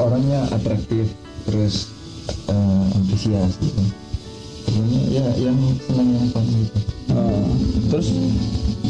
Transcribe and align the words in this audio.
orangnya 0.00 0.40
atraktif 0.50 1.06
terus 1.44 1.92
eh, 2.48 2.96
antusias 2.96 3.52
gitu. 3.60 3.82
Pokoknya 4.66 5.00
ya 5.10 5.26
yang 5.40 5.56
senang 5.84 6.08
yang 6.14 6.26
fun 6.30 6.44
gitu. 6.46 6.78
Oh, 7.10 7.48
terus 7.90 8.06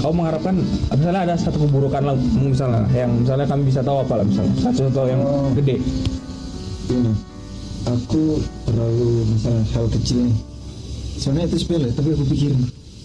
kau 0.01 0.13
mengharapkan 0.13 0.61
misalnya 0.93 1.21
ada 1.25 1.35
satu 1.41 1.57
keburukan 1.65 2.03
lah 2.05 2.17
misalnya 2.37 2.85
yang 2.93 3.11
misalnya 3.17 3.47
kami 3.49 3.69
bisa 3.69 3.81
tahu 3.81 4.05
apa 4.05 4.21
lah 4.21 4.25
misalnya. 4.29 4.55
Satu 4.61 4.89
contoh 4.89 5.05
yang 5.09 5.23
Oh. 5.25 5.51
gede. 5.57 5.77
Ini 6.91 7.13
aku 7.87 8.23
terlalu 8.69 9.11
misalnya 9.31 9.65
hal 9.73 9.87
kecil 9.89 10.19
nih. 10.29 10.37
Soalnya 11.21 11.45
itu 11.49 11.57
sepele 11.61 11.89
tapi 11.93 12.13
aku 12.13 12.25
pikir 12.29 12.53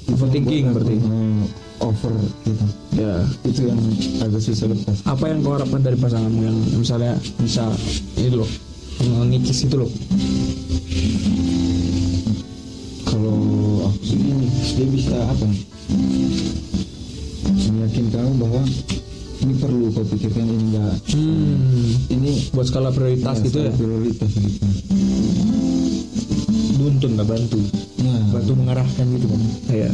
Overthinking 0.06 0.66
berarti. 0.74 0.96
over 1.84 2.14
gitu. 2.48 2.66
Ya 2.96 3.26
itu 3.44 3.68
yang 3.68 3.80
agak 4.24 4.42
susah 4.42 4.72
lepas. 4.72 4.98
Apa 5.04 5.28
yang 5.28 5.44
kau 5.44 5.60
harapkan 5.60 5.82
dari 5.84 5.98
pasanganmu 6.00 6.42
yang 6.46 6.58
misalnya 6.80 7.20
bisa 7.42 7.68
ini 8.16 8.32
loh 8.32 8.48
mengikis 9.04 9.68
itu 9.68 9.76
loh? 9.76 9.92
Kalau 13.04 13.38
aku 13.92 14.02
sih 14.08 14.20
ini 14.20 14.48
dia 14.80 14.88
bisa 14.88 15.16
apa 15.20 15.48
meyakinkan 17.76 18.24
kamu 18.24 18.34
bahwa 18.40 18.62
ini 19.44 19.54
perlu 19.60 19.86
kau 19.92 20.06
pikirkan 20.08 20.48
ini 20.48 20.64
enggak. 20.72 20.96
Hmm, 21.12 21.92
ini 22.08 22.32
buat 22.56 22.72
skala 22.72 22.90
prioritas 22.96 23.44
gitu 23.44 23.68
ya? 23.68 23.72
skala 23.74 23.80
prioritas 23.84 24.32
gitu 24.32 24.66
nuntun 26.86 27.18
nggak 27.18 27.26
bantu. 27.26 27.58
Ya 27.98 28.14
bantu 28.30 28.52
mengarahkan 28.54 29.06
gitu 29.18 29.26
kan 29.26 29.42
iya. 29.74 29.90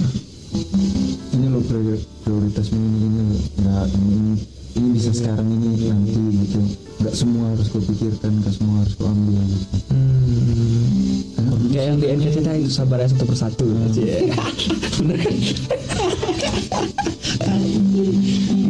Ini 1.32 1.48
lo 1.48 1.64
priori- 1.64 2.04
prioritasmu 2.28 2.76
ini 2.76 3.00
ini 3.08 3.20
enggak 3.64 3.88
ini, 3.96 4.36
ini. 4.76 4.90
Bisa 4.92 5.12
sekarang 5.16 5.48
ini 5.48 5.88
nanti 5.88 6.20
gitu. 6.20 6.60
Enggak 7.00 7.16
semua 7.16 7.56
harus 7.56 7.68
kau 7.72 7.80
pikirkan 7.80 8.32
enggak 8.44 8.54
semua 8.60 8.84
harus 8.84 8.94
kau 9.00 9.08
ambil 9.08 9.40
gitu. 9.40 9.66
Hmm. 9.96 11.72
Kayak 11.72 11.86
yang 11.88 11.98
di 12.04 12.08
NKCTH 12.20 12.52
itu 12.60 12.72
sabar 12.76 13.00
ya 13.00 13.08
satu 13.08 13.24
persatu. 13.24 13.64
Cie. 13.96 14.28
bener 15.00 15.18
kan 15.24 15.36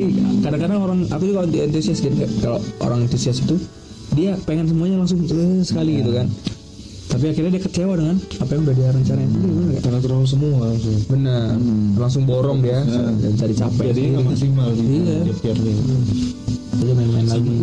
Iya, 0.01 0.07
kadang-kadang 0.45 0.79
orang 0.81 0.99
aku 1.09 1.23
juga 1.33 1.45
antusias 1.45 1.97
gitu. 1.97 2.13
Kalau 2.45 2.61
orang 2.81 3.09
antusias 3.09 3.41
itu 3.41 3.57
dia 4.13 4.37
pengen 4.45 4.67
semuanya 4.67 5.01
langsung 5.01 5.23
eh, 5.23 5.63
sekali 5.63 6.03
gitu 6.03 6.11
kan 6.13 6.27
tapi 7.11 7.27
akhirnya 7.27 7.51
dia 7.59 7.63
kecewa 7.67 7.93
dengan 7.99 8.15
apa 8.23 8.51
yang 8.55 8.61
udah 8.63 8.75
dia 8.79 8.89
rencanain. 8.95 9.27
Iya, 9.27 9.35
bener 9.35 9.51
nggak? 9.51 9.81
karena 9.83 9.99
terlalu 9.99 10.27
semua 10.31 10.55
langsung. 10.63 10.97
Bener. 11.11 11.47
Langsung 11.99 12.23
borong 12.23 12.59
dia. 12.63 12.79
Dan 12.87 13.33
cari 13.35 13.51
capek. 13.53 13.85
Jadi 13.91 14.01
nggak 14.15 14.25
maksimal 14.31 14.67
gitu 14.71 14.91
Iya. 14.95 15.17
tiap-tiapnya 15.27 15.73
dia 16.71 16.93
main-main 16.95 17.27
lagi. 17.27 17.55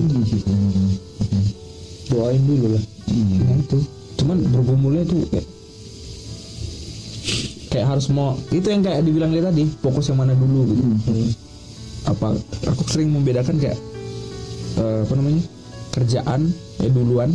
Doain 2.13 2.43
dulu 2.45 2.67
lah. 2.77 2.83
Iya. 3.09 3.37
Nah, 3.41 3.57
itu. 3.57 3.79
Cuman 4.21 4.37
bergumulnya 4.53 5.03
tuh 5.09 5.21
kayak 5.33 5.47
kayak 7.69 7.87
harus 7.89 8.07
mau 8.13 8.33
itu 8.49 8.65
yang 8.69 8.81
kayak 8.85 9.05
dibilang 9.05 9.33
dia 9.33 9.45
tadi 9.45 9.65
fokus 9.81 10.13
yang 10.13 10.21
mana 10.21 10.37
dulu 10.37 10.69
gitu. 10.77 10.85
Apa 12.05 12.37
aku 12.69 12.83
sering 12.85 13.17
membedakan 13.17 13.57
kayak 13.57 13.81
eh, 14.77 14.99
apa 15.09 15.13
namanya 15.17 15.41
kerjaan 15.97 16.53
ya 16.85 16.89
duluan 16.93 17.33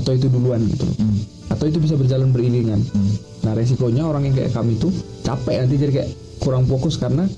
atau 0.00 0.16
itu 0.16 0.32
duluan 0.32 0.64
gitu. 0.64 0.88
Hmm. 0.96 1.31
Atau 1.52 1.68
itu 1.68 1.78
bisa 1.78 1.94
berjalan 1.94 2.32
beriringan 2.32 2.80
Hmm. 2.90 3.12
nah 3.44 3.52
resikonya 3.52 4.02
orang 4.02 4.24
yang 4.24 4.34
kayak 4.34 4.50
kami 4.50 4.80
tuh 4.80 4.88
capek 5.20 5.60
nanti 5.60 5.76
jadi 5.76 5.92
kayak 5.92 6.10
kurang 6.40 6.64
fokus 6.64 6.96
karena 6.96 7.28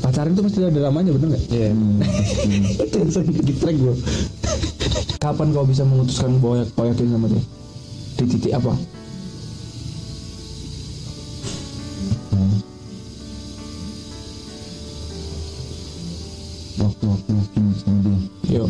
pacaran 0.00 0.32
itu 0.32 0.40
pasti 0.40 0.58
ada 0.62 0.72
dramanya 0.72 1.10
bener 1.12 1.36
nggak? 1.36 1.44
Iya 1.50 1.68
Hmm, 1.70 2.00
itu 2.88 2.96
yang 2.96 3.58
track 3.58 3.76
bro 3.76 3.94
kapan 5.20 5.48
kau 5.52 5.66
bisa 5.68 5.84
memutuskan 5.84 6.40
bahwa 6.40 6.64
kau 6.72 6.86
yakin 6.88 7.12
sama 7.12 7.26
dia 7.28 7.42
di 8.16 8.24
titik 8.26 8.52
apa 8.54 8.72
Hmm. 12.30 12.56
waktu 16.80 17.04
aku 17.04 17.28
yakin 17.34 17.64
sama 17.76 17.98
dia 18.00 18.18
yo 18.50 18.64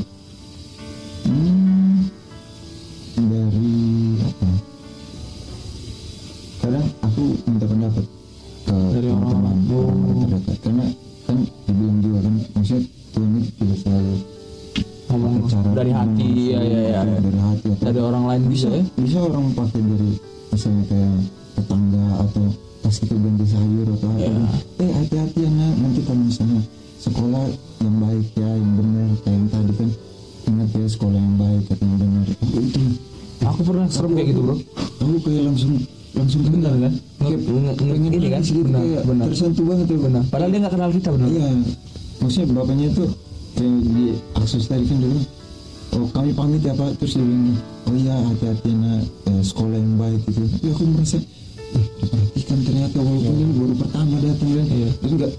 bapaknya 42.80 42.88
itu 42.88 43.04
kayak 43.50 43.76
di 43.84 44.04
akses 44.41 44.64
tadi 44.64 44.84
kan 44.88 44.96
bilang 44.96 45.24
oh 45.91 46.06
kami 46.14 46.30
pamit 46.32 46.62
ya 46.64 46.72
pak 46.72 46.96
terus 46.96 47.12
dia 47.18 47.24
bilang 47.24 47.56
oh 47.84 47.94
iya 47.96 48.16
hati-hati 48.24 48.70
nak 48.72 49.02
eh, 49.28 49.42
sekolah 49.44 49.76
yang 49.76 49.94
baik 50.00 50.20
gitu 50.24 50.41
tapi 50.48 50.66
aku 50.72 50.82
merasa 50.88 51.18
eh 51.20 51.84
diperhatikan 52.00 52.58
ternyata 52.64 52.96
walaupun 52.98 53.34
ini 53.36 53.52
baru 53.54 53.74
pertama 53.76 54.14
datang 54.24 54.48
kan 54.48 54.66
Iya. 54.66 54.88
terus 54.96 55.12
enggak 55.12 55.32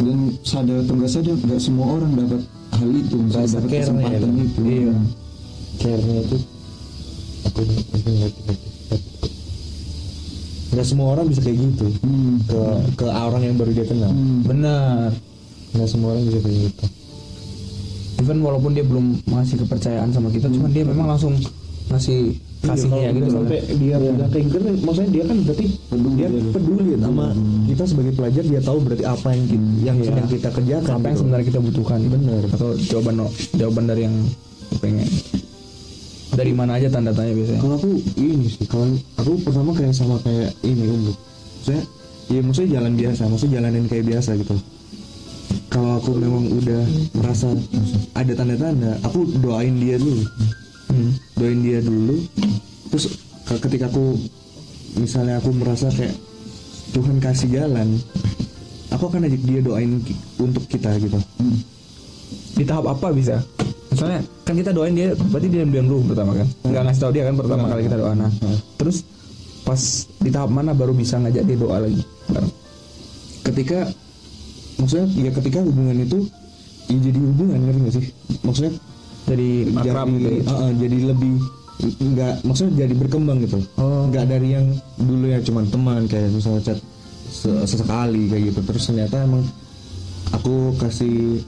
dan 0.00 0.18
sadar 0.42 0.76
atau 0.82 0.94
enggak 0.98 1.12
sadar 1.12 1.34
enggak 1.36 1.60
semua 1.62 1.86
orang 1.94 2.10
dapat 2.16 2.42
hal 2.74 2.90
itu 2.90 3.14
misalnya 3.20 3.48
dapat 3.54 3.70
kesempatan 3.70 4.30
ya. 4.34 4.42
itu 4.42 4.60
Iya. 4.66 4.92
care-nya 5.78 6.16
itu 6.26 6.36
aku 7.46 7.60
nggak 10.70 10.86
semua 10.86 11.06
orang 11.18 11.26
bisa 11.26 11.40
kayak 11.42 11.58
gitu 11.58 11.86
hmm. 12.02 12.34
ke 12.46 12.60
ke 12.94 13.06
orang 13.06 13.42
yang 13.42 13.56
baru 13.58 13.70
dia 13.74 13.86
kenal 13.86 14.10
Hmm. 14.10 14.40
benar 14.46 15.10
nggak 15.70 15.88
semua 15.88 16.08
orang 16.12 16.24
bisa 16.24 16.38
kayak 16.40 16.58
gitu. 16.66 16.84
Even 18.20 18.38
walaupun 18.40 18.70
dia 18.72 18.84
belum 18.84 19.16
ngasih 19.24 19.56
kepercayaan 19.64 20.10
sama 20.10 20.28
kita 20.28 20.46
cuman 20.46 20.70
dia 20.70 20.84
memang 20.84 21.08
langsung 21.08 21.32
ngasih 21.88 22.36
kasihnya 22.60 23.00
Iya, 23.00 23.10
gitu 23.10 23.24
kalau 23.24 23.32
loh 23.32 23.36
sampai 23.40 23.58
dia 23.80 23.94
udah 23.96 24.28
kayak 24.28 24.44
gitu 24.44 24.58
kan, 24.60 24.74
maksudnya 24.84 25.10
dia 25.10 25.24
kan 25.24 25.36
berarti 25.40 25.66
dia 26.12 26.28
peduli 26.52 26.92
sama 26.94 27.26
kita 27.64 27.84
sebagai 27.88 28.12
pelajar 28.12 28.44
dia 28.44 28.60
tahu 28.60 28.78
berarti 28.84 29.04
apa 29.08 29.28
yang 29.32 29.44
kita, 29.48 29.64
yang 29.80 29.96
Iya. 29.96 30.06
sedang 30.06 30.26
kita 30.28 30.48
kerjakan 30.52 30.90
apa 30.92 31.00
yang 31.00 31.08
gitu. 31.08 31.20
sebenarnya 31.24 31.46
kita 31.48 31.60
butuhkan. 31.60 31.98
Bener. 32.04 32.42
atau 32.52 32.68
jawaban 32.76 33.14
jawaban 33.56 33.84
dari 33.88 34.02
yang 34.04 34.16
pengen 34.78 35.08
dari 36.30 36.52
mana 36.54 36.72
aja 36.76 36.86
tanda 36.86 37.10
tanya 37.10 37.32
biasanya? 37.34 37.58
Kalau 37.58 37.74
aku 37.74 37.90
ini 38.14 38.46
sih 38.46 38.64
kalau 38.68 38.86
aku 39.18 39.32
pertama 39.42 39.70
kayak 39.74 39.94
sama 39.96 40.14
kayak 40.20 40.52
ini 40.62 40.84
umum 40.86 41.16
saya 41.60 41.80
ya 42.28 42.40
maksudnya 42.40 42.70
jalan 42.78 42.92
biasa 42.94 43.22
maksudnya 43.26 43.52
jalanin 43.58 43.84
kayak 43.88 44.04
biasa 44.06 44.30
gitu 44.38 44.54
kalau 45.70 45.96
aku 45.96 46.10
memang 46.18 46.50
udah 46.50 46.82
merasa 47.14 47.46
ada 48.12 48.32
tanda-tanda 48.34 48.98
aku 49.00 49.22
doain 49.38 49.78
dia 49.78 49.96
dulu. 49.96 50.26
Hmm. 50.90 51.14
doain 51.38 51.60
dia 51.62 51.78
dulu. 51.78 52.18
Terus 52.90 53.14
ke- 53.46 53.60
ketika 53.62 53.86
aku 53.86 54.18
misalnya 54.98 55.38
aku 55.38 55.54
merasa 55.54 55.86
kayak 55.88 56.12
Tuhan 56.90 57.22
kasih 57.22 57.48
jalan 57.54 57.94
aku 58.90 59.06
akan 59.06 59.30
ajak 59.30 59.42
dia 59.46 59.60
doain 59.62 60.02
untuk 60.36 60.66
kita 60.66 60.98
gitu. 60.98 61.14
Di 62.58 62.66
tahap 62.66 62.90
apa 62.90 63.14
bisa? 63.14 63.38
Misalnya 63.94 64.20
kan 64.42 64.54
kita 64.58 64.74
doain 64.74 64.98
dia 64.98 65.14
berarti 65.14 65.46
dia 65.46 65.62
diam 65.62 65.86
dulu 65.86 66.10
pertama 66.10 66.34
kan? 66.34 66.46
Nggak 66.66 66.82
ngasih 66.90 67.00
tahu 67.00 67.12
dia 67.14 67.24
kan 67.30 67.34
pertama 67.38 67.62
kali 67.70 67.82
kita 67.86 67.96
doa. 67.96 68.12
Nah 68.18 68.30
terus 68.74 69.06
pas 69.62 69.78
di 70.18 70.30
tahap 70.34 70.50
mana 70.50 70.74
baru 70.74 70.90
bisa 70.90 71.22
ngajak 71.22 71.46
dia 71.46 71.54
doa 71.54 71.78
lagi? 71.78 72.02
Ketika 73.40 73.86
maksudnya 74.80 75.06
ya 75.20 75.30
ketika 75.36 75.58
hubungan 75.60 75.96
itu 76.00 76.18
ya 76.90 76.98
jadi 76.98 77.18
hubungan 77.20 77.58
ngerti 77.68 77.80
gak 77.84 77.94
sih? 77.94 78.06
Maksudnya 78.42 78.72
jadi 79.28 79.50
akrab 79.78 80.06
jadi, 80.08 80.18
gitu 80.18 80.30
uh, 80.48 80.50
uh, 80.50 80.72
jadi 80.74 80.98
lebih 81.14 81.34
nggak 81.80 82.34
maksudnya 82.44 82.72
jadi 82.84 82.94
berkembang 82.96 83.38
gitu. 83.44 83.58
Oh. 83.80 84.04
nggak 84.12 84.24
dari 84.28 84.48
yang 84.52 84.66
dulu 85.00 85.32
ya 85.32 85.38
cuman 85.40 85.64
teman 85.70 86.04
kayak 86.10 86.28
misalnya 86.28 86.60
chat 86.60 86.78
se- 87.30 87.64
sesekali 87.64 88.28
kayak 88.28 88.42
gitu. 88.52 88.60
Terus 88.66 88.82
ternyata 88.90 89.16
emang 89.24 89.42
aku 90.34 90.74
kasih 90.76 91.40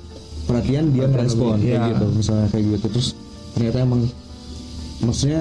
perhatian 0.48 0.90
dia 0.94 1.06
merespon 1.06 1.60
kayak 1.60 1.80
iya. 1.80 1.90
gitu 1.92 2.06
misalnya 2.16 2.46
kayak 2.48 2.64
gitu. 2.78 2.86
Terus 2.96 3.08
ternyata 3.52 3.78
emang 3.84 4.00
maksudnya 5.04 5.40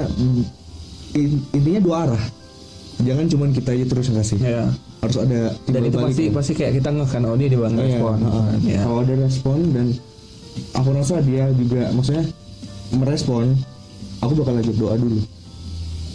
in- 1.15 1.45
intinya 1.55 1.81
dua 1.83 1.95
arah. 2.09 2.23
Jangan 3.01 3.25
cuman 3.33 3.49
kita 3.55 3.69
aja 3.73 3.85
terus 3.87 4.05
yang 4.11 4.17
kasih 4.21 4.37
ya 4.43 4.63
harus 5.01 5.17
ada 5.17 5.39
dan 5.65 5.81
itu 5.81 5.97
pasti 5.97 6.23
kan. 6.29 6.33
pasti 6.37 6.51
kayak 6.53 6.73
kita 6.77 6.89
ngekan 6.93 7.21
oh 7.25 7.35
dia 7.35 7.49
di 7.49 7.57
bangga 7.57 7.81
Iya, 7.81 7.89
respon. 7.89 8.17
Heeh. 8.21 8.55
ya. 8.69 8.81
kalau 8.85 8.99
ada 9.01 9.13
respon 9.17 9.57
dan 9.73 9.87
aku 10.71 10.89
rasa 10.93 11.15
dia 11.25 11.43
juga 11.51 11.81
maksudnya 11.89 12.25
merespon 12.93 13.45
aku 14.21 14.31
bakal 14.37 14.53
ajak 14.61 14.75
doa 14.77 14.95
dulu. 14.95 15.19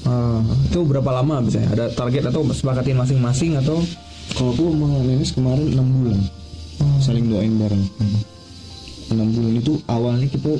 Ah, 0.06 0.38
itu 0.62 0.78
berapa 0.86 1.10
lama 1.10 1.42
biasanya? 1.42 1.68
Ada 1.74 1.84
target 1.98 2.30
atau 2.30 2.46
sepakatin 2.46 2.94
masing-masing 2.94 3.58
atau? 3.58 3.82
Kalau 4.38 4.54
aku 4.54 4.70
sama 4.70 4.86
Nenes 5.02 5.30
kemarin 5.34 5.66
enam 5.74 5.86
bulan 5.90 6.18
saling 7.02 7.26
doain 7.26 7.54
bareng. 7.58 7.84
Enam 9.10 9.28
bulan 9.34 9.52
itu 9.54 9.72
awalnya 9.86 10.26
kita 10.30 10.54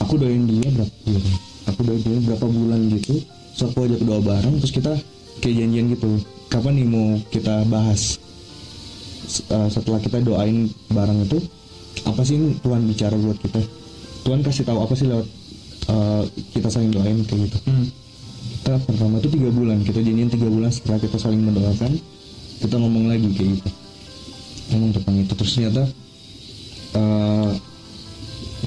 aku 0.00 0.16
doain 0.16 0.44
dia 0.44 0.68
berapa 0.72 0.92
bulan 1.04 1.24
aku 1.62 1.80
doain 1.84 2.00
dia 2.02 2.18
berapa 2.24 2.46
bulan 2.48 2.80
gitu 2.90 3.14
terus 3.52 3.62
aku 3.68 3.78
ajak 3.84 4.00
doa 4.02 4.20
bareng 4.20 4.54
terus 4.58 4.72
kita 4.72 4.92
kayak 5.38 5.54
janjian 5.60 5.86
gitu 5.92 6.08
kapan 6.52 6.84
nih 6.84 6.86
mau 6.86 7.16
kita 7.32 7.64
bahas? 7.72 8.20
Uh, 9.48 9.70
setelah 9.72 9.96
kita 10.02 10.20
doain 10.20 10.68
bareng 10.92 11.24
itu 11.24 11.40
apa 12.04 12.20
sih 12.20 12.36
yang 12.36 12.52
Tuhan 12.60 12.84
bicara 12.84 13.16
buat 13.16 13.40
kita? 13.40 13.60
Tuhan 14.28 14.44
kasih 14.44 14.68
tahu 14.68 14.78
apa 14.84 14.92
sih 14.92 15.08
lewat 15.08 15.26
uh, 15.88 16.22
kita 16.52 16.68
saling 16.68 16.92
doain 16.92 17.24
kayak 17.24 17.48
gitu. 17.48 17.58
Kita 18.62 18.78
pertama 18.84 19.18
itu 19.18 19.28
tiga 19.32 19.48
bulan. 19.50 19.80
Kita 19.82 19.98
janjian 20.04 20.30
tiga 20.30 20.46
bulan 20.46 20.70
setelah 20.70 21.00
kita 21.00 21.16
saling 21.16 21.40
mendoakan 21.40 21.96
kita 22.62 22.74
ngomong 22.78 23.10
lagi 23.10 23.28
kayak 23.34 23.58
gitu. 23.58 23.70
Ngomong 24.70 24.90
tentang 24.94 25.16
itu. 25.18 25.32
Terus 25.34 25.52
ternyata 25.58 25.82
eh, 26.94 27.50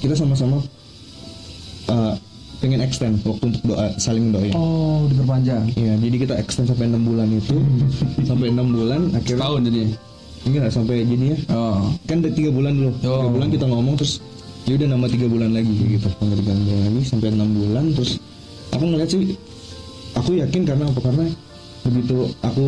kita 0.03 0.13
sama-sama 0.19 0.59
eh, 1.87 2.13
pengen 2.59 2.79
extend 2.81 3.19
waktu 3.23 3.51
untuk 3.51 3.63
doa 3.65 3.91
saling 3.97 4.31
doain. 4.31 4.53
Oh 4.55 5.05
diperpanjang. 5.07 5.69
Iya, 5.75 5.93
jadi 5.99 6.15
kita 6.27 6.33
extend 6.39 6.67
sampai 6.71 6.87
enam 6.89 7.03
bulan 7.03 7.27
itu, 7.29 7.57
sampai 8.29 8.47
enam 8.51 8.67
bulan 8.71 9.01
akhirnya 9.11 9.41
tahun 9.41 9.59
jadi 9.67 9.81
enggak 10.45 10.69
sampai 10.71 10.95
jadi 11.03 11.25
ya. 11.33 11.37
Oh. 11.51 11.89
Kan 12.05 12.21
udah 12.21 12.33
tiga 12.33 12.49
bulan 12.53 12.71
dulu, 12.77 12.91
tiga 13.01 13.11
Oh. 13.11 13.29
bulan 13.33 13.47
kita 13.49 13.65
ngomong 13.65 13.95
terus 13.97 14.13
ya 14.65 14.73
udah 14.77 14.87
nambah 14.93 15.09
tiga 15.13 15.27
bulan 15.29 15.49
lagi 15.53 15.73
gitu, 15.73 16.07
sampai 16.09 16.37
tiga 16.41 16.53
bulan 16.57 16.79
lagi 16.89 17.01
sampai 17.05 17.27
enam 17.33 17.49
bulan 17.53 17.85
terus 17.93 18.11
aku 18.73 18.83
ngeliat 18.85 19.09
sih, 19.09 19.21
aku 20.17 20.29
yakin 20.41 20.61
karena 20.65 20.83
apa? 20.89 20.99
Karena 21.05 21.25
begitu 21.85 22.17
aku 22.41 22.65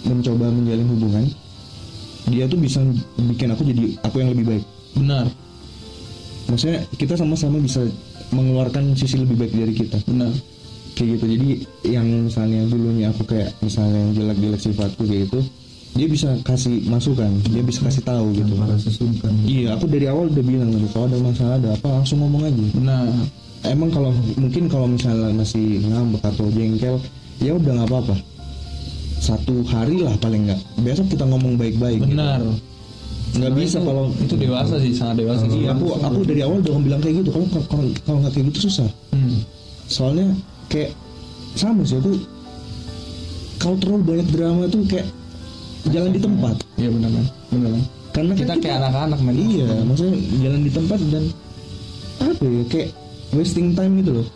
mencoba 0.00 0.46
menjalin 0.50 0.86
hubungan, 0.90 1.24
dia 2.32 2.44
tuh 2.50 2.58
bisa 2.58 2.82
bikin 3.30 3.52
aku 3.54 3.62
jadi 3.62 3.84
aku 4.02 4.16
yang 4.22 4.30
lebih 4.34 4.46
baik. 4.48 4.64
benar 4.90 5.26
Maksudnya 6.50 6.82
kita 6.98 7.14
sama-sama 7.14 7.62
bisa 7.62 7.86
mengeluarkan 8.34 8.98
sisi 8.98 9.22
lebih 9.22 9.38
baik 9.38 9.54
dari 9.54 9.74
kita. 9.74 9.96
benar. 10.04 10.34
Kayak 10.98 11.08
gitu. 11.16 11.24
Jadi 11.38 11.48
yang 11.96 12.06
misalnya 12.26 12.66
dulunya 12.66 13.08
aku 13.14 13.22
kayak 13.24 13.54
misalnya 13.62 14.04
yang 14.04 14.12
jelek-jelek 14.12 14.60
sifatku 14.60 15.06
kayak 15.06 15.30
gitu 15.30 15.40
dia 15.90 16.06
bisa 16.06 16.38
kasih 16.46 16.86
masukan 16.86 17.30
dia 17.50 17.62
bisa 17.66 17.82
kasih 17.82 18.02
tahu 18.06 18.30
gitu. 18.30 18.46
tanpa 18.54 18.78
rasa 18.78 18.90
sungkan. 18.94 19.32
Iya 19.42 19.74
aku 19.74 19.90
dari 19.90 20.06
awal 20.06 20.30
udah 20.30 20.44
bilang 20.44 20.70
gitu 20.70 20.86
kalau 20.94 21.06
ada 21.10 21.18
masalah 21.18 21.54
ada 21.58 21.68
apa 21.74 21.88
langsung 21.90 22.18
ngomong 22.22 22.46
aja. 22.46 22.64
Benar. 22.78 23.06
Emang 23.66 23.90
kalau 23.92 24.12
mungkin 24.38 24.70
kalau 24.70 24.86
misalnya 24.88 25.34
masih 25.34 25.82
ngambek 25.84 26.22
atau 26.24 26.46
jengkel 26.54 26.96
ya 27.42 27.52
udah 27.58 27.72
nggak 27.74 27.88
apa-apa. 27.90 28.16
Satu 29.20 29.66
hari 29.66 30.00
lah 30.00 30.14
paling 30.22 30.48
nggak. 30.48 30.60
Besok 30.80 31.10
kita 31.10 31.26
ngomong 31.26 31.58
baik-baik 31.58 32.06
gitu. 32.06 32.16
Nggak 33.30 33.52
bisa 33.54 33.78
Itu- 33.78 33.86
kalau 33.86 34.04
itu 34.18 34.34
dewasa 34.34 34.74
sih 34.82 34.92
sangat 34.94 35.16
dewasa 35.22 35.44
sih. 35.46 35.62
Aku 35.70 35.84
aku 35.98 36.20
dari 36.26 36.40
awal 36.42 36.58
udah 36.60 36.72
bilang 36.82 37.00
kayak 37.00 37.22
gitu 37.22 37.30
kalau 37.30 37.46
kalau 37.70 37.84
kalau 38.06 38.18
nggak 38.24 38.32
kayak 38.34 38.46
gitu 38.54 38.60
susah. 38.68 38.88
Hmm. 39.14 39.38
soalnya 39.90 40.26
kayak 40.70 40.94
sama 41.58 41.82
sih 41.82 41.98
aku. 41.98 42.14
Kalau 43.60 43.76
terlalu 43.76 44.02
banyak 44.06 44.28
drama 44.32 44.64
tuh 44.70 44.82
kayak 44.86 45.06
jalan 45.90 46.10
di 46.14 46.20
tempat. 46.22 46.54
Iya 46.78 46.88
benar 46.94 47.10
kan 47.12 47.26
benar 47.50 47.70
kan 47.74 47.82
karena 48.10 48.32
kan 48.34 48.38
kita 48.42 48.54
kayak 48.58 48.76
anak-anak 48.82 49.20
men 49.22 49.36
iya 49.38 49.68
maksudnya 49.86 50.14
jalan 50.42 50.60
di 50.66 50.70
tempat 50.74 50.98
dan 51.14 51.24
apa 52.18 52.42
ya 52.42 52.62
kayak 52.66 52.88
wasting 53.30 53.70
time 53.78 53.92
gitu 54.02 54.10
loh 54.18 54.26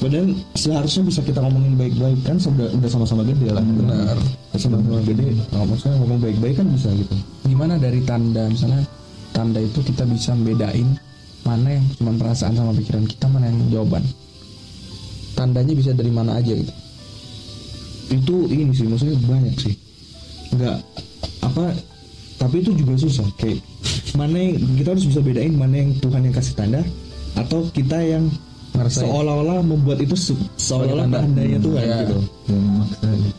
padahal 0.00 0.32
seharusnya 0.56 1.02
bisa 1.12 1.20
kita 1.20 1.44
ngomongin 1.44 1.76
baik-baik 1.76 2.18
kan 2.24 2.40
sudah 2.40 2.72
udah 2.72 2.88
sama-sama 2.88 3.22
gede 3.28 3.52
lah. 3.52 3.60
Benar. 3.60 4.16
Sama-sama 4.56 5.04
gede 5.04 5.36
nah, 5.52 5.64
maksudnya 5.68 5.96
ngomong 6.00 6.18
baik-baik 6.24 6.56
kan 6.56 6.66
bisa 6.72 6.88
gitu. 6.96 7.14
Gimana 7.44 7.76
dari 7.76 8.00
tanda? 8.08 8.48
Misalnya 8.48 8.82
tanda 9.36 9.60
itu 9.60 9.84
kita 9.84 10.08
bisa 10.08 10.32
membedain 10.32 10.88
mana 11.44 11.76
yang 11.76 11.84
cuma 12.00 12.16
perasaan 12.16 12.56
sama 12.56 12.72
pikiran 12.72 13.04
kita 13.04 13.28
mana 13.28 13.52
yang 13.52 13.60
jawaban. 13.68 14.02
Tandanya 15.36 15.72
bisa 15.76 15.92
dari 15.92 16.10
mana 16.10 16.40
aja 16.40 16.52
gitu. 16.56 16.72
Itu 18.10 18.34
ini 18.48 18.72
sih 18.72 18.88
maksudnya 18.88 19.20
banyak 19.20 19.54
sih. 19.60 19.74
Nggak 20.56 20.76
apa 21.44 21.76
tapi 22.40 22.64
itu 22.64 22.72
juga 22.72 22.96
susah. 22.96 23.28
Kayak 23.36 23.60
mana 24.16 24.36
yang 24.40 24.56
kita 24.80 24.96
harus 24.96 25.04
bisa 25.04 25.20
bedain 25.20 25.52
mana 25.52 25.76
yang 25.76 25.92
Tuhan 26.00 26.24
yang 26.24 26.34
kasih 26.34 26.56
tanda 26.56 26.80
atau 27.36 27.68
kita 27.68 28.00
yang. 28.00 28.26
Seolah-olah 28.72 29.60
membuat 29.60 29.98
itu 29.98 30.14
se- 30.14 30.36
seolah-olah 30.56 31.06
tanda. 31.06 31.18
tandanya 31.22 31.58
Tuhan 31.58 31.82
Iya. 31.82 31.96
gitu 32.00 32.16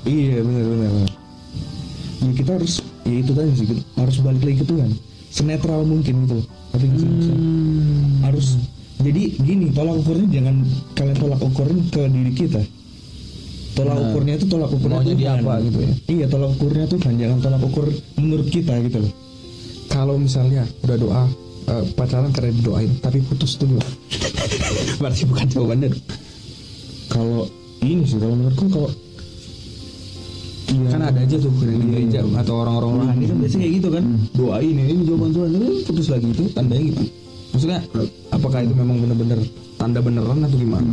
iya 0.03 0.37
benar 0.39 0.63
benar 0.65 0.89
benar. 0.91 1.11
ya 2.21 2.31
kita 2.35 2.51
harus 2.53 2.73
ya 3.01 3.15
itu 3.17 3.31
tadi 3.31 3.49
sih 3.53 3.65
kita 3.67 3.81
harus 3.95 4.15
balik 4.19 4.41
lagi 4.41 4.57
ke 4.57 4.67
Tuhan 4.67 4.89
senetral 5.27 5.81
mungkin 5.81 6.13
gitu 6.21 6.37
tapi 6.69 6.85
maksudnya? 6.87 7.35
harus 8.21 8.47
jadi 9.01 9.21
gini 9.35 9.67
tolak 9.71 9.97
ukurnya 9.97 10.27
jangan 10.29 10.55
kalian 10.93 11.17
tolak 11.17 11.41
ukurin 11.41 11.79
ke 11.87 12.01
diri 12.05 12.31
kita 12.31 12.61
tolak 13.71 13.95
Benar. 13.95 14.07
ukurnya 14.07 14.33
itu 14.35 14.45
tolak 14.45 14.69
ukurnya 14.69 14.99
Mau 14.99 15.07
jadi 15.07 15.23
apa 15.33 15.53
gitu 15.63 15.77
ya? 15.79 15.91
iya 16.07 16.25
tolak 16.27 16.49
ukurnya 16.53 16.85
Tuhan 16.85 17.13
jangan 17.17 17.37
tolak 17.39 17.61
ukur 17.63 17.85
menurut 18.15 18.47
kita 18.47 18.73
gitu 18.81 18.97
loh 18.99 19.13
kalau 19.87 20.15
misalnya 20.15 20.63
udah 20.81 20.97
doa 20.97 21.23
eh, 21.67 21.83
pacaran 21.93 22.31
karena 22.33 22.51
didoain 22.55 22.91
tapi 23.03 23.21
putus 23.25 23.57
tuh 23.59 23.67
gimana? 23.69 23.91
berarti 24.97 25.23
bukan 25.27 25.45
jawabannya 25.49 25.87
dong. 25.93 26.05
kalau 27.11 27.41
ini 27.81 28.03
sih 28.05 28.17
kalau 28.21 28.35
menurutku 28.37 28.65
kalau 28.69 28.89
iya, 30.71 30.87
kan 30.93 31.01
ada 31.11 31.19
aja 31.19 31.35
tuh 31.41 31.51
yang 31.65 31.81
di 31.81 31.87
gereja 31.91 32.19
atau 32.39 32.53
orang-orang 32.63 32.91
rohani 33.03 33.25
kan 33.27 33.37
biasanya 33.43 33.61
kayak 33.67 33.73
gitu 33.81 33.89
kan. 33.91 34.03
Doain 34.31 34.75
ya, 34.75 34.85
ini 34.87 35.01
jawaban 35.03 35.29
Tuhan. 35.35 35.49
Ini 35.51 35.67
putus 35.83 36.07
lagi 36.07 36.27
itu 36.31 36.43
tandanya 36.55 36.83
gimana? 36.87 37.09
Maksudnya 37.51 37.79
apakah 38.31 38.59
itu 38.63 38.73
memang 38.73 38.97
benar-benar 39.03 39.39
tanda 39.75 39.99
beneran 39.99 40.39
atau 40.47 40.57
gimana? 40.57 40.91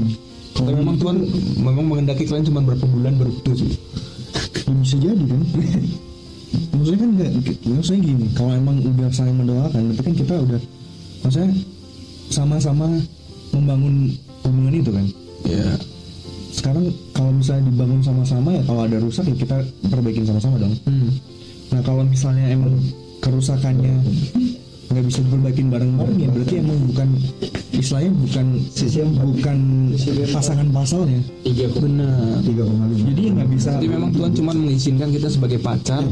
Atau 0.58 0.72
memang 0.74 0.96
Tuhan 0.98 1.16
memang 1.62 1.84
mengendaki 1.86 2.26
kalian 2.26 2.46
cuma 2.50 2.60
berapa 2.66 2.82
bulan 2.90 3.14
baru 3.14 3.30
putus? 3.38 3.58
Ya 4.66 4.74
bisa 4.74 4.96
jadi 4.98 5.24
kan 5.24 5.40
maksudnya 6.72 7.00
kan 7.00 7.10
nggak 7.18 7.30
maksudnya 7.68 8.00
gini 8.02 8.26
kalau 8.32 8.52
emang 8.56 8.76
udah 8.80 9.08
saling 9.12 9.36
mendoakan 9.36 9.80
berarti 9.92 10.02
kan 10.02 10.14
kita 10.16 10.34
udah 10.40 10.60
maksudnya 11.24 11.50
sama-sama 12.28 12.86
membangun 13.52 14.12
hubungan 14.44 14.74
itu 14.76 14.90
kan? 14.92 15.06
Ya 15.48 15.68
sekarang 16.58 16.90
kalau 17.14 17.30
misalnya 17.30 17.70
dibangun 17.70 18.02
sama-sama 18.02 18.50
ya 18.50 18.62
kalau 18.66 18.82
ada 18.82 18.98
rusak 18.98 19.24
ya 19.30 19.36
kita 19.36 19.56
perbaikin 19.92 20.26
sama-sama 20.26 20.58
dong. 20.58 20.74
Hmm. 20.88 21.10
nah 21.68 21.80
kalau 21.84 22.02
misalnya 22.02 22.50
emang 22.50 22.74
kerusakannya 23.20 23.94
nggak 24.88 25.04
bisa 25.04 25.18
diperbaikin 25.20 25.66
bareng-bareng 25.68 26.16
ya 26.16 26.28
berarti 26.32 26.54
emang 26.64 26.78
bukan 26.88 27.08
istilahnya 27.76 28.12
bukan 28.24 28.46
bukan 29.36 29.58
pasangan 30.32 30.68
pasalnya 30.72 31.20
benar. 31.76 32.40
Tiga 32.42 32.62
koma 32.64 32.84
lima. 32.88 33.04
Jadi 33.12 33.20
ya 33.20 33.30
nggak 33.36 33.50
bisa 33.52 33.70
jadi 33.76 33.88
memang 33.92 34.10
Tuhan 34.16 34.32
cuma 34.32 34.50
mengizinkan 34.56 35.08
kita 35.12 35.28
sebagai 35.28 35.58
pacar 35.60 36.02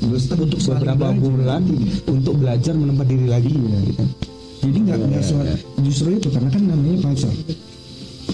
untuk 0.00 0.60
beberapa 0.68 1.06
bulan 1.16 1.62
untuk 2.08 2.34
belajar 2.40 2.72
menempat 2.72 3.06
diri 3.08 3.26
lagi 3.28 3.52
ya 3.52 3.78
gitu. 3.84 4.04
jadi 4.60 4.78
nggak 4.84 4.98
nggak 5.00 5.24
se- 5.24 5.60
justru 5.80 6.08
itu 6.20 6.28
karena 6.28 6.48
kan 6.52 6.62
namanya 6.68 6.96
pacar. 7.04 7.32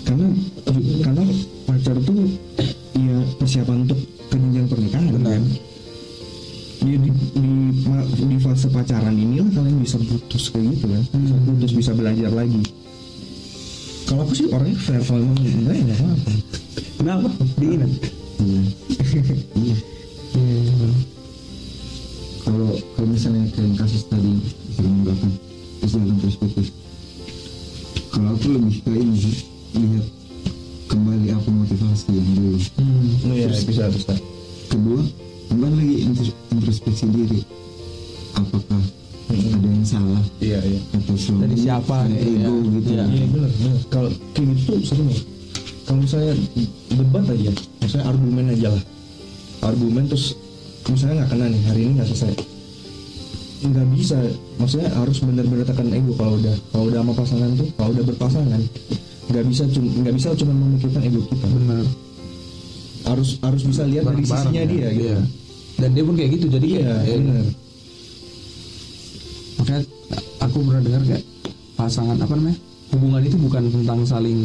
Karena 0.02 0.26
karena 1.02 1.24
pacar 1.66 1.96
tuh 2.02 2.18
ya 2.98 3.16
persiapan 3.38 3.76
untuk 3.86 3.98
ke 4.30 4.36
jenjang 4.38 4.66
pernikahan 4.66 5.14
kan 5.22 5.42
di, 6.86 6.92
di, 7.02 7.10
di, 7.10 7.50
di 8.30 8.36
fase 8.38 8.70
pacaran 8.70 9.18
inilah 9.18 9.50
kalian 9.50 9.82
bisa 9.82 9.98
putus 9.98 10.54
kayak 10.54 10.78
gitu 10.78 10.86
kan 10.86 11.02
bisa 11.18 11.36
putus 11.42 11.70
bisa 11.74 11.90
belajar 11.98 12.30
lagi 12.30 12.62
kalau 14.06 14.22
aku 14.22 14.32
sih 14.38 14.46
orangnya 14.54 14.78
fair 14.78 15.02
kalau 15.02 15.18
emang 15.18 15.42
enggak 15.42 15.74
ya 15.74 15.82
nggak 15.82 15.98
apa-apa 15.98 16.30
Kenapa? 16.96 17.28
Diingat. 17.60 17.92
Iya. 18.40 18.62
Iya. 19.56 19.76
Kalau 22.46 22.70
kalau 22.96 23.08
misalnya 23.10 23.46
kayak 23.52 23.78
kasus 23.78 24.02
tadi 24.08 24.42
sering 24.74 25.04
bahkan 25.04 25.32
terus 25.78 25.92
dalam 25.94 26.18
perspektif. 26.18 26.66
Kalau 28.10 28.32
aku 28.32 28.46
lebih 28.58 28.80
ke 28.80 28.90
ini 28.96 29.16
sih 29.20 29.36
lihat 29.76 30.06
kembali 30.88 31.28
apa 31.36 31.48
motivasi 31.52 32.10
yang 32.10 32.28
dulu. 32.34 32.58
Hmm. 32.80 33.34
iya 33.34 33.46
bisa 33.50 33.86
bisa 33.92 34.12
Kedua 34.66 35.02
kembali 35.48 35.74
lagi 35.76 35.96
intros- 36.04 36.36
introspeksi 36.52 37.06
diri. 37.10 37.40
Apakah 38.36 38.82
ada 39.26 39.66
yang 39.66 39.86
salah 39.86 40.22
iya 40.38 40.60
iya 40.62 40.80
atau 40.94 41.16
selalu 41.18 41.40
Dari 41.48 41.56
siapa, 41.58 41.96
ego 42.12 42.30
iya. 42.30 42.48
gitu? 42.78 42.88
Iya. 42.94 43.04
Iya 43.08 43.26
benar. 43.32 43.50
Kalau 43.90 44.10
kayak 44.36 44.46
gitu 44.54 44.60
tuh 44.70 44.78
sering 44.84 45.08
ya. 45.10 45.20
Kalau 45.86 45.98
misalnya 46.02 46.34
debat 46.90 47.24
aja, 47.30 47.52
misalnya 47.82 48.06
argumen 48.10 48.44
aja 48.50 48.68
lah. 48.74 48.84
Argumen 49.62 50.04
terus 50.10 50.34
misalnya 50.90 51.14
nggak 51.22 51.30
kena 51.30 51.46
nih 51.50 51.62
hari 51.66 51.80
ini 51.86 51.92
nggak 51.98 52.08
selesai. 52.10 52.34
Nggak 53.66 53.86
bisa, 53.96 54.18
maksudnya 54.60 54.88
harus 54.92 55.16
benar-benar 55.24 55.64
tekan 55.64 55.88
ego 55.90 56.12
kalau 56.14 56.36
udah 56.36 56.56
kalau 56.70 56.84
udah 56.92 57.00
sama 57.00 57.12
pasangan 57.16 57.50
tuh, 57.56 57.68
kalau 57.74 57.90
udah 57.96 58.04
berpasangan 58.04 58.62
nggak 59.26 59.44
bisa 59.50 59.66
cuma 59.74 59.90
nggak 59.90 60.14
bisa 60.14 60.28
cuma 60.38 60.52
memikirkan 60.54 61.02
ego 61.02 61.20
kita 61.26 61.46
benar 61.50 61.82
harus 63.06 63.28
harus 63.38 63.62
bisa 63.62 63.82
lihat 63.84 64.04
dari 64.04 64.22
sisinya 64.22 64.62
ya. 64.62 64.66
dia 64.66 64.88
gitu 64.90 65.06
Iya. 65.06 65.18
dan 65.76 65.88
dia 65.92 66.02
pun 66.02 66.14
kayak 66.14 66.30
gitu 66.34 66.46
jadi 66.50 66.66
iya 66.66 66.82
kayak, 66.82 67.06
ya, 67.06 67.16
benar 67.16 67.46
makanya 69.56 69.80
aku 70.38 70.56
pernah 70.62 70.82
dengar 70.82 71.02
kayak 71.04 71.22
pasangan 71.74 72.16
apa 72.16 72.32
namanya 72.32 72.58
hubungan 72.90 73.22
itu 73.22 73.36
bukan 73.36 73.62
tentang 73.70 74.00
saling 74.02 74.40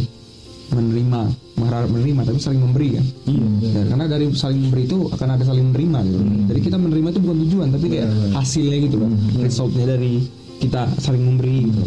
menerima 0.71 1.21
mengharap 1.55 1.89
menerima 1.91 2.21
tapi 2.23 2.39
saling 2.39 2.61
memberi 2.61 2.89
kan 2.95 3.05
iya 3.27 3.47
Ya, 3.61 3.81
karena 3.87 4.05
dari 4.05 4.25
saling 4.33 4.59
memberi 4.59 4.83
itu 4.83 4.97
akan 5.07 5.27
ada 5.31 5.43
saling 5.45 5.69
menerima 5.69 5.99
gitu. 6.03 6.17
Jadi 6.49 6.59
kita 6.59 6.75
menerima 6.75 7.07
itu 7.07 7.19
bukan 7.21 7.37
tujuan 7.45 7.67
tapi 7.71 7.85
kayak 7.87 8.07
Benar. 8.09 8.29
hasilnya 8.35 8.77
gitu 8.83 8.95
loh. 8.97 9.09
Resultnya 9.37 9.85
dari 9.87 10.13
kita 10.57 10.81
saling 10.97 11.23
memberi 11.23 11.69
gitu. 11.69 11.81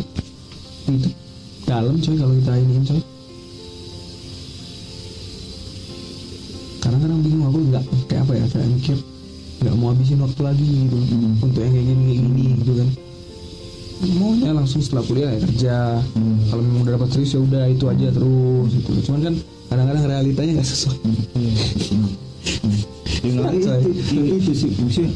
Itu 0.87 1.09
dalam 1.67 1.99
coy 1.99 2.15
kalau 2.15 2.35
kita 2.39 2.53
ini 2.57 2.73
coy. 2.87 3.01
Kadang-kadang 6.85 7.21
bingung 7.21 7.47
aku 7.49 7.59
nggak 7.65 7.85
kayak 8.07 8.23
apa 8.23 8.33
ya 8.35 8.45
kayak 8.47 8.69
mikir 8.71 8.97
nggak 9.57 9.75
mau 9.75 9.89
habisin 9.91 10.21
waktu 10.21 10.41
lagi 10.45 10.67
gitu 10.69 10.99
Hmm. 11.01 11.41
untuk 11.41 11.59
yang 11.59 11.73
kayak 11.73 11.87
gini 11.87 12.03
kayak 12.05 12.21
gini 12.21 12.43
gitu 12.61 12.73
kan. 12.77 12.89
Maunya 14.05 14.51
langsung 14.53 14.81
setelah 14.81 15.01
kuliah 15.03 15.31
ya 15.33 15.41
kerja. 15.41 15.77
Hmm. 16.13 16.37
Kalau 16.47 16.61
memang 16.61 16.81
udah 16.85 16.93
dapat 16.95 17.09
serius 17.11 17.33
ya 17.33 17.41
udah 17.41 17.65
itu 17.67 17.85
aja 17.87 18.07
terus 18.11 18.71
gitu. 18.71 18.91
Cuman 19.03 19.21
kan 19.23 19.35
kadang-kadang 19.67 20.05
realitanya 20.05 20.53
nggak 20.61 20.69
sesuai. 20.69 20.99
Ya, 23.25 23.31
nggak, 23.33 23.41
Berat, 23.41 23.57
coy. 23.57 23.81
itu, 23.89 24.13
itu, 24.13 24.35
itu 24.37 24.53
sih 24.53 24.71
maksudnya 24.77 25.11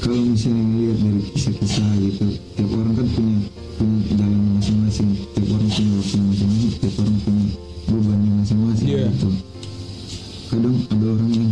kalau 0.00 0.22
misalnya 0.22 0.62
ngelihat 0.64 0.96
dari 0.98 1.20
kisah-kisah 1.28 1.88
gitu 2.00 2.24
tiap 2.56 2.70
orang 2.72 2.94
kan 2.94 3.06
punya 3.12 3.36
punya 3.76 3.98
jalan 4.16 4.40
masing-masing 4.56 5.08
tiap 5.34 5.48
orang 5.52 5.68
punya 5.68 5.92
waktu 5.92 6.16
masing-masing 6.16 6.72
tiap 6.80 6.94
orang 6.96 7.16
punya 7.20 7.46
bebannya 7.86 8.32
masing-masing 8.40 8.86
Iya. 8.88 9.06
gitu 9.12 9.28
kadang 10.46 10.76
ada 10.88 11.06
orang 11.10 11.30
yang 11.32 11.50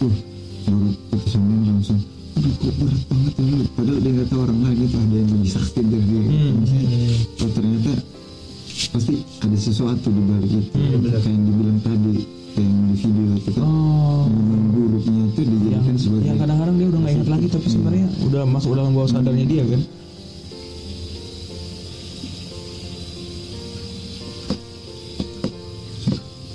uh 0.00 0.16
baru 0.60 0.88
putus 1.08 1.32
hubungan 1.34 1.62
langsung 1.74 2.00
aduh 2.36 2.54
kok 2.56 2.72
berat 2.78 3.02
banget 3.10 3.32
ya 3.36 3.44
lu 3.50 3.64
padahal 3.74 3.98
dia 4.00 4.10
nggak 4.14 4.28
tahu 4.30 4.40
orang 4.40 4.58
lain 4.64 4.78
itu 4.80 4.96
ada 4.96 5.16
yang 5.16 5.30
lebih 5.30 5.50
sakit 5.50 5.84
dari 5.84 6.04
dia 6.04 6.20
gitu. 6.20 6.30
Hmm. 6.30 6.52
Maksudnya, 6.60 6.98
oh 7.40 7.50
ternyata 7.52 7.92
pasti 8.90 9.14
ada 9.40 9.56
sesuatu 9.56 10.08
di 10.08 10.22
balik 10.24 10.50
itu 10.50 10.70
Hmm. 10.72 11.00
kayak 11.04 11.24
yang 11.26 11.42
dibilang 11.44 11.78
tadi 11.80 12.14
kayak 12.50 12.64
yang 12.64 12.80
di 12.80 12.94
video 12.96 13.28
itu 13.36 13.50
kan 13.52 13.64
Oh. 13.64 14.24
momen 14.26 14.62
buruknya 14.72 15.22
itu 15.26 15.40
yang, 15.40 15.50
dijadikan 15.52 15.96
sebagai 15.96 16.26
yang 16.26 16.38
kadang-kadang 16.40 16.76
dia 16.76 16.86
udah 16.88 17.00
nggak 17.00 17.14
ingat 17.14 17.28
lagi 17.28 17.46
tapi 17.48 17.66
sebenarnya 17.68 18.06
udah 18.24 18.42
masuk 18.48 18.70
dalam 18.72 18.92
bawah 18.92 19.10
sadarnya 19.10 19.46
dia 19.46 19.64
kan 19.64 19.80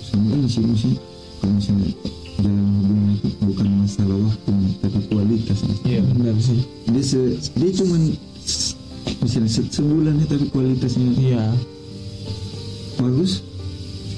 sama 0.06 0.30
ini 0.36 0.48
sih 0.50 1.15
se, 7.16 7.22
dia 7.56 7.72
cuma 7.74 7.96
s- 8.42 8.76
misalnya 9.18 9.48
se, 9.48 9.62
sebulan 9.66 10.14
ya 10.18 10.26
tapi 10.28 10.46
kualitasnya. 10.50 11.08
Iya. 11.16 11.44
Bagus. 12.98 13.40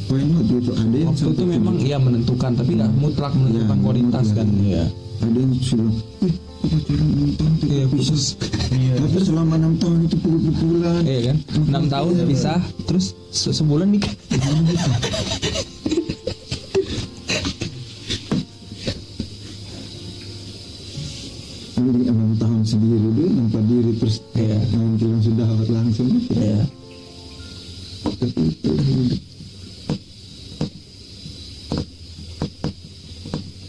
Why 0.08 0.24
not? 0.24 0.44
Gitu 0.44 0.72
ada 0.72 0.96
yang 0.96 1.12
waktu 1.12 1.30
itu 1.30 1.44
memang 1.46 1.76
tujuh- 1.76 1.86
iya 1.86 1.98
menentukan 1.98 2.52
tapi 2.54 2.72
nggak 2.74 2.92
mutlak 2.96 3.32
menentukan 3.32 3.76
Iya, 3.76 3.84
kualitas 3.84 4.26
mutlak. 4.26 4.38
kan. 4.40 4.48
Iya. 4.58 4.84
Ada 5.18 5.34
yang 5.36 5.52
sudah 5.60 5.86
wih 5.86 6.34
aku 6.58 6.66
pacaran 6.70 7.08
enam 7.08 7.32
tahun 7.34 7.54
Iya, 7.68 7.86
bisa 7.90 8.14
tapi 8.98 9.18
selama 9.20 9.54
enam 9.56 9.74
tahun 9.76 9.98
itu 10.04 10.16
pukul-pukulan 10.18 11.02
iya 11.04 11.20
kan? 11.28 11.38
Enam 11.68 11.84
tahun 11.88 12.12
pisah 12.24 12.60
terus 12.84 13.06
se- 13.30 13.52
sebulan 13.52 13.88
nikah 13.90 14.14
mending 21.78 22.10
enam 22.10 22.32
tahun 22.36 22.62
sendiri 22.64 22.98
dulu 23.00 23.24
nampak 23.30 23.64
diri 23.66 23.92
terus 23.96 24.18
Iya. 24.34 24.58
nanti 24.74 25.06
langsung 25.06 25.36
dawat 25.36 25.68
langsung 25.68 26.08
iya. 26.32 26.60
Tapi 28.08 28.26
itu 28.46 28.72
hidup 28.72 29.20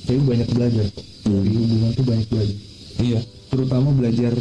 tapi 0.05 0.21
banyak 0.25 0.49
belajar. 0.49 0.87
Dari 1.21 1.51
hubungan 1.53 1.91
tuh 1.93 2.05
banyak 2.07 2.27
belajar. 2.29 2.57
Iya. 2.99 3.21
Terutama 3.49 3.89
belajar 3.93 4.33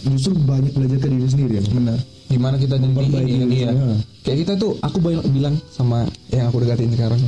justru 0.00 0.32
banyak 0.36 0.72
belajar 0.72 0.98
ke 1.00 1.08
diri 1.08 1.28
sendiri 1.28 1.52
ya. 1.56 1.64
Benar. 1.64 1.98
Gimana 2.28 2.56
kita 2.56 2.76
Memperbaiki 2.76 3.32
ini 3.32 3.44
diri. 3.46 3.56
iya. 3.58 3.70
Sendiri. 3.72 3.96
kayak 4.20 4.38
kita 4.44 4.52
tuh 4.54 4.76
aku 4.78 4.98
banyak 5.00 5.24
bilang 5.32 5.56
sama 5.72 6.04
yang 6.28 6.52
aku 6.52 6.60
deketin 6.60 6.92
sekarang. 6.92 7.20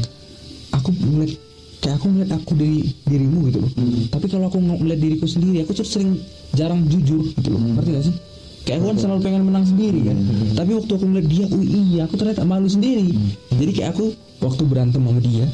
Aku 0.72 0.88
melihat 0.92 1.40
kayak 1.82 1.98
aku 1.98 2.06
melihat 2.14 2.38
aku 2.38 2.52
dari 2.54 2.78
dirimu 3.04 3.50
gitu 3.50 3.58
loh. 3.58 3.70
Tapi 4.06 4.26
kalau 4.30 4.46
aku 4.46 4.62
ng- 4.62 4.80
melihat 4.86 5.00
diriku 5.02 5.26
sendiri 5.26 5.66
aku 5.66 5.74
tuh 5.74 5.82
sering 5.82 6.14
jarang 6.54 6.86
jujur 6.86 7.26
gitu 7.34 7.48
loh. 7.50 7.58
Ngerti 7.58 7.90
gak 7.90 8.04
sih? 8.06 8.16
Kayak 8.62 8.78
aku 8.78 8.86
kan 8.86 8.98
selalu 9.02 9.20
pengen 9.26 9.42
menang 9.42 9.66
sendiri 9.66 10.00
kan. 10.06 10.16
Tapi 10.54 10.70
waktu 10.78 10.92
aku 10.94 11.04
melihat 11.10 11.26
dia 11.26 11.44
oh 11.50 11.62
iya 11.62 12.00
aku 12.06 12.14
ternyata 12.14 12.46
malu 12.46 12.70
sendiri. 12.70 13.10
Jadi 13.50 13.70
kayak 13.74 13.98
aku 13.98 14.14
waktu 14.38 14.62
berantem 14.62 15.02
sama 15.02 15.18
dia 15.18 15.46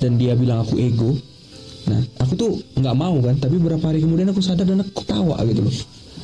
dan 0.00 0.16
dia 0.16 0.32
bilang 0.32 0.64
aku 0.64 0.80
ego 0.80 1.12
nah 1.88 2.00
aku 2.20 2.32
tuh 2.36 2.50
nggak 2.80 2.96
mau 2.96 3.16
kan. 3.20 3.36
Tapi 3.36 3.54
beberapa 3.60 3.92
hari 3.92 4.00
kemudian 4.00 4.32
aku 4.32 4.40
sadar 4.40 4.64
dan 4.64 4.80
aku 4.80 5.04
ketawa 5.04 5.36
gitu 5.44 5.68
loh. 5.68 5.74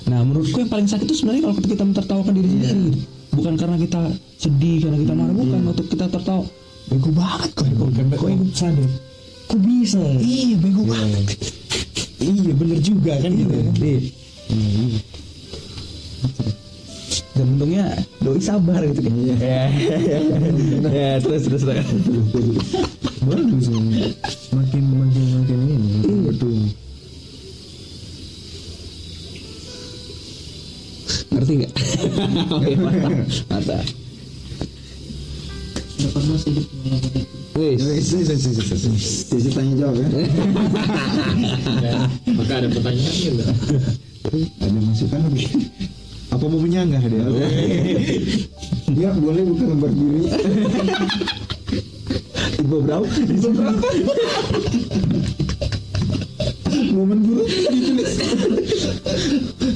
Nah 0.09 0.25
menurutku 0.25 0.57
yang 0.57 0.73
paling 0.73 0.89
sakit 0.89 1.05
itu 1.05 1.21
sebenarnya 1.21 1.53
kalau 1.53 1.55
kita 1.61 1.85
mentertawakan 1.85 2.33
diri 2.33 2.49
sendiri 2.49 2.81
gitu. 2.89 2.99
bukan 3.35 3.55
karena 3.61 3.77
kita 3.77 4.01
sedih 4.41 4.77
karena 4.89 4.97
kita 5.05 5.13
marah 5.13 5.37
bukan. 5.37 5.61
Waktu 5.69 5.83
kita 5.93 6.05
tertawa 6.09 6.45
bego 6.89 7.11
banget 7.13 7.51
kok 7.53 7.67
ego. 7.69 7.85
Kok 7.93 8.29
ego 8.33 8.45
sadar 8.57 8.89
kok 9.47 9.61
bisa. 9.61 10.01
Iya 10.19 10.57
bego. 10.59 10.83
Banget 10.89 11.55
iya 12.25 12.53
bener 12.57 12.79
juga 12.81 13.13
kan 13.21 13.31
gitu 13.37 13.53
ya 13.53 13.69
Iya. 13.85 14.01
dan 17.35 17.47
untungnya 17.59 17.85
doi 18.23 18.41
sabar 18.41 18.81
gitu 18.87 19.01
kan. 19.05 19.13
Ya 19.41 19.67
ya 20.95 21.09
terus 21.21 21.51
terus 21.51 21.63
terus. 21.67 21.85
Bagus. 23.25 23.67
Makin 24.55 24.85
makin 24.95 25.25
makin 25.35 25.59
ini 25.67 25.77
makin 25.77 26.19
betul. 26.31 26.55
Ngerti 31.35 31.53
nggak 31.59 31.73
oke 37.55 37.79
mantap 37.79 37.87
mantap 37.87 37.87
Wih, 38.85 38.99
Sisi 38.99 39.47
tanya 39.55 39.79
jawab 39.79 40.03
ya. 40.03 40.11
Maka 42.39 42.53
ada 42.59 42.67
pertanyaan 42.67 43.31
enggak? 43.31 43.55
ada 44.35 44.79
masukan 44.83 45.23
lebih 45.31 45.47
apa 46.35 46.51
mau 46.51 46.59
menyanggah 46.59 46.99
dia 47.07 47.23
ya 48.99 49.15
boleh 49.15 49.47
buka 49.47 49.71
lembar 49.71 49.95
diri. 49.95 50.27
Ibu 52.59 52.83
berapa? 52.83 53.07
Bisa 53.07 53.49
berapa? 53.55 53.79
Momen 56.95 57.19
buruk 57.23 57.47
ditulis 57.47 58.19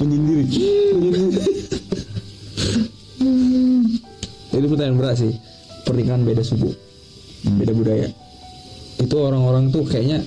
Menyendiri. 0.02 0.50
Itu 4.50 4.66
pertanyaan 4.66 4.98
berat 4.98 5.22
sih. 5.22 5.38
Pernikahan 5.86 6.26
beda 6.26 6.42
suku, 6.42 6.74
beda 7.44 7.72
budaya. 7.72 8.08
Itu 8.98 9.14
orang-orang 9.16 9.70
tuh 9.70 9.84
kayaknya 9.84 10.18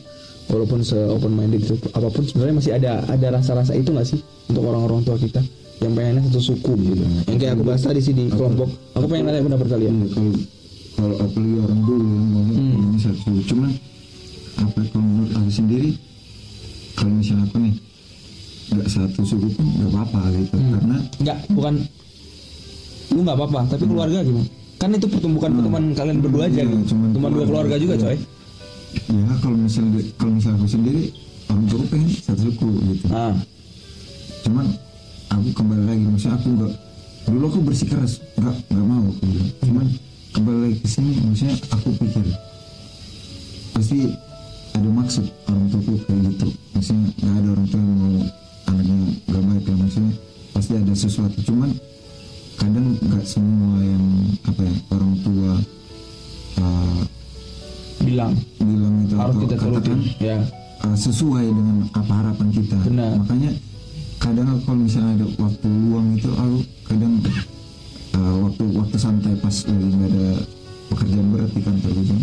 walaupun 0.48 0.80
se 0.82 0.96
open 0.96 1.32
minded 1.32 1.62
itu 1.62 1.76
apa 1.92 2.08
pun 2.08 2.24
sebenarnya 2.24 2.56
masih 2.56 2.72
ada 2.74 2.92
ada 3.06 3.28
rasa-rasa 3.34 3.72
itu 3.72 3.90
nggak 3.90 4.08
sih 4.08 4.20
untuk 4.48 4.64
orang-orang 4.64 5.02
tua 5.02 5.16
kita 5.16 5.40
yang 5.80 5.92
pengennya 5.92 6.22
satu 6.28 6.42
suku 6.46 6.72
gitu. 6.78 7.04
Yang 7.26 7.38
kayak 7.38 7.54
aku 7.56 7.64
bahas 7.64 7.82
tadi 7.82 8.00
sih 8.00 8.14
di 8.14 8.28
kelompok. 8.28 8.70
Aku 8.94 9.06
pengen 9.06 9.28
nanya 9.28 9.44
pendapat 9.44 9.68
kalian. 9.70 9.94
Iya, 9.98 10.08
kalau 10.12 10.32
kalau 10.92 11.16
apalagi 11.18 11.56
orang 11.60 11.82
dulu 11.82 12.04
yang 12.06 12.30
ngomong 12.30 12.50
Hmm. 12.52 12.88
ini 12.88 13.00
satu 13.00 13.18
suku 13.18 13.42
cuman 13.48 13.72
apa 14.54 14.80
kalau 14.86 15.02
menurut 15.02 15.32
aku 15.34 15.50
sendiri 15.50 15.90
kalau 16.94 17.12
misalnya 17.12 17.44
aku 17.44 17.58
nih 17.58 17.74
nggak 18.72 18.88
satu 18.88 19.22
suku 19.26 19.48
pun 19.52 19.66
nggak 19.68 19.90
apa-apa 19.90 20.20
gitu 20.38 20.56
Hmm. 20.56 20.72
karena 20.72 20.98
Enggak, 21.18 21.38
bukan 21.50 21.74
lu 23.12 23.20
nggak 23.22 23.36
apa-apa, 23.36 23.60
tapi 23.68 23.84
keluarga 23.84 24.20
gimana? 24.22 24.48
Kan 24.82 24.98
itu 24.98 25.06
pertumbuhan 25.06 25.54
pertemuan 25.54 25.86
kalian 25.94 26.18
berdua 26.20 26.50
aja 26.50 26.58
Iya, 26.58 26.66
gitu. 26.66 26.98
Cuma 26.98 27.30
dua 27.30 27.46
keluarga 27.46 27.76
juga, 27.78 27.94
Iya. 27.96 28.04
coy. 28.04 28.18
ya 28.92 29.34
kalau 29.40 29.56
misalnya 29.56 30.02
kalau 30.20 30.32
misalnya 30.36 30.58
aku 30.60 30.68
sendiri 30.68 31.04
orang 31.48 31.66
tua 31.70 31.80
pengen 31.88 32.10
satu 32.12 32.42
suku 32.44 32.68
gitu 32.92 33.06
Ah, 33.08 33.32
cuman 34.44 34.66
aku 35.32 35.48
kembali 35.56 35.84
lagi 35.88 36.04
maksudnya 36.04 36.36
aku 36.36 36.48
nggak 36.52 36.72
dulu 37.24 37.46
aku 37.48 37.60
bersikeras 37.64 38.14
nggak 38.36 38.56
nggak 38.68 38.84
mau 38.84 39.04
aku 39.08 39.24
bilang 39.24 39.50
cuman 39.64 39.88
kembali 40.34 40.58
lagi 40.60 40.76
ke 40.76 40.88
sini 40.92 41.12
maksudnya 41.24 41.56
aku 41.72 41.88
pikir 42.04 42.26
pasti 43.72 43.98
ada 44.76 44.90
maksud 44.92 45.26
orang 45.48 45.66
tuaku 45.72 45.94
kayak 46.04 46.22
gitu 46.36 46.48
maksudnya 46.76 47.06
nggak 47.16 47.36
ada 47.40 47.48
orang 47.48 47.68
tua 47.72 47.80
yang 47.80 47.96
mau 47.96 48.16
anaknya 48.68 48.98
nggak 49.24 49.44
baik 49.48 49.64
ya 49.64 49.76
maksudnya 49.80 50.14
pasti 50.52 50.72
ada 50.76 50.94
sesuatu 50.94 51.38
cuman 51.48 51.70
kadang 52.60 52.96
nggak 53.00 53.26
semua 53.26 53.78
yang 53.84 54.06
apa 54.48 54.62
ya 54.66 54.74
orang 54.92 55.14
tua 55.24 55.52
uh, 56.62 57.02
bilang 58.02 58.34
bilang 58.58 58.96
itu 59.06 59.16
harus 59.16 59.36
kita 59.46 59.56
turutin 59.56 60.00
katakan 60.00 60.00
ya 60.20 60.38
uh, 60.86 60.98
sesuai 60.98 61.46
dengan 61.48 61.78
apa 61.94 62.14
harapan 62.14 62.48
kita. 62.50 62.78
Benar. 62.86 63.12
Makanya 63.22 63.52
kadang 64.22 64.48
aku 64.54 64.62
kalau 64.70 64.80
misalnya 64.86 65.12
ada 65.22 65.28
waktu 65.42 65.68
luang 65.70 66.08
itu 66.18 66.30
aku 66.34 66.58
kadang 66.86 67.14
uh, 68.18 68.36
waktu 68.46 68.64
waktu 68.78 68.98
santai 68.98 69.34
pas 69.40 69.56
lagi 69.66 69.88
nggak 69.90 70.10
ada 70.14 70.28
pekerjaan 70.92 71.28
berat 71.32 71.52
di 71.56 71.62
kantor 71.64 71.92
gitu 72.04 72.16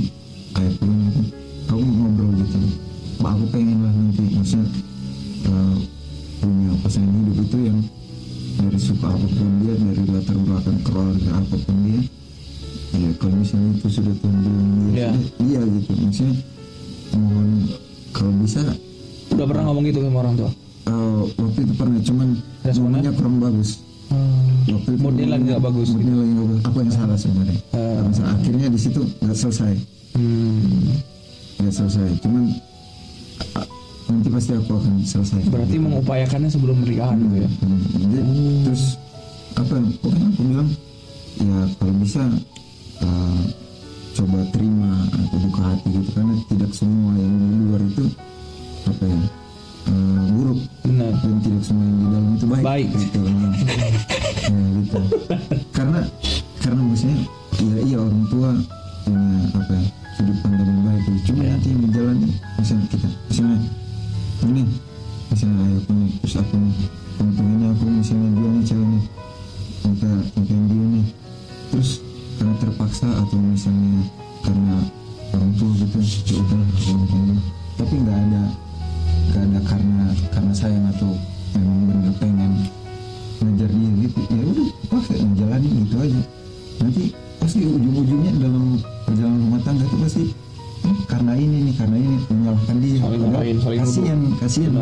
menyalahkan 92.49 92.77
dia 92.81 92.97
Saling 92.99 93.21
nyalahin, 93.21 93.57
saling 93.61 93.81
kasihan. 93.85 94.19
Kasihan 94.41 94.73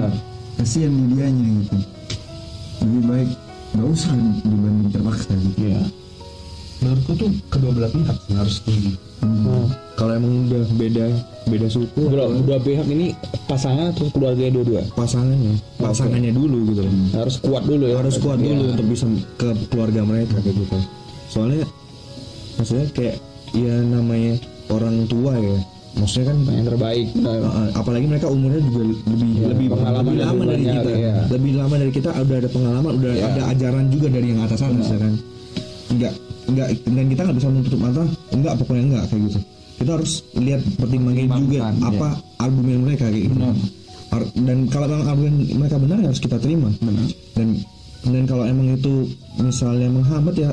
kasihan 0.57 0.93
di 0.93 1.05
dianya 1.13 1.47
gitu. 1.61 1.77
Lebih 2.81 3.03
baik 3.05 3.31
nggak 3.77 3.89
usah 3.93 4.15
dibanding 4.41 4.89
terpaksa 4.91 5.33
gitu. 5.35 5.59
Iya. 5.61 5.81
menurutku 6.77 7.13
tuh 7.17 7.31
kedua 7.49 7.73
belah 7.73 7.89
pihak 7.89 8.17
sih 8.29 8.35
harus 8.37 8.55
setuju. 8.61 8.91
Hmm. 9.25 9.65
kalau 9.97 10.13
emang 10.13 10.45
udah 10.45 10.61
beda 10.77 11.09
beda 11.49 11.67
suku 11.73 12.05
Dua, 12.05 12.29
atau 12.29 12.45
dua 12.45 12.59
pihak 12.61 12.85
ini 12.85 13.17
pasangan 13.49 13.97
atau 13.97 14.13
keluarga 14.13 14.45
dua-dua? 14.53 14.85
Pasangannya. 14.93 15.57
Pasangannya 15.81 16.37
dulu 16.37 16.69
gitu. 16.69 16.85
Loh 16.85 16.93
harus 17.17 17.37
kuat 17.41 17.65
dulu 17.65 17.85
ya. 17.89 17.97
Harus 17.97 18.17
kuat 18.21 18.39
dulu 18.39 18.61
Iya. 18.61 18.71
untuk 18.77 18.87
bisa 18.93 19.07
ke 19.41 19.49
keluarga 19.73 20.01
mereka 20.05 20.37
kayak 20.45 20.53
gitu. 20.53 20.77
Soalnya 21.33 21.65
maksudnya 22.61 22.87
kayak 22.93 23.17
ya 23.57 23.75
namanya 23.89 24.35
orang 24.69 25.09
tua 25.09 25.33
ya 25.41 25.57
maksudnya 25.97 26.27
kan 26.29 26.37
yang 26.53 26.67
terbaik. 26.69 27.07
Benar. 27.17 27.39
Uh, 27.41 27.69
apalagi 27.73 28.07
mereka 28.07 28.27
umurnya 28.29 28.61
juga 28.61 28.81
lebih 28.85 29.31
Iya, 29.37 29.47
lebih 29.49 29.67
pengalaman 29.73 30.05
lebih 30.07 30.21
lama 30.21 30.43
dari 30.45 30.65
banyak, 30.65 30.75
kita. 30.77 30.91
iya. 30.93 31.15
lebih 31.33 31.53
lama 31.57 31.75
dari 31.81 31.93
kita 31.93 32.09
udah 32.13 32.37
ada 32.37 32.49
pengalaman 32.53 32.93
udah 33.01 33.13
Iya. 33.13 33.25
ada 33.27 33.43
ajaran 33.51 33.85
juga 33.89 34.07
dari 34.13 34.27
yang 34.33 34.41
atas 34.45 34.61
ya 34.61 34.99
kan 35.01 35.15
enggak 35.87 36.13
enggak 36.47 36.69
dan 36.85 37.05
kita 37.09 37.21
nggak 37.25 37.37
bisa 37.39 37.49
menutup 37.49 37.79
mata 37.81 38.03
enggak 38.31 38.53
pokoknya 38.61 38.83
enggak 38.93 39.05
kayak 39.09 39.23
gitu. 39.31 39.39
Kita 39.77 39.91
harus 39.93 40.13
lihat 40.37 40.61
pertimbangan 40.81 41.29
juga 41.37 41.59
iya. 41.59 41.85
apa 41.85 42.09
argumen 42.41 42.79
mereka 42.85 43.05
kayak 43.09 43.25
gitu. 43.29 43.39
Ar- 44.07 44.33
dan 44.39 44.59
kalau 44.71 44.87
memang 44.89 45.07
argumen 45.11 45.35
mereka 45.57 45.77
benar 45.77 45.97
ya 46.01 46.09
harus 46.13 46.23
kita 46.23 46.37
terima. 46.39 46.69
Dan 47.35 47.49
dan 48.07 48.23
kalau 48.25 48.45
emang 48.47 48.73
itu 48.73 49.09
misalnya 49.37 49.89
menghambat 49.91 50.35
ya 50.39 50.51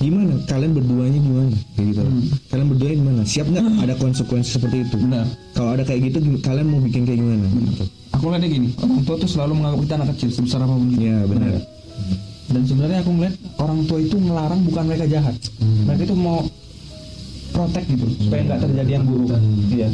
gimana? 0.00 0.32
Kalian 0.48 0.72
berduanya 0.72 1.20
gimana 1.20 1.50
kayak 1.76 1.86
gitu. 1.92 2.00
Kalian 2.48 2.66
berdua 2.72 2.88
gimana 2.96 3.20
siap 3.28 3.46
nggak 3.52 3.64
ada 3.84 3.94
konsekuensi 4.00 4.50
seperti 4.56 4.76
itu? 4.88 4.96
Benar. 4.96 5.26
kalau 5.52 5.70
ada 5.76 5.84
kayak 5.84 6.00
gitu 6.08 6.18
kalian 6.40 6.66
mau 6.72 6.80
bikin 6.80 7.04
kayak 7.04 7.20
gimana? 7.20 7.44
Gitu. 7.44 7.84
aku 8.10 8.24
lihatnya 8.32 8.48
gini 8.48 8.68
orang 8.80 9.00
tua 9.06 9.16
tuh 9.20 9.30
selalu 9.30 9.52
menganggap 9.60 9.80
kita 9.84 9.94
anak 10.00 10.08
kecil 10.16 10.28
sebesar 10.32 10.58
apa 10.64 10.72
pun 10.72 10.88
juga. 10.88 11.00
Iya, 11.04 11.18
benar. 11.28 11.52
dan 12.50 12.62
sebenarnya 12.66 12.98
aku 13.04 13.10
ngeliat 13.14 13.34
orang 13.62 13.78
tua 13.86 13.98
itu 14.02 14.16
melarang 14.18 14.60
bukan 14.66 14.82
mereka 14.88 15.04
jahat. 15.06 15.36
Mereka 15.60 16.02
itu 16.08 16.16
mau 16.16 16.38
protek 17.50 17.84
gitu 17.86 18.06
supaya 18.24 18.40
nggak 18.48 18.60
terjadi 18.64 18.90
yang 18.96 19.04
buruk. 19.04 19.30
Iya. 19.68 19.88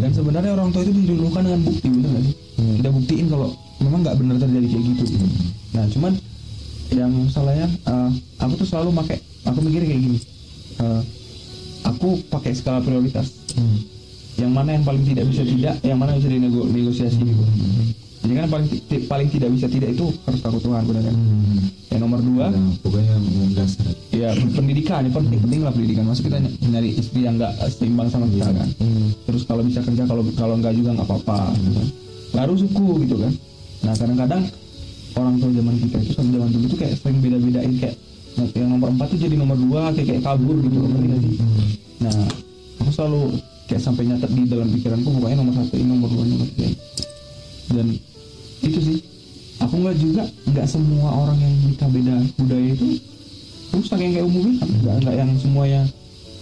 dan 0.00 0.10
sebenarnya 0.16 0.50
orang 0.56 0.68
tua 0.72 0.82
itu 0.88 0.92
didulukan 1.04 1.42
dengan 1.44 1.60
bukti 1.62 1.86
benar 1.92 2.08
nggak 2.10 2.24
sih? 2.24 2.34
Kita 2.80 2.88
buktiin 2.90 3.26
kalau 3.28 3.48
memang 3.78 4.00
nggak 4.02 4.16
benar 4.18 4.36
terjadi 4.40 4.66
kayak 4.72 4.84
gitu. 4.88 5.04
Nah 5.76 5.84
cuman 5.92 6.12
yang 6.90 7.12
salahnya 7.30 7.68
eh, 7.70 8.10
aku 8.42 8.52
tuh 8.58 8.66
selalu 8.66 8.90
pakai 9.04 9.29
aku 9.42 9.58
mikir 9.60 9.82
kayak 9.82 10.00
gini 10.00 10.18
eh, 10.78 11.02
aku 11.82 12.08
pakai 12.28 12.52
skala 12.52 12.80
prioritas. 12.80 13.28
Yang 14.34 14.52
mana 14.52 14.70
yang 14.72 14.84
paling 14.84 15.04
tidak 15.04 15.24
bisa 15.26 15.42
tidak 15.42 15.74
yang 15.82 15.98
mana 15.98 16.16
bisa 16.16 16.28
dinegosiasi 16.28 17.20
gitu. 17.20 17.44
Jadi 18.20 18.32
kan 18.34 18.46
paling 18.48 18.66
paling 19.06 19.28
tidak 19.28 19.50
bisa 19.50 19.66
tidak 19.66 19.90
itu 19.90 20.06
harus 20.22 20.40
takut 20.40 20.60
Tuhan 20.60 20.84
benar 20.84 21.02
kan 21.02 21.16
yang 21.90 22.00
nomor 22.00 22.20
dua 22.20 22.46
Nah, 22.48 22.72
pokoknya 22.78 23.16
yang 23.16 23.52
dasar. 23.52 23.90
ya 24.12 24.28
pendidikan 24.52 25.02
ya 25.02 25.10
penting 25.10 25.40
penting 25.40 25.60
lah 25.60 25.72
pendidikan. 25.72 26.04
Masuk 26.04 26.28
kita 26.28 26.38
ny- 26.38 26.52
nyari 26.68 26.90
istri 26.94 27.20
yang 27.22 27.36
nggak 27.36 27.52
seimbang 27.70 28.08
sama 28.08 28.28
kita 28.28 28.48
kan? 28.50 28.68
Terus 29.24 29.42
kalau 29.44 29.62
bisa 29.64 29.80
kerja 29.80 30.04
kalau 30.04 30.22
kalau 30.34 30.54
nggak 30.56 30.72
juga 30.72 30.90
nggak 30.94 31.08
apa-apa 31.08 31.38
gitu 31.58 31.72
kan. 31.74 31.88
baru 32.30 32.54
suku 32.54 32.86
gitu 33.02 33.16
kan? 33.18 33.32
Nah 33.80 33.94
kadang-kadang 33.96 34.42
orang 35.12 35.34
tua 35.36 35.50
zaman 35.50 35.74
kita 35.80 35.96
itu 35.98 36.12
sama 36.14 36.28
zaman 36.30 36.48
dulu 36.50 36.64
tuh 36.66 36.78
kayak 36.78 36.94
sering 36.96 37.18
beda-bedain 37.18 37.72
kayak 37.76 37.96
yang 38.56 38.70
nomor 38.72 38.88
empat 38.92 39.06
tuh 39.12 39.18
jadi 39.20 39.34
nomor 39.36 39.56
dua 39.56 39.90
kayak 39.92 40.06
kayak 40.14 40.22
kabur 40.24 40.56
gitu 40.60 40.76
ngerti 40.80 41.06
nggak 41.06 41.20
sih? 41.20 41.34
Nah 42.00 42.16
aku 42.80 42.90
selalu 42.92 43.22
kayak 43.68 43.82
sampai 43.82 44.02
nyatet 44.08 44.30
di 44.34 44.42
dalam 44.50 44.68
pikiranku 44.74 45.08
pokoknya 45.14 45.36
nomor 45.38 45.54
satu 45.60 45.74
ini 45.78 45.88
nomor 45.88 46.08
dua 46.10 46.24
nomor 46.26 46.46
tiga 46.54 46.68
dan 47.70 47.86
itu 48.60 48.78
sih 48.82 48.98
aku 49.62 49.74
ngeliat 49.78 49.98
juga 50.02 50.22
nggak 50.50 50.66
semua 50.66 51.08
orang 51.14 51.38
yang 51.38 51.54
nikah 51.70 51.90
beda 51.92 52.14
budaya 52.34 52.68
itu 52.74 52.88
rusak 53.70 53.98
yang 54.02 54.12
kayak 54.18 54.26
umumnya 54.26 54.54
nggak 54.58 54.96
nggak 55.06 55.14
yang 55.14 55.30
semuanya 55.38 55.82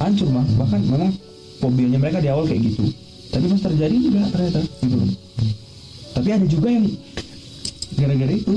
hancur 0.00 0.28
mah 0.32 0.46
bahkan 0.56 0.80
memang 0.88 1.12
fobianya 1.58 1.98
mereka 2.00 2.18
di 2.22 2.28
awal 2.30 2.46
kayak 2.46 2.62
gitu. 2.64 2.88
Tapi 3.28 3.44
pas 3.44 3.60
terjadi 3.60 3.96
juga 4.00 4.20
ternyata 4.32 4.58
gitu 4.80 4.98
tapi 6.18 6.34
ada 6.34 6.46
juga 6.50 6.68
yang 6.74 6.86
gara-gara 7.94 8.34
itu. 8.34 8.54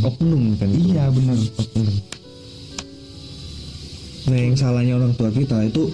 Oknum 0.00 0.56
kan 0.56 0.68
itu. 0.70 0.94
iya 0.94 1.10
benar 1.12 1.36
oknum 1.36 1.88
nah 4.28 4.36
yang 4.36 4.54
salahnya 4.54 4.94
orang 4.96 5.12
tua 5.16 5.30
kita 5.30 5.64
itu 5.64 5.88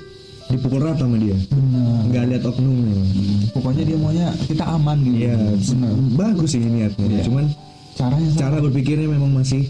dipukul 0.46 0.78
rata 0.78 1.02
sama 1.02 1.18
dia. 1.18 1.34
Benar. 1.50 2.06
Nggak 2.06 2.24
lihat 2.30 2.42
oknumnya. 2.46 2.94
Pokoknya 3.50 3.82
dia 3.82 3.96
maunya 3.98 4.26
kita 4.46 4.64
aman 4.64 4.98
gitu. 5.02 5.16
Iya, 5.26 5.34
benar. 5.58 5.92
Bagus 6.14 6.48
sih 6.54 6.60
niatnya 6.62 7.06
Iya. 7.06 7.22
cuman 7.26 7.44
caranya 7.96 8.28
salah. 8.30 8.40
cara 8.40 8.56
berpikirnya 8.62 9.08
memang 9.10 9.30
masih 9.34 9.66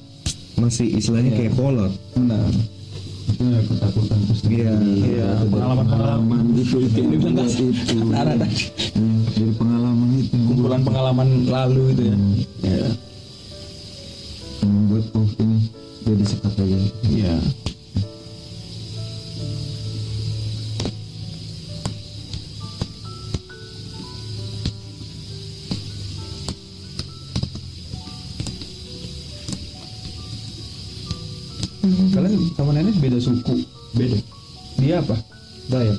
masih 0.57 0.87
istilahnya 0.97 1.33
Iya. 1.33 1.39
kayak 1.39 1.53
kolot. 1.57 1.93
Benar. 2.13 2.49
Itu 3.27 3.43
ya 3.43 3.61
ketakutan 3.65 4.19
terus 4.23 4.41
Iya, 4.47 4.73
iya, 5.03 5.29
pengalaman-pengalaman. 5.51 6.41
itu 6.55 6.77
itu 6.79 6.99
Ini 7.01 7.17
itu. 7.17 7.97
Iya, 8.07 8.23
dari 8.37 9.53
pengalaman 9.57 10.09
itu 10.15 10.37
kumpulan 10.47 10.81
pengalaman 10.81 11.29
lalu 11.49 11.83
itu 11.93 12.03
ya. 12.07 12.17
Iya. 12.63 12.87
yang 14.63 14.71
membuat 14.73 15.05
oh 15.15 15.29
ini 15.37 15.59
jadi 16.05 16.25
sekat 16.25 16.53
aja 16.57 16.79
Iya. 17.07 17.35
Kalian 32.13 32.33
sama 32.57 32.71
nenek 32.75 32.97
beda 32.99 33.19
suku, 33.21 33.65
beda. 33.97 34.19
Di 34.77 34.91
dia 34.91 35.01
apa? 35.01 35.17
Dayak. 35.73 35.99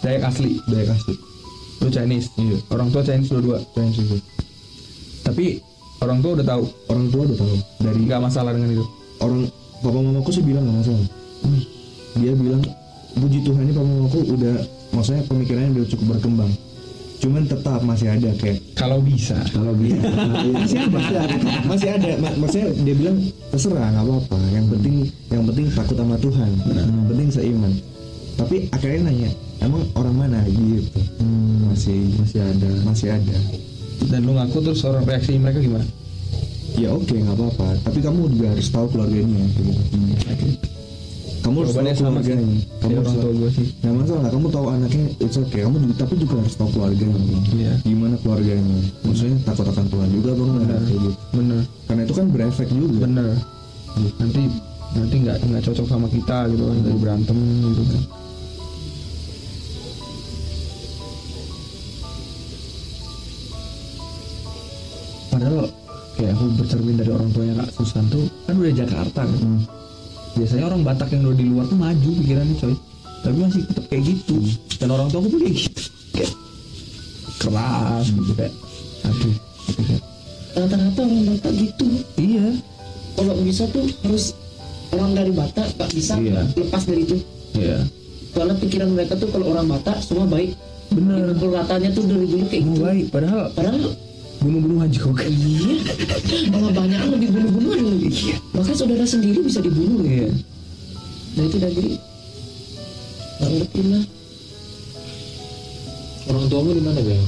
Dayak 0.00 0.22
asli 0.28 0.58
Dayak 0.68 0.96
asli. 0.96 1.14
Lu 1.84 1.88
Chinese 1.92 2.28
Iya. 2.40 2.56
orang 2.72 2.88
tua 2.88 3.02
Chinese 3.04 3.28
dua-dua 3.28 3.60
Chinese 3.76 4.00
juga 4.00 4.18
tapi 5.24 5.58
orang 6.04 6.20
tua 6.20 6.36
udah 6.36 6.46
tahu 6.46 6.62
orang 6.92 7.06
tua 7.08 7.22
udah 7.24 7.36
tahu. 7.40 7.56
Dari 7.80 8.00
nggak 8.04 8.20
masalah 8.20 8.52
dengan 8.52 8.76
itu. 8.76 8.84
Orang 9.24 9.48
papa 9.80 9.98
mamaku 9.98 10.30
sih 10.30 10.44
bilang 10.44 10.68
nggak 10.68 10.78
masalah. 10.84 11.06
Dia 12.20 12.32
bilang 12.36 12.62
puji 13.16 13.38
Tuhan 13.40 13.64
ini 13.64 13.72
papa 13.72 13.88
mamaku 13.88 14.18
udah 14.36 14.54
maksudnya 14.92 15.22
pemikirannya 15.26 15.70
udah 15.80 15.86
cukup 15.88 16.06
berkembang 16.14 16.52
cuman 17.24 17.48
tetap 17.48 17.80
masih 17.80 18.12
ada 18.12 18.30
kayak 18.36 18.60
kalau 18.76 19.00
bisa. 19.00 19.32
Kalau 19.48 19.72
bisa 19.72 20.04
masih 20.04 20.36
ada 20.44 20.86
masih 20.92 21.16
ada. 21.24 21.36
Masih 21.64 21.88
ada. 21.96 22.10
Ma- 22.20 22.36
maksudnya 22.36 22.68
dia 22.84 22.94
bilang 23.00 23.16
terserah 23.48 23.88
nggak 23.96 24.04
apa-apa. 24.04 24.38
Yang 24.52 24.66
penting 24.76 24.94
yang 25.32 25.44
penting 25.48 25.66
takut 25.72 25.96
sama 25.96 26.16
Tuhan. 26.20 26.50
Yang 26.68 27.06
penting 27.08 27.28
seiman. 27.32 27.72
Tapi 28.36 28.56
akhirnya 28.76 29.00
nanya 29.08 29.30
emang 29.64 29.82
orang 29.96 30.14
mana? 30.20 30.40
Gitu. 30.44 31.00
Masih 31.72 32.12
masih 32.20 32.40
ada. 32.44 32.70
masih 32.84 33.08
ada. 33.16 33.36
Dan 34.12 34.28
lu 34.28 34.36
ngaku 34.36 34.60
terus 34.60 34.84
orang 34.84 35.08
reaksi 35.08 35.40
mereka 35.40 35.64
gimana? 35.64 35.86
Ya 36.76 36.92
oke 36.92 37.16
nggak 37.16 37.40
apa-apa. 37.40 37.68
Tapi 37.88 37.98
kamu 38.04 38.36
juga 38.36 38.52
harus 38.52 38.68
tahu 38.68 38.86
keluarganya 38.92 39.48
gitu. 39.56 39.72
Kamu 41.44 41.56
harus 41.60 41.76
tahu 41.76 41.84
sama 41.92 42.20
sih. 42.24 42.32
Keluarganya 42.32 42.56
kayak 42.80 42.80
kamu 42.80 42.94
harus 42.96 43.04
orang 43.04 43.04
tua 43.04 43.20
tahu 43.20 43.32
gue 43.36 43.50
sih. 43.52 43.66
Nggak 43.84 43.94
masalah 44.00 44.28
kamu 44.32 44.46
tahu 44.48 44.66
anaknya 44.72 45.04
it's 45.20 45.36
okay. 45.36 45.60
Kamu 45.60 45.76
juga 45.84 45.94
tapi 46.00 46.14
juga 46.16 46.34
harus 46.40 46.54
tahu 46.56 46.68
keluarganya 46.72 47.16
Iya. 47.52 47.74
gimana 47.84 48.14
keluarganya. 48.24 48.78
Maksudnya 49.04 49.36
takut 49.44 49.66
akan 49.68 49.86
Tuhan 49.92 50.08
juga 50.08 50.28
apa 50.32 50.42
enggak? 50.42 50.56
Benar. 50.64 50.80
kayak 50.88 51.00
gitu. 51.04 51.18
Bener 51.36 51.60
karena 51.84 52.00
itu 52.08 52.14
kan 52.16 52.26
berefek 52.32 52.68
juga. 52.72 52.96
Bener 53.04 53.28
nanti 54.18 54.42
nanti 54.94 55.16
nggak 55.22 55.36
nggak 55.44 55.62
cocok 55.68 55.86
sama 55.86 56.06
kita 56.08 56.36
gitu 56.48 56.62
kan 56.64 56.76
dari 56.80 56.98
berantem 56.98 57.38
gitu 57.70 57.82
kan. 57.92 58.02
Padahal 65.28 65.66
kayak 66.14 66.32
aku 66.38 66.44
bercermin 66.62 66.96
dari 66.96 67.10
orang 67.10 67.30
tuanya 67.34 67.54
kak 67.58 67.70
Susan 67.74 68.06
tuh 68.06 68.24
kan 68.46 68.54
udah 68.54 68.70
Jakarta 68.70 69.20
kan 69.26 69.40
biasanya 70.34 70.64
orang 70.68 70.82
Batak 70.82 71.08
yang 71.14 71.22
udah 71.26 71.38
di 71.38 71.46
luar 71.46 71.64
tuh 71.66 71.78
maju 71.78 72.08
pikirannya 72.22 72.56
coy. 72.58 72.74
Tapi 73.24 73.36
masih 73.40 73.62
tetap 73.64 73.84
kayak 73.88 74.02
gitu. 74.04 74.36
Dan 74.76 74.88
orang 74.92 75.08
tua 75.08 75.18
aku 75.22 75.28
pun 75.32 75.40
kayak 75.42 75.56
gitu. 75.56 75.80
Kayak 76.12 76.32
keras 77.40 78.06
gitu 78.10 78.32
kayak 78.36 78.52
aduh. 79.04 79.34
Gitu 79.74 79.96
rata-rata 80.54 81.00
orang 81.02 81.22
Batak 81.34 81.52
gitu. 81.58 81.86
Iya. 82.14 82.46
Kalau 83.14 83.34
bisa 83.42 83.62
tuh 83.70 83.84
harus 84.06 84.24
orang 84.94 85.12
dari 85.14 85.32
Batak 85.34 85.66
gak 85.74 85.90
bisa 85.90 86.14
Iya. 86.18 86.42
lepas 86.54 86.82
dari 86.86 87.02
itu. 87.02 87.16
Iya. 87.58 87.78
Karena 88.34 88.54
pikiran 88.58 88.90
mereka 88.94 89.14
tuh 89.18 89.28
kalau 89.30 89.50
orang 89.50 89.66
Batak 89.66 89.98
semua 90.02 90.26
baik. 90.26 90.54
Bener 90.94 91.34
Pukul 91.34 91.58
ratanya 91.58 91.90
tuh 91.90 92.04
dari 92.06 92.26
dulu 92.28 92.44
kayak 92.46 92.62
gitu. 92.70 92.80
baik. 92.82 93.06
Padahal 93.10 93.42
padahal 93.50 93.82
bunuh-bunuh 94.44 94.84
juga 94.92 95.24
iya. 95.24 95.80
Malah 96.52 96.72
banyak 96.76 96.98
yang 97.00 97.12
lebih 97.16 97.28
bunuh-bunuhan 97.32 97.80
lagi. 97.80 98.36
Bahkan 98.52 98.74
saudara 98.76 99.04
sendiri 99.08 99.40
bisa 99.40 99.64
dibunuh. 99.64 100.04
Iya. 100.04 100.28
Nah 101.34 101.44
itu 101.48 101.56
dari 101.56 101.86
nggak 103.40 103.50
ngerti 103.50 103.80
lah. 103.88 104.04
Orang 106.24 106.44
tuamu 106.52 106.70
di 106.76 106.82
mana 106.84 107.00
bang? 107.00 107.24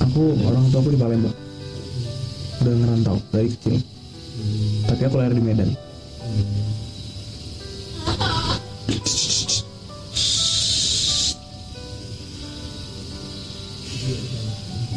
aku 0.00 0.22
orang 0.42 0.64
tua 0.74 0.80
aku 0.82 0.90
di 0.90 0.98
Palembang. 0.98 1.36
Udah 2.60 2.74
ngerantau 2.74 3.16
dari 3.30 3.48
kecil. 3.54 3.78
Tapi 4.90 5.02
aku 5.06 5.16
lahir 5.22 5.38
di 5.38 5.44
Medan 5.44 5.70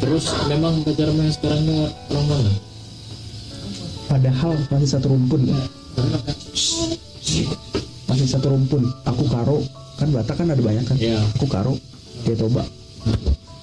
Terus 0.04 0.24
memang 0.52 0.84
pacarmu 0.84 1.20
yang 1.24 1.32
sekarang 1.32 1.64
orang 2.12 2.26
mana? 2.28 2.52
padahal 4.14 4.54
masih 4.70 4.88
satu 4.88 5.06
rumpun. 5.10 5.42
Masih 8.06 8.28
satu 8.30 8.46
rumpun. 8.54 8.86
Aku 9.08 9.24
karo. 9.26 9.58
Kan 9.98 10.14
Batak 10.14 10.38
kan 10.38 10.48
ada 10.50 10.62
banyak 10.62 10.84
kan? 10.86 10.96
Iya. 10.98 11.18
aku 11.34 11.46
karo 11.50 11.74
dia 12.22 12.36
toba. 12.38 12.62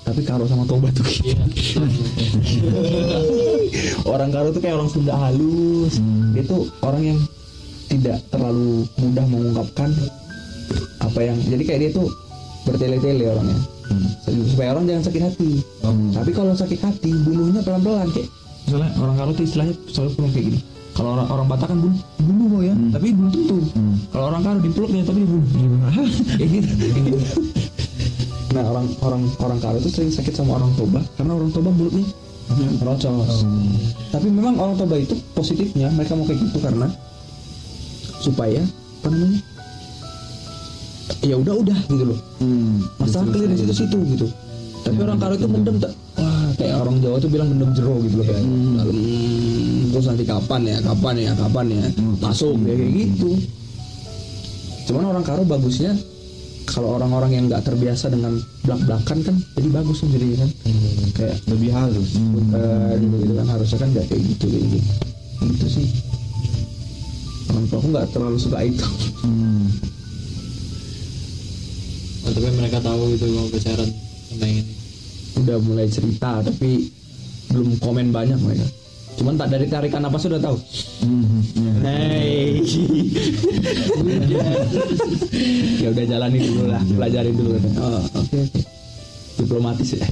Tapi 0.04 0.22
karo 0.28 0.44
sama 0.46 0.68
toba 0.68 0.92
tuh. 0.92 1.08
Iya. 1.24 1.40
orang 4.12 4.30
karo 4.30 4.52
tuh 4.52 4.60
kayak 4.60 4.76
orang 4.76 4.90
Sunda 4.92 5.16
halus. 5.16 5.98
Dia 6.36 6.44
tuh 6.44 6.68
orang 6.84 7.04
yang 7.16 7.20
tidak 7.88 8.18
terlalu 8.28 8.84
mudah 9.00 9.26
mengungkapkan 9.28 9.90
apa 11.04 11.20
yang 11.20 11.38
jadi 11.48 11.64
kayak 11.68 11.80
dia 11.84 11.92
tuh 11.92 12.08
bertele-tele 12.64 13.28
orangnya 13.28 13.60
supaya 14.52 14.76
orang 14.76 14.86
jangan 14.90 15.04
sakit 15.10 15.22
hati. 15.24 15.52
Tapi 16.14 16.32
kalau 16.32 16.54
sakit 16.56 16.80
hati 16.80 17.12
bunuhnya 17.24 17.62
pelan-pelan 17.64 18.10
kayak 18.12 18.30
misalnya 18.68 18.90
orang 19.02 19.16
karo 19.18 19.30
tuh 19.36 19.44
istilahnya 19.46 19.76
selalu 19.90 20.10
pulang 20.18 20.32
kayak 20.32 20.46
gini. 20.52 20.60
Kalau 20.92 21.10
orang 21.16 21.28
orang 21.32 21.48
Batak 21.48 21.68
kan 21.72 21.80
bunuh 21.80 22.00
bunuh 22.20 22.48
kok 22.52 22.62
ya 22.68 22.76
tapi 22.92 23.08
belum 23.16 23.32
tentu 23.32 23.58
kalau 24.12 24.26
orang 24.28 24.42
karo 24.44 24.58
dipeluknya 24.60 25.04
tapi 25.08 25.20
dibunuh. 25.24 25.48
Kayak 26.38 26.50
gitu. 26.52 26.74
Nah 28.52 28.64
orang 28.68 28.86
orang 29.00 29.24
orang 29.40 29.60
karo 29.64 29.78
tuh 29.80 29.92
sering 29.92 30.12
sakit 30.12 30.34
sama 30.36 30.60
orang 30.60 30.72
toba. 30.76 31.00
Karena 31.16 31.32
orang 31.40 31.52
toba 31.56 31.72
mulutnya 31.72 32.06
rocos 32.84 33.48
tapi 34.12 34.28
memang 34.28 34.60
orang 34.60 34.76
toba 34.76 35.00
itu 35.00 35.16
positifnya. 35.32 35.88
Mereka 35.96 36.12
mau 36.20 36.28
kayak 36.28 36.44
gitu 36.44 36.60
karena 36.60 36.92
supaya 38.22 38.62
apa 39.02 39.08
namanya 39.10 39.40
ya 41.22 41.36
udah 41.38 41.56
udah 41.62 41.80
gitu 41.86 42.04
loh. 42.10 42.20
Masalah 42.98 43.30
clear 43.30 43.50
di 43.54 43.58
situ 43.62 43.74
situ 43.86 43.98
gitu. 44.18 44.28
Tapi 44.82 44.98
orang 45.06 45.20
karo 45.22 45.34
itu 45.38 45.46
mendem 45.46 45.78
tak 45.78 45.94
wah 46.18 46.50
kayak 46.58 46.76
orang 46.82 46.98
Jawa 46.98 47.18
tuh 47.22 47.30
bilang 47.30 47.48
mendem 47.54 47.70
jero 47.78 48.02
gitu 48.02 48.16
loh 48.18 48.26
kayak 48.26 48.42
dalam 48.42 48.96
"Hmm, 48.98 49.80
terus 49.94 50.06
nanti 50.10 50.24
kapan 50.26 50.62
ya 50.66 50.78
kapan 50.82 51.16
ya 51.22 51.32
kapan 51.38 51.66
ya 51.70 51.84
masuk 52.18 52.56
ya 52.66 52.74
kayak 52.74 52.94
gitu. 52.98 53.30
Cuman 54.90 55.04
orang 55.14 55.24
karo 55.24 55.46
bagusnya 55.46 55.94
kalau 56.66 56.98
orang-orang 56.98 57.32
yang 57.38 57.46
nggak 57.52 57.62
terbiasa 57.68 58.10
dengan 58.10 58.42
belak-belakan 58.66 59.18
kan 59.22 59.36
jadi 59.54 59.70
bagus 59.70 59.98
kan. 60.02 60.10
Jadi 60.10 60.26
kan 60.42 60.50
kayak 61.14 61.38
lebih 61.46 61.70
halus. 61.70 62.10
Eh, 62.18 62.92
gitu, 62.98 63.16
gitu 63.22 63.34
kan. 63.38 63.48
Harusnya 63.54 63.78
kan 63.78 63.90
nggak 63.94 64.06
kayak 64.10 64.24
gitu 64.26 64.46
kayak 64.50 64.66
gitu. 64.66 64.92
Gitu 65.46 65.68
sih. 65.70 65.88
Orang 67.54 67.66
tua 67.70 67.78
aku 67.78 67.88
nggak 67.94 68.08
terlalu 68.10 68.38
suka 68.42 68.58
itu 68.66 68.88
Oh, 72.22 72.32
tapi 72.32 72.50
mereka 72.54 72.78
tahu 72.80 73.14
itu 73.14 73.26
mau 73.34 73.48
pacaran 73.50 73.90
sama 74.30 74.46
yang 74.46 74.62
ini. 74.62 74.74
udah 75.42 75.58
mulai 75.66 75.88
cerita 75.90 76.38
tapi 76.40 76.88
belum 77.50 77.82
komen 77.82 78.14
banyak 78.14 78.38
mereka 78.38 78.68
cuman 79.18 79.36
tak 79.36 79.50
dari 79.52 79.66
tarikan 79.68 80.06
apa 80.06 80.16
sudah 80.16 80.38
tahu 80.38 80.56
Hei, 81.82 82.62
ya 85.82 85.88
udah 85.90 86.06
jalani 86.06 86.40
dulu 86.40 86.64
lah, 86.70 86.82
pelajari 86.86 87.32
dulu. 87.34 87.58
Oh, 87.76 88.06
oke 88.16 88.38
oke. 88.38 88.62
Diplomatis 89.36 89.98
ya. 89.98 90.06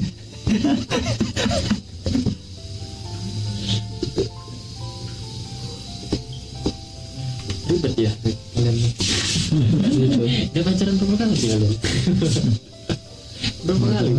Ribet 7.69 7.95
ya. 7.95 8.11
Dia 10.25 10.61
pacaran 10.61 10.95
berapa 10.95 11.15
kali 11.17 11.33
sih 11.33 11.49
kalian? 11.53 11.73
berapa 13.63 13.85
kali? 13.87 14.09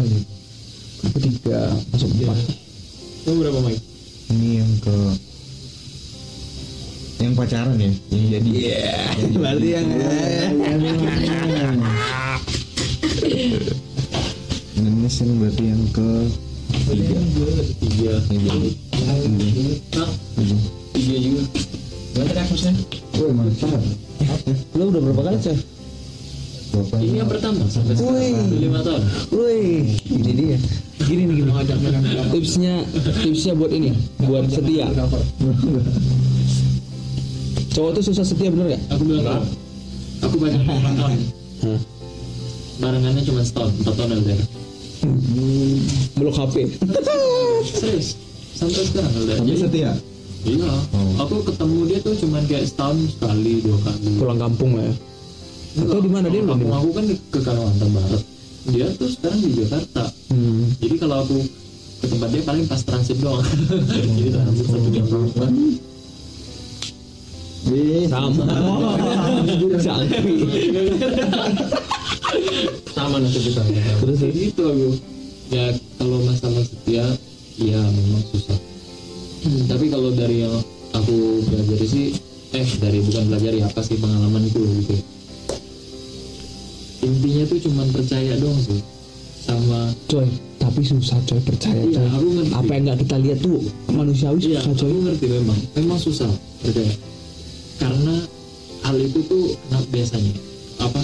Aku 1.01 1.17
tiga 1.19 1.61
masuk 1.91 2.09
empat. 2.15 2.39
Kamu 3.25 3.37
berapa 3.41 3.59
Mike? 3.63 3.83
ini 4.31 4.63
yang 4.63 4.73
ke 4.79 4.97
yang 7.19 7.35
pacaran 7.35 7.75
ya 7.77 7.91
yang 8.09 8.25
jadi 8.31 8.49
Iya, 8.49 8.95
berarti 9.35 9.69
yang 9.75 9.87
Indonesia 14.77 15.23
ini 15.27 15.35
berarti 15.37 15.65
yang 15.67 15.83
ke 15.91 16.09
tiga 16.91 17.19
Tiga. 17.81 18.15
tiga? 18.31 18.55
Tiga 20.95 21.17
juga. 21.19 21.43
Berapa 22.11 22.33
kasusnya? 22.37 22.73
Woi 23.19 23.33
mantap 23.35 23.83
lu 24.77 24.85
udah 24.89 25.01
berapa 25.03 25.23
kali 25.27 25.37
coy? 25.41 25.57
Bapak 26.71 27.03
Ini 27.03 27.17
yang 27.19 27.31
pertama 27.31 27.67
sampai 27.67 27.99
sekarang 27.99 28.55
lima 28.55 28.79
tahun. 28.87 29.03
Wih, 29.35 29.91
ini 30.07 30.31
dia. 30.39 30.59
Gini 31.03 31.23
nih 31.27 31.35
gini. 31.43 31.51
Tipsnya, 32.31 32.75
tipsnya 33.27 33.53
buat 33.59 33.75
ini, 33.75 33.91
buat 34.23 34.47
setia. 34.47 34.87
Cowok 37.75 37.91
tuh 37.99 38.03
susah 38.07 38.23
setia 38.23 38.55
bener 38.55 38.79
gak? 38.79 38.83
Aku 38.95 39.03
bilang 39.03 39.25
tahu. 39.27 39.43
Aku 40.31 40.37
banyak 40.39 40.63
lima 40.63 40.91
tahun. 40.95 41.21
Hah? 41.67 41.81
Barengannya 42.81 43.23
cuma 43.27 43.43
setahun, 43.43 43.73
empat 43.83 43.95
tahun 43.99 44.11
LDR. 44.23 44.43
Meluk 46.23 46.35
HP. 46.39 46.55
Serius. 47.67 48.15
Sampai 48.55 48.85
sekarang 48.87 49.11
LDR. 49.27 49.39
tapi 49.43 49.49
Jadi, 49.51 49.63
setia 49.67 49.93
iya. 50.47 50.73
Oh. 50.97 51.25
Aku 51.27 51.45
ketemu 51.45 51.79
dia 51.85 51.99
tuh 52.01 52.15
cuma 52.17 52.41
kayak 52.49 52.65
setahun 52.65 52.97
sekali, 53.13 53.61
dua 53.61 53.79
kali. 53.85 54.11
Pulang 54.17 54.41
kampung 54.41 54.71
lah 54.79 54.85
ya. 54.89 54.95
Atau 55.79 56.03
di 56.03 56.11
mana 56.11 56.27
dia 56.27 56.43
kampung 56.43 56.73
aku 56.75 56.89
kan 56.91 57.05
ke 57.07 57.39
Kalimantan 57.47 57.91
Barat 57.95 58.23
dia 58.69 58.87
tuh 58.93 59.09
sekarang 59.09 59.41
di 59.41 59.51
Jakarta. 59.57 60.05
Hmm. 60.31 60.69
jadi 60.79 60.95
kalau 61.01 61.25
aku 61.25 61.39
ke 62.01 62.07
tempat 62.09 62.29
dia 62.33 62.43
paling 62.45 62.65
pas 62.69 62.81
transit 62.81 63.19
doang. 63.21 63.45
Jadi 64.17 64.31
transit 64.33 64.67
satu 64.73 64.89
jam. 64.89 65.05
Eh, 67.71 68.09
Sama. 68.09 68.45
Sangki. 69.77 70.33
sama. 72.97 73.17
Nasib 73.21 73.43
kita. 73.45 73.63
Terus? 74.01 74.17
Jadi 74.17 74.41
itu 74.49 74.63
aku. 74.65 74.89
Ya 75.53 75.65
kalau 76.01 76.25
masalah 76.25 76.65
setia 76.65 77.05
ya 77.61 77.81
memang 77.85 78.23
susah. 78.33 78.57
Hmm, 79.45 79.61
tapi 79.69 79.93
kalau 79.93 80.15
dari 80.17 80.47
yang 80.47 80.57
aku 80.97 81.45
pelajari 81.53 81.87
sih 81.91 82.07
eh 82.57 82.69
dari 82.81 83.05
bukan 83.05 83.29
pelajari 83.29 83.61
apa 83.61 83.81
sih 83.85 84.01
pengalaman 84.01 84.47
itu 84.47 84.61
gitu. 84.63 84.95
ya. 84.97 85.20
Intinya 87.01 87.45
tuh 87.47 87.59
cuman 87.61 87.87
percaya 87.91 88.33
doang 88.37 88.61
sih 88.61 88.81
sama 89.41 89.89
Coy, 90.05 90.29
tapi 90.61 90.85
susah 90.85 91.17
coy 91.25 91.41
percaya 91.41 91.81
Iya, 91.81 91.97
coy. 91.97 92.07
aku 92.13 92.29
ngerti. 92.37 92.53
Apa 92.53 92.71
yang 92.77 92.83
nggak 92.87 92.99
kita 93.03 93.17
lihat 93.19 93.39
tuh 93.41 93.59
manusiawi 93.89 94.39
Iya, 94.39 94.61
susah 94.61 94.75
coy. 94.77 94.89
aku 94.91 94.99
ngerti 95.09 95.27
memang. 95.33 95.59
Memang 95.81 95.99
susah 95.99 96.31
percaya. 96.61 96.93
Karena 97.81 98.15
hal 98.85 98.97
itu 99.01 99.19
tuh 99.25 99.45
nah, 99.73 99.81
biasanya 99.89 100.33
apa? 100.79 101.01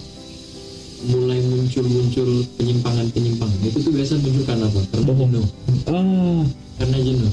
Mulai 1.06 1.38
muncul-muncul 1.48 2.28
penyimpangan-penyimpangan. 2.58 3.58
Itu 3.64 3.78
tuh 3.80 3.92
biasa 3.94 4.12
muncul 4.20 4.44
karena 4.44 4.64
apa? 4.66 4.80
Karena 4.92 5.12
jenuh. 5.16 5.46
Ah, 5.86 6.42
Karena 6.76 6.98
jenuh. 7.00 7.32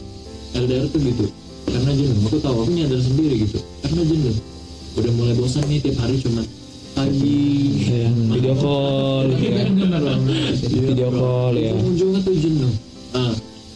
LDR 0.53 0.85
tuh 0.87 0.99
gitu. 1.01 1.25
Karena 1.67 1.91
jenuh. 1.91 2.17
Aku 2.29 2.37
tahu, 2.39 2.57
aku 2.63 2.71
nyadar 2.71 3.01
sendiri 3.01 3.35
gitu. 3.43 3.59
Karena 3.81 4.01
jenuh. 4.05 4.35
Udah 4.93 5.11
mulai 5.17 5.33
bosan 5.33 5.65
nih 5.67 5.81
tiap 5.81 5.99
hari 5.99 6.21
cuma 6.21 6.45
pagi 6.93 7.41
video 8.29 8.53
call, 8.57 9.25
Iya, 9.33 9.65
ya. 9.65 9.65
video 10.61 11.09
call 11.09 11.53
ya. 11.57 11.71
itu 11.73 11.81
munculnya 11.81 12.19
tuh 12.21 12.35
jenuh 12.37 12.73
ah 13.13 13.33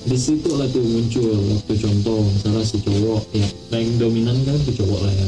di 0.08 0.16
situ 0.16 0.50
lah 0.56 0.64
tuh 0.72 0.80
muncul. 0.82 1.36
Waktu 1.52 1.74
contoh 1.84 2.24
misalnya 2.24 2.64
si 2.64 2.78
cowok 2.80 3.22
ya 3.36 3.48
paling 3.68 4.00
dominan 4.00 4.38
kan 4.48 4.56
si 4.64 4.72
cowok 4.72 5.00
lah 5.04 5.14
ya. 5.14 5.28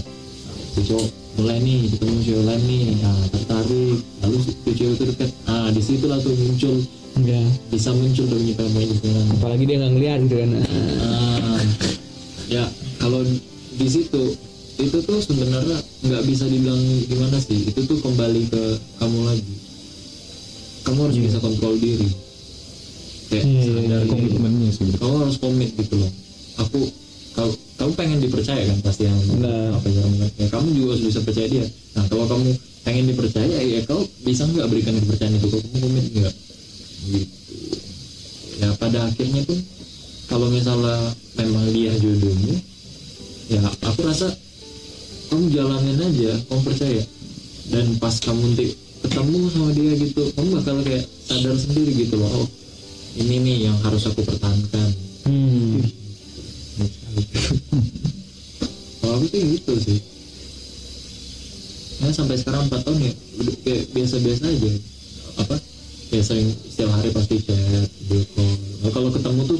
Si 0.72 0.82
cowok 0.88 1.08
mulai 1.36 1.60
nih 1.60 1.80
ketemu 1.92 2.18
cewek 2.24 2.44
lain 2.48 2.62
nih 2.64 2.84
nah, 3.04 3.20
tertarik. 3.28 3.98
Lalu 4.24 4.38
si 4.40 4.52
si 4.56 4.72
cewek 4.72 4.94
itu 4.96 5.04
dekat. 5.12 5.30
Ah 5.52 5.68
di 5.70 5.82
situ 5.84 6.06
lah 6.08 6.18
tuh 6.24 6.32
muncul. 6.32 6.76
Ya. 7.20 7.44
bisa 7.68 7.92
muncul 7.92 8.32
dong 8.32 8.40
nyimpangan 8.48 8.80
Apalagi 9.36 9.64
dia 9.68 9.76
nggak 9.84 9.92
ngeliat 9.92 10.20
gitu 10.24 10.36
kan. 10.40 10.50
ah 11.04 11.60
ya 12.48 12.64
kalau 13.04 13.20
di 13.76 13.88
situ 13.92 14.24
itu 14.80 14.98
tuh 15.04 15.20
sebenarnya 15.20 15.78
nggak 16.08 16.24
bisa 16.24 16.48
dibilang 16.48 16.80
gimana 17.12 17.38
sih. 17.44 17.68
Itu 17.68 17.84
tuh 17.84 18.00
kembali 18.00 18.48
ke 18.48 18.64
kamu 19.04 19.20
lagi. 19.28 19.56
Kamu 20.88 21.00
harus 21.04 21.20
bisa 21.20 21.38
kontrol 21.44 21.76
diri. 21.76 22.08
Kayak 23.28 23.44
sadar 23.46 23.84
iya. 23.84 23.98
diri. 24.08 24.10
komitmennya 24.10 24.72
sih. 24.72 24.88
kamu 24.96 25.16
harus 25.28 25.38
komit 25.38 25.70
gitu 25.76 26.00
loh. 26.00 26.12
Aku 26.64 26.80
kalau 27.36 27.52
kamu 27.76 27.92
pengen 28.00 28.20
dipercaya 28.24 28.64
kan? 28.64 28.78
Pasti 28.80 29.04
yang 29.04 29.20
Nah. 29.44 29.76
apa 29.76 29.88
yang 29.92 30.12
ya 30.40 30.48
kamu 30.48 30.68
juga 30.72 30.88
harus 30.96 31.04
bisa 31.12 31.20
percaya 31.28 31.48
dia. 31.52 31.66
Nah 32.00 32.04
kalau 32.08 32.26
kamu 32.32 32.50
pengen 32.88 33.06
dipercaya 33.12 33.58
ya 33.60 33.80
kau 33.84 34.02
bisa 34.24 34.48
nggak 34.48 34.68
berikan 34.72 34.96
kepercayaan 34.96 35.36
itu 35.36 35.48
kamu 35.52 35.78
komit 35.84 36.06
nggak? 36.16 36.36
Gitu. 37.12 37.36
Ya 38.64 38.68
pada 38.80 39.08
akhirnya 39.12 39.44
tuh 39.44 39.60
kalau 40.32 40.48
misalnya 40.48 40.96
memang 41.36 41.68
dia 41.76 41.92
jodohmu 42.00 42.56
ya 43.50 43.66
aku 43.82 44.06
rasa 44.06 44.30
kamu 45.30 45.46
jalanin 45.54 45.98
aja 46.02 46.32
kamu 46.50 46.62
percaya. 46.66 47.04
Dan 47.70 47.86
pas 48.02 48.18
kamu 48.18 48.42
nanti 48.50 48.74
ketemu 49.00 49.40
sama 49.54 49.70
dia 49.72 49.92
gitu 49.96 50.22
kamu 50.36 50.60
bakal 50.60 50.76
kayak 50.84 51.06
sadar 51.24 51.56
sendiri 51.56 51.92
gitu 51.96 52.20
loh 52.20 52.44
oh 52.44 52.48
ini 53.16 53.36
nih 53.42 53.58
yang 53.72 53.78
harus 53.82 54.06
aku 54.06 54.22
pertahankan. 54.26 54.90
Hmm. 55.30 55.82
kalau 59.02 59.14
aku 59.18 59.26
sih 59.30 59.42
gitu 59.58 59.74
sih. 59.82 60.00
Ya 62.00 62.16
sampai 62.16 62.38
sekarang 62.40 62.70
4 62.72 62.86
tahun 62.86 63.00
ya 63.06 63.14
kayak 63.66 63.84
biasa-biasa 63.94 64.44
aja. 64.46 64.72
Apa? 65.46 65.56
Ya 66.10 66.22
sering 66.26 66.50
setiap 66.70 66.90
hari 66.96 67.10
pasti 67.14 67.38
chat 67.44 67.90
video 68.08 68.26
call. 68.34 68.56
Nah, 68.82 68.92
kalau 68.94 69.10
ketemu 69.14 69.42
tuh 69.46 69.60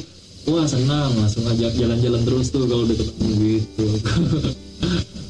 wah 0.50 0.66
senang 0.66 1.14
langsung 1.14 1.44
ajak 1.46 1.72
jalan-jalan 1.76 2.22
terus 2.26 2.48
tuh 2.50 2.64
kalau 2.66 2.82
udah 2.88 2.96
ketemu 2.96 3.28
gitu 3.38 3.86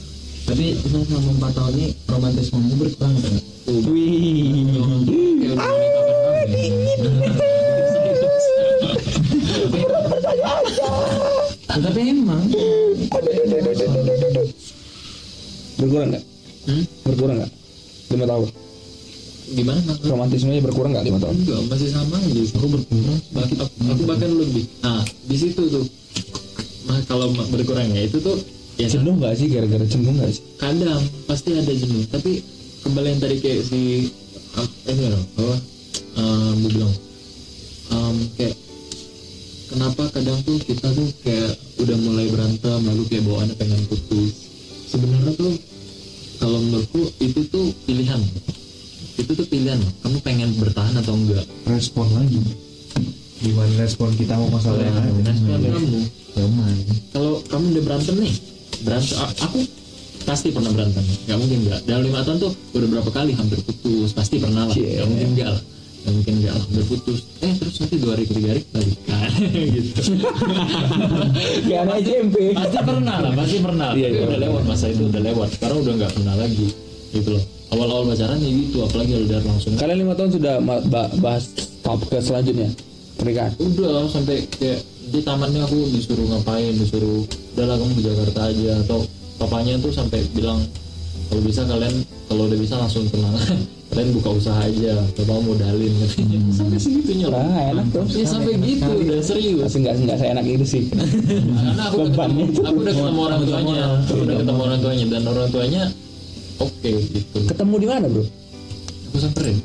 tapi 0.50 0.74
selama 0.82 1.46
4 1.46 1.54
tahun 1.54 1.78
ini 1.78 1.94
romantismemu 2.10 2.74
berkurang 2.74 3.14
enggak? 3.14 3.38
Wih. 3.86 4.66
Kapan-kapan. 5.54 6.46
tapi 11.86 12.00
emang 12.02 12.44
Berkurang 15.78 16.08
nggak? 16.10 16.24
Hmm? 16.66 16.84
Berkurang 17.06 17.36
nggak? 17.38 17.52
Lima 18.10 18.26
tahun. 18.26 18.50
gimana 19.50 19.82
Romantismenya 20.06 20.62
berkurang 20.62 20.94
nggak 20.94 21.06
lima 21.10 21.18
tahun? 21.18 21.34
enggak 21.42 21.58
masih 21.74 21.90
sama 21.90 22.22
aja 22.22 22.42
aku 22.54 22.70
berkurang 22.70 23.18
aku, 23.34 24.02
bahkan 24.06 24.30
lebih 24.30 24.62
nah 24.78 25.02
di 25.26 25.34
situ 25.34 25.66
tuh 25.66 25.82
nah, 26.86 27.02
kalau 27.10 27.34
berkurang 27.50 27.90
ya 27.90 28.06
itu 28.06 28.22
tuh 28.22 28.38
ya 28.80 28.88
Jenuh 28.88 29.14
nggak 29.20 29.34
sih? 29.36 29.46
Gara-gara 29.52 29.84
jenuh 29.84 30.12
nggak 30.16 30.30
sih? 30.32 30.42
kadang 30.56 31.02
pasti 31.28 31.50
ada 31.52 31.72
jenuh. 31.72 32.04
Tapi 32.08 32.32
kembali 32.84 33.08
yang 33.12 33.20
tadi 33.20 33.36
kayak 33.40 33.60
si 33.68 34.08
um, 34.56 34.68
eh 34.88 34.96
dong 34.96 35.26
apa? 35.36 35.56
Um, 36.16 36.54
dia 36.64 36.70
bilang. 36.80 36.94
Um, 37.90 38.16
kayak 38.38 38.56
kenapa 39.68 40.02
kadang 40.16 40.38
tuh 40.46 40.56
kita 40.64 40.86
tuh 40.96 41.08
kayak 41.20 41.52
udah 41.82 41.96
mulai 42.06 42.26
berantem 42.32 42.80
lalu 42.88 43.02
kayak 43.12 43.24
bawaannya 43.28 43.54
pengen 43.60 43.82
putus. 43.90 44.32
Sebenarnya 44.88 45.32
tuh 45.36 45.54
kalau 46.40 46.58
menurutku 46.64 47.02
itu 47.20 47.40
tuh 47.52 47.66
pilihan. 47.84 48.20
Itu 49.20 49.36
tuh 49.36 49.46
pilihan. 49.48 49.76
Loh. 49.76 49.92
kamu 50.08 50.18
pengen 50.24 50.50
bertahan 50.56 50.96
atau 51.04 51.12
enggak? 51.12 51.44
Respon 51.68 52.08
lagi. 52.16 52.40
Gimana 53.40 53.72
respon 53.80 54.12
kita 54.16 54.36
mau 54.36 54.52
masalah 54.52 54.84
yang 54.84 54.96
ada 54.96 55.08
respon 55.08 55.60
kamu. 55.60 56.00
Kalau 57.12 57.34
kamu 57.48 57.64
udah 57.76 57.82
berantem 57.84 58.16
nih 58.20 58.49
berantem. 58.84 59.16
Aku 59.20 59.58
pasti 60.24 60.48
pernah 60.52 60.70
berantem. 60.72 61.04
Nggak 61.26 61.38
mungkin 61.38 61.58
nggak. 61.66 61.80
Dalam 61.88 62.02
lima 62.06 62.20
tahun 62.24 62.38
tuh 62.38 62.52
udah 62.76 62.88
berapa 62.88 63.10
kali 63.10 63.32
hampir 63.34 63.58
putus. 63.64 64.10
Pasti 64.12 64.36
pernah 64.38 64.68
lah. 64.68 64.74
Nggak 64.76 65.06
mungkin 65.08 65.28
nggak 65.36 65.48
lah. 65.48 65.62
Nggak 66.00 66.12
mungkin 66.16 66.34
nggak 66.40 66.54
lah. 66.54 66.64
Hampir 66.64 66.84
putus. 66.88 67.18
Eh 67.40 67.52
terus 67.56 67.74
nanti 67.80 67.96
dua 68.00 68.12
hari 68.16 68.24
ketiga 68.28 68.48
hari 68.54 68.62
balikan. 68.72 69.28
Gitu. 69.76 70.02
Kayak 71.66 71.80
anak 71.86 71.96
SMP. 72.04 72.36
pasti 72.56 72.78
pernah 72.80 73.16
lah 73.20 73.32
pasti 73.36 73.58
pernah. 73.60 73.90
Iya, 73.96 74.08
iya. 74.08 74.20
udah 74.26 74.38
lewat 74.38 74.62
masa 74.68 74.86
itu 74.88 75.02
udah 75.08 75.22
lewat. 75.22 75.48
Sekarang 75.56 75.78
udah 75.80 75.94
nggak 76.00 76.12
pernah 76.16 76.34
lagi. 76.36 76.68
Gitu 77.10 77.30
loh. 77.34 77.44
Awal-awal 77.70 78.02
pacaran 78.10 78.42
ya 78.42 78.50
gitu 78.50 78.78
apalagi 78.82 79.12
udah 79.30 79.40
langsung. 79.46 79.72
Kalian 79.78 79.98
lima 80.02 80.14
tahun 80.18 80.30
sudah 80.34 80.54
bahas 81.22 81.54
top 81.86 82.02
ke 82.10 82.18
selanjutnya? 82.18 82.66
Pernikahan. 83.14 83.52
udah 83.60 84.08
sampai 84.08 84.48
kayak 84.48 84.80
di 85.10 85.20
tamannya 85.20 85.60
aku 85.60 85.90
disuruh 85.90 86.26
ngapain 86.28 86.72
disuruh 86.72 87.26
udahlah 87.52 87.76
kamu 87.76 87.92
ke 87.92 88.02
Jakarta 88.04 88.40
aja 88.46 88.70
atau 88.80 88.98
papanya 89.36 89.74
tuh 89.76 89.90
sampai 89.90 90.22
bilang 90.30 90.62
kalau 91.26 91.42
bisa 91.42 91.62
kalian 91.64 91.94
kalau 92.24 92.46
udah 92.46 92.56
bisa 92.56 92.74
langsung 92.76 93.04
tenang 93.06 93.34
kalian 93.90 94.08
buka 94.12 94.30
usaha 94.32 94.60
aja 94.60 94.94
coba 95.14 95.34
modalin 95.40 95.90
katanya 96.00 96.38
sampai 96.48 96.78
segitunya 96.78 97.26
loh 97.26 97.36
Ah, 97.36 97.74
enak 97.74 97.86
tuh. 97.90 98.04
ya 98.08 98.22
sampai 98.24 98.54
gitu 98.56 98.86
udah 98.86 99.18
serius 99.20 99.66
Tapi 99.66 99.78
nggak 99.80 99.94
nggak 100.00 100.16
saya 100.16 100.30
enak 100.32 100.44
itu 100.46 100.66
sih. 100.68 100.82
karena 100.86 101.82
aku 101.84 101.96
udah 101.98 102.06
Bebannya 102.08 102.44
ketemu, 102.46 102.62
aku 102.62 102.78
udah 102.78 102.94
ketemu 102.94 103.20
orang 103.20 103.40
tuanya 103.42 103.84
aku 103.98 104.14
udah 104.16 104.36
ketemu 104.38 104.60
orang 104.60 104.78
tuanya 104.78 105.04
dan 105.08 105.22
orang 105.26 105.48
tuanya 105.50 105.82
oke 106.56 106.90
gitu 107.10 107.38
Ketemu 107.44 107.74
di 107.76 107.86
mana 107.88 108.06
bro? 108.06 108.24
aku 109.10 109.16
samperin 109.18 109.58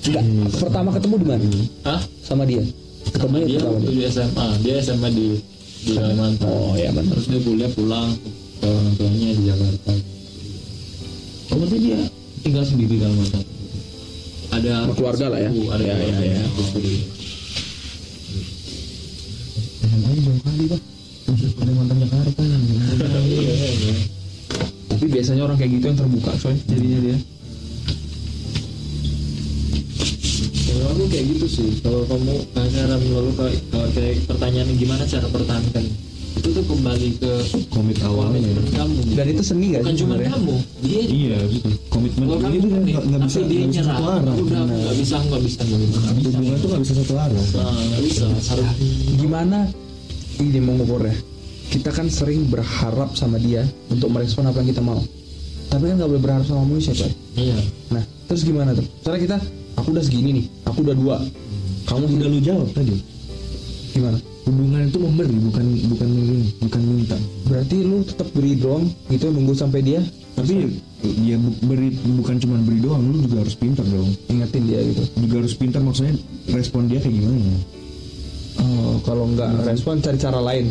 Enggak. 0.00 0.24
Pertama 0.56 0.88
ketemu 0.90 1.14
di 1.14 1.26
mana? 1.28 1.42
ah 1.86 2.00
Sama 2.18 2.42
dia. 2.42 2.64
Sama 3.14 3.38
dia 3.40 3.60
waktu 3.60 3.88
di 3.88 4.00
SMA 4.06 4.46
dia 4.60 4.74
SMA 4.80 5.08
di 5.10 5.28
di 5.78 5.92
Kalimantan 5.94 6.48
Oh 6.48 6.74
ya 6.74 6.90
benar. 6.90 7.14
terus 7.14 7.26
dia 7.26 7.40
kuliah 7.40 7.70
pulang 7.70 8.10
ke 8.58 8.66
orang 8.66 8.92
tuanya 8.96 9.28
di 9.32 9.42
Jakarta 9.46 9.92
oh 11.48 11.56
berarti 11.56 11.78
dia 11.78 11.98
tinggal 12.42 12.64
sendiri 12.64 12.92
di 12.92 13.00
Kalimantan 13.00 13.44
ada 14.48 14.88
Keluarga 14.96 15.26
lah 15.28 15.38
ya. 15.38 15.50
ada 15.52 15.52
Ya, 15.52 15.60
keluarga 15.60 15.92
ya, 15.92 16.08
ya. 16.24 16.40
nya 19.88 20.10
jauh 20.18 20.40
kali 20.40 20.64
pak 20.66 20.80
Kalimantan 21.58 21.96
Jakarta 22.00 22.42
Tapi 24.88 25.04
biasanya 25.06 25.42
orang 25.46 25.54
kayak 25.54 25.70
gitu 25.78 25.84
yang 25.86 25.98
terbuka 26.00 26.32
coy. 26.42 26.56
Jadinya 26.66 26.98
dia. 27.06 27.16
Kalau 30.68 30.86
aku 30.92 31.04
kayak 31.08 31.24
gitu 31.32 31.46
sih. 31.48 31.68
Kalau 31.80 32.04
kamu 32.04 32.34
lalu 33.14 33.30
kayak 33.34 33.56
kalau 33.72 33.88
kayak 33.96 34.14
pertanyaan 34.28 34.68
gimana 34.76 35.02
cara 35.08 35.26
pertahankan? 35.32 35.84
Itu 36.38 36.48
itu 36.48 36.64
tuh 36.64 36.64
kembali 36.70 37.08
ke 37.18 37.32
komit 37.68 37.98
awalnya. 38.06 38.48
kamu. 38.72 38.98
Dan 39.12 39.26
itu 39.36 39.42
seni 39.42 39.74
gak 39.74 39.82
bukan 39.84 39.96
cuma 40.00 40.14
kamu 40.16 40.54
dia 40.80 41.02
iya 41.04 41.38
gitu 41.50 41.68
komitmen 41.92 42.24
Kalau 42.24 42.38
kamu 42.40 42.56
nih, 42.56 42.94
nggak 42.94 43.04
nggak 43.04 43.22
bisa 43.28 43.38
dia 43.44 43.58
nggak 43.58 43.68
bisa 43.68 43.82
nyerah. 43.82 43.92
satu 43.92 44.04
arah. 44.08 44.34
Udah 44.38 44.60
nggak 44.64 44.96
bisa 44.96 45.16
nggak 45.18 45.42
bisa 45.44 45.60
nggak 45.60 45.80
bisa. 45.82 45.98
Hubungan 46.08 46.56
tuh 46.56 46.68
nggak 46.72 46.82
bisa 46.86 46.94
satu 47.04 47.14
arah. 47.20 47.44
Nah, 47.52 47.74
nggak 47.74 48.02
bisa 48.06 48.24
harus 48.32 48.68
gimana? 49.18 49.58
Ini 50.38 50.58
mau 50.62 50.74
ngukurnya 50.78 51.16
kita 51.68 51.90
kan 51.92 52.08
sering 52.08 52.48
berharap 52.48 53.12
sama 53.12 53.36
dia 53.36 53.60
untuk 53.92 54.08
merespon 54.08 54.48
apa 54.48 54.64
yang 54.64 54.72
kita 54.72 54.80
mau. 54.80 55.00
Tapi 55.68 55.84
kan 55.84 55.94
nggak 56.00 56.10
boleh 56.16 56.22
berharap 56.24 56.44
sama 56.48 56.64
manusia 56.64 56.96
coy. 56.96 57.12
Iya. 57.36 57.58
Nah 57.92 58.02
terus 58.24 58.42
gimana 58.46 58.72
tuh? 58.72 58.86
Misalnya 58.88 59.20
kita 59.20 59.36
aku 59.78 59.94
udah 59.94 60.02
segini 60.02 60.42
nih 60.42 60.44
aku 60.66 60.82
udah 60.82 60.96
dua. 60.98 61.16
Kamu 61.86 62.04
udah 62.04 62.28
lu 62.28 62.38
jawab 62.42 62.68
tadi. 62.74 62.98
Gimana? 63.94 64.18
Hubungan 64.44 64.80
itu 64.84 64.98
memberi 64.98 65.36
bukan 65.38 65.64
bukan 65.92 66.08
menerima 66.08 66.46
bukan 66.60 66.80
minta. 66.84 67.16
Berarti 67.46 67.76
lu 67.80 68.00
tetap 68.02 68.28
beri 68.32 68.52
doang 68.56 68.84
gitu 69.08 69.28
nunggu 69.28 69.52
sampai 69.52 69.80
dia? 69.80 70.00
Tapi 70.34 70.68
ya 71.22 71.36
bu- 71.36 71.58
beri 71.64 71.88
bukan 72.16 72.36
cuma 72.38 72.56
beri 72.60 72.80
doang 72.80 73.02
lu 73.06 73.24
juga 73.24 73.44
harus 73.44 73.54
pintar 73.54 73.84
dong. 73.84 74.08
Ingetin 74.28 74.62
dia 74.66 74.80
gitu. 74.82 75.02
Juga 75.20 75.34
harus 75.44 75.54
pintar 75.54 75.80
maksudnya 75.80 76.16
respon 76.50 76.88
dia 76.88 76.98
kayak 76.98 77.14
gimana 77.14 77.38
oh 78.58 78.98
kalau 79.06 79.30
nggak 79.30 79.62
respon 79.64 80.02
cari 80.02 80.18
cara 80.18 80.40
lain. 80.42 80.66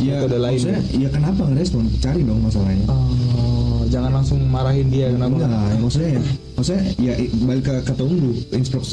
Ya 0.00 0.24
Metode 0.24 0.38
lain. 0.40 0.58
ya 0.96 1.08
kenapa 1.12 1.42
ngerespon 1.44 1.84
cari 2.00 2.24
dong 2.24 2.40
masalahnya. 2.40 2.86
Oh, 2.88 3.65
jangan 3.88 4.10
langsung 4.12 4.38
marahin 4.46 4.88
dia 4.88 5.10
kenapa 5.10 5.36
Enggak, 5.46 5.78
maksudnya 5.78 6.10
ya, 6.18 6.22
maksudnya 6.54 6.82
ya 6.98 7.12
balik 7.44 7.62
ke 7.64 7.72
kata 7.82 8.02
dulu 8.02 8.30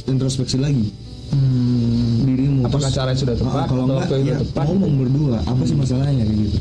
introspeksi, 0.07 0.57
lagi 0.57 0.87
Hmm, 1.33 2.29
dirimu. 2.29 2.61
apakah 2.61 2.93
Terus, 2.93 2.97
caranya 3.01 3.17
sudah 3.17 3.35
tepat 3.41 3.57
ah, 3.57 3.65
kalau 3.65 3.83
atau 3.83 3.89
enggak 3.89 3.99
waktu 4.05 4.15
itu 4.21 4.29
ya 4.29 4.35
tepat 4.45 4.65
ngomong 4.69 4.93
berdua 5.01 5.37
apa 5.41 5.61
sih 5.65 5.73
masalahnya 5.73 6.23
kayak 6.23 6.39
gitu. 6.45 6.57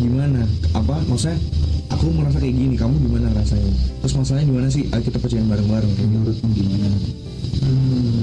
Gimana? 0.00 0.40
Apa 0.72 0.94
maksudnya 1.04 1.36
aku 1.92 2.04
merasa 2.16 2.38
kayak 2.40 2.56
gini, 2.56 2.74
kamu 2.80 2.94
gimana 2.96 3.28
rasanya? 3.36 3.72
Terus 4.00 4.14
masalahnya 4.16 4.46
gimana 4.48 4.68
sih? 4.72 4.82
Ayo 4.88 5.02
kita 5.04 5.18
percaya 5.20 5.44
bareng-bareng 5.44 5.92
kayak 5.92 6.08
menurutmu 6.08 6.48
gimana? 6.56 6.88
Hmm. 7.60 8.21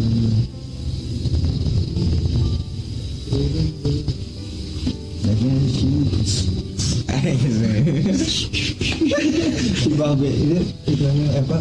Si 9.80 9.90
babe 9.94 10.30
itu 10.30 10.58
iklannya 10.90 11.28
apa 11.38 11.58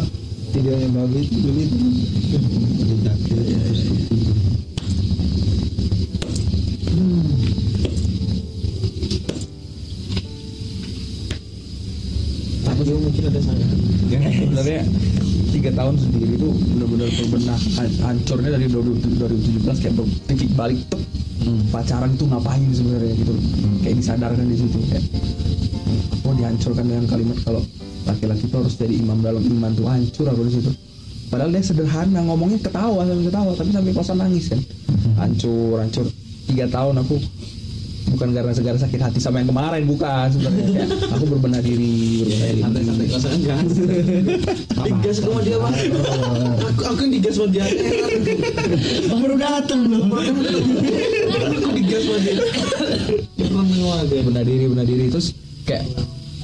videonya 0.49 0.89
babe 0.89 1.17
itu 1.21 1.37
dulu 1.45 1.59
itu 1.61 1.87
tapi 12.65 12.81
dia 12.81 12.95
mungkin 12.97 13.23
ada 13.29 13.41
saya 13.41 13.65
sebenarnya 14.09 14.81
tiga 15.49 15.71
tahun 15.75 15.95
sendiri 15.99 16.33
itu 16.37 16.49
benar-benar 16.49 17.09
berbenah 17.13 17.59
Han- 17.77 17.97
hancurnya 18.05 18.49
dari 18.57 18.67
2017 18.69 19.81
kayak 19.85 19.93
titik 20.29 20.49
balik 20.57 20.81
tuh 20.89 21.01
pacaran 21.73 22.13
itu 22.13 22.25
ngapain 22.29 22.69
sebenarnya 22.73 23.13
gitu. 23.15 23.33
Kayak 23.81 23.95
disadarkan 24.01 24.45
di 24.49 24.57
situ 24.59 24.79
kayak 24.91 25.03
oh 26.29 26.33
dihancurkan 26.37 26.85
dengan 26.85 27.05
kalimat 27.09 27.37
kalau 27.41 27.61
laki-laki 28.05 28.45
itu 28.45 28.55
harus 28.55 28.73
jadi 28.77 28.93
imam 29.01 29.17
dalam 29.25 29.41
iman 29.41 29.71
tuh 29.73 29.85
hancur 29.89 30.25
aku 30.29 30.41
di 30.45 30.53
situ. 30.61 30.71
Padahal 31.29 31.49
dia 31.53 31.61
sederhana 31.61 32.21
ngomongnya 32.25 32.61
ketawa 32.61 33.05
sambil 33.05 33.25
ketawa 33.29 33.51
tapi 33.57 33.71
sampai 33.73 33.93
kosan 33.93 34.17
nangis 34.21 34.45
kan. 34.49 34.61
Hancur 35.17 35.77
hancur. 35.81 36.05
Tiga 36.49 36.65
tahun 36.69 37.01
aku 37.01 37.17
bukan 38.09 38.33
karena 38.33 38.53
segala 38.57 38.77
sakit 38.81 38.97
hati 39.05 39.19
sama 39.21 39.41
yang 39.41 39.49
kemarin 39.53 39.85
bukan 39.85 40.27
sebenarnya. 40.33 40.65
Kayak 40.69 40.89
aku 41.17 41.25
berbenah 41.29 41.61
diri 41.61 42.25
berbenah 42.25 42.49
diri. 42.49 42.61
Santai-santai 42.61 43.05
nggak 43.05 43.21
usah 43.21 43.33
gas 43.45 43.73
digas 44.79 45.17
sama 45.21 45.39
dia 45.45 45.57
bang 45.61 45.75
aku 46.65 46.81
aku 46.89 46.99
yang 47.05 47.13
digas 47.13 47.33
sama 47.37 47.47
dia. 47.53 47.65
Baru 49.13 49.35
datang 49.37 49.81
loh. 49.85 50.01
Aku 51.57 51.69
digas 51.77 52.01
sama 52.05 52.19
semua 53.89 54.05
dia 54.05 54.21
benar 54.27 54.43
diri 54.45 54.65
benar 54.69 54.85
diri. 54.85 55.05
Terus 55.09 55.33
kayak 55.65 55.85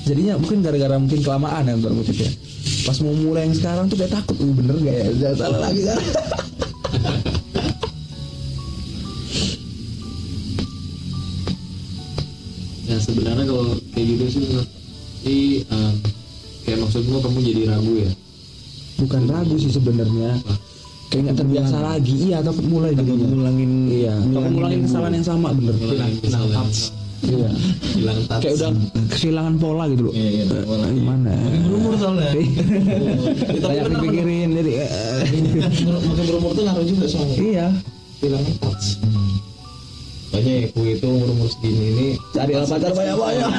jadinya 0.06 0.34
mungkin 0.38 0.62
gara-gara 0.62 0.96
mungkin 1.02 1.20
kelamaan 1.26 1.63
ya 1.65 1.76
baru 1.82 2.02
ya. 2.13 2.30
Pas 2.86 2.98
mau 3.02 3.13
mulai 3.13 3.50
yang 3.50 3.56
sekarang 3.58 3.86
tuh 3.89 3.98
kayak 3.98 4.13
takut 4.13 4.38
uh, 4.38 4.54
bener 4.54 4.76
gak 4.82 4.96
ya? 4.96 5.08
Jangan 5.18 5.38
salah 5.38 5.60
lagi 5.70 5.82
kan? 5.86 6.00
Ya 12.86 13.02
sebenarnya 13.02 13.46
kalau 13.50 13.65
kayak 13.98 14.06
gitu 14.13 14.24
sih 14.30 14.39
menurut 14.46 14.70
sih 15.26 15.44
eh, 15.65 15.91
kayak 16.63 16.78
maksudmu 16.86 17.18
kamu 17.18 17.39
jadi 17.41 17.62
ragu 17.74 17.94
ya? 17.98 18.12
Bukan 19.02 19.22
ragu 19.26 19.56
sih 19.58 19.72
sebenarnya. 19.74 20.38
Kayak 21.10 21.22
nggak 21.34 21.38
terbiasa 21.41 21.78
lagi. 21.82 22.13
Iya 22.30 22.46
takut 22.46 22.65
mulai 22.70 22.94
Takut 22.94 23.18
jadinya. 23.18 23.28
ngulangin 23.34 23.72
iya. 23.89 24.13
Ngulangin 24.22 24.82
kesalahan 24.86 25.13
yang 25.18 25.26
sama 25.28 25.50
bener. 25.54 25.74
Ngulangin 25.76 26.18
kesalahan 26.22 26.70
iya. 27.27 27.49
Hilang 27.93 28.17
kayak 28.29 28.53
udah 28.55 28.69
kehilangan 29.09 29.53
pola 29.55 29.83
gitu 29.88 30.01
loh 30.07 30.13
Iya, 30.13 30.29
iya, 30.31 30.43
Eh, 30.45 30.63
pola. 30.63 30.85
gimana? 30.88 31.31
Makin 31.33 31.61
berumur 31.63 31.93
soalnya. 31.95 32.29
Banyak 33.57 33.85
dipikirin 33.91 34.49
jadi 34.53 34.71
eh, 34.81 35.21
makin 36.05 36.23
berumur 36.25 36.51
tuh 36.51 36.63
ngaruh 36.63 36.85
juga 36.85 37.05
soalnya. 37.05 37.38
Iya. 37.38 37.67
Hilang 38.19 38.45
touch. 38.59 38.88
Banyak 40.25 40.67
aku 40.67 40.79
itu 40.85 41.05
umur 41.07 41.29
umur 41.31 41.47
segini 41.47 41.85
ini. 41.91 42.07
Cari 42.29 42.51
pacar 42.59 42.91
banyak 42.91 43.15
banyak 43.15 43.49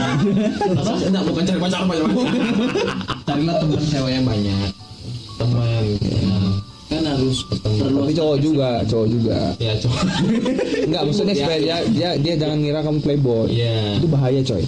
enggak 1.09 1.23
bukan 1.25 1.43
cari 1.43 1.59
pacar 1.59 1.81
banyak 1.83 2.05
banyak 2.05 2.37
carilah 3.27 3.55
teman 3.59 3.85
cewek 3.87 4.13
yang 4.13 4.25
banyak. 4.25 4.69
Teman 5.37 5.85
ya. 6.01 6.21
Kan 6.87 7.03
harus 7.03 7.43
bertemu 7.51 7.99
tapi 7.99 8.13
cowok 8.15 8.37
juga 8.39 8.69
cowok 8.87 9.07
juga 9.11 9.39
ya 9.59 9.73
cowok 9.83 10.03
Enggak, 10.87 11.03
maksudnya 11.03 11.35
Ya, 11.35 11.43
supaya 11.43 11.59
dia, 11.59 11.77
dia 11.91 12.11
dia 12.15 12.35
jangan 12.39 12.57
ngira 12.63 12.81
kamu 12.81 12.99
playboy. 13.03 13.51
Iya. 13.51 13.99
Itu 13.99 14.07
bahaya, 14.07 14.41
coy. 14.47 14.63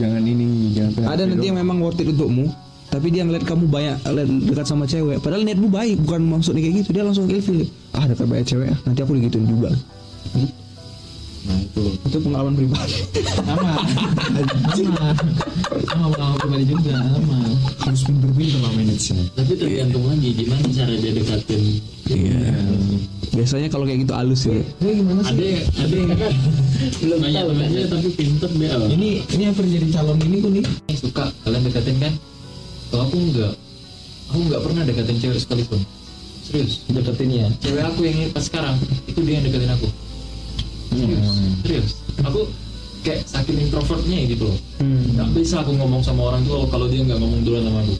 Jangan 0.00 0.22
ini, 0.24 0.72
jangan 0.74 0.90
Ada 1.04 1.22
nanti 1.28 1.44
yang 1.52 1.58
memang 1.60 1.78
worth 1.84 2.00
it 2.00 2.08
untukmu, 2.08 2.48
tapi 2.88 3.12
dia 3.12 3.22
ngeliat 3.28 3.44
kamu 3.44 3.68
banyak 3.68 3.96
liat 4.08 4.28
dekat 4.48 4.66
sama 4.66 4.88
cewek. 4.88 5.20
Padahal 5.20 5.44
niatmu 5.44 5.68
baik, 5.68 6.00
bukan 6.02 6.24
maksudnya 6.24 6.64
kayak 6.64 6.82
gitu. 6.82 6.88
Dia 6.96 7.04
langsung 7.04 7.28
ilfil. 7.28 7.68
Ah, 7.92 8.08
dekat 8.08 8.26
banyak 8.26 8.46
cewek, 8.48 8.68
ah, 8.72 8.78
nanti 8.88 9.00
aku 9.04 9.12
digituin 9.20 9.46
juga. 9.46 9.70
Nah 11.48 11.58
itu 11.58 11.82
Itu 12.04 12.18
pengalaman 12.20 12.52
pribadi. 12.54 12.94
sama. 13.32 13.72
Sama. 14.76 15.06
Sama 15.88 16.04
pengalaman 16.12 16.38
pribadi 16.38 16.64
juga 16.68 16.92
sama. 16.94 17.38
Harus 17.82 18.02
pinter-pinter 18.04 18.58
lah 18.60 18.72
manage-nya. 18.72 19.22
tapi 19.32 19.52
tergantung 19.56 20.04
lagi 20.04 20.28
gimana 20.34 20.64
cara 20.68 20.92
dia 20.94 21.12
dekatin 21.12 21.62
Iya. 22.08 22.52
Biasanya 23.28 23.68
kalau 23.68 23.84
kayak 23.84 24.00
gitu 24.04 24.12
halus 24.12 24.42
ya. 24.44 24.56
ada 24.56 24.88
yang 25.36 25.64
ada 25.76 25.94
yang 25.94 26.08
kan 26.10 26.32
belum 26.98 27.18
banyak 27.20 27.42
temennya 27.44 27.82
tapi 27.86 28.08
pinter 28.12 28.50
dia. 28.50 28.70
Ini 28.88 29.08
ini 29.28 29.42
yang 29.42 29.54
pernah 29.54 29.72
jadi 29.72 29.88
calon 29.92 30.16
ini 30.18 30.36
kok 30.38 30.50
nih. 30.52 30.64
Suka 30.94 31.24
kalian 31.42 31.62
deketin 31.64 31.96
kan? 31.98 32.12
Kalau 32.88 33.02
aku 33.04 33.16
enggak. 33.20 33.52
Aku 34.28 34.38
enggak 34.42 34.60
pernah 34.60 34.82
deketin 34.84 35.16
cewek 35.18 35.38
sekalipun. 35.38 35.80
Serius 36.40 36.80
Deketinnya. 36.88 37.52
cewek 37.60 37.84
aku 37.84 38.00
yang 38.04 38.32
pas 38.32 38.40
sekarang 38.40 38.76
itu 39.04 39.20
dia 39.20 39.36
yang 39.36 39.44
deketin 39.44 39.68
aku 39.70 39.88
serius 40.92 41.26
serius. 41.62 41.90
Aku 42.24 42.48
kayak 43.06 43.22
saking 43.30 43.58
introvertnya 43.62 44.26
gitu 44.26 44.50
loh. 44.50 44.58
Hmm. 44.78 45.02
nggak 45.14 45.28
bisa 45.34 45.62
aku 45.62 45.74
ngomong 45.74 46.02
sama 46.02 46.34
orang 46.34 46.42
tuh 46.46 46.66
kalau 46.70 46.86
dia 46.90 47.02
nggak 47.02 47.18
ngomong 47.18 47.40
duluan 47.46 47.62
sama 47.66 47.78
aku. 47.86 47.94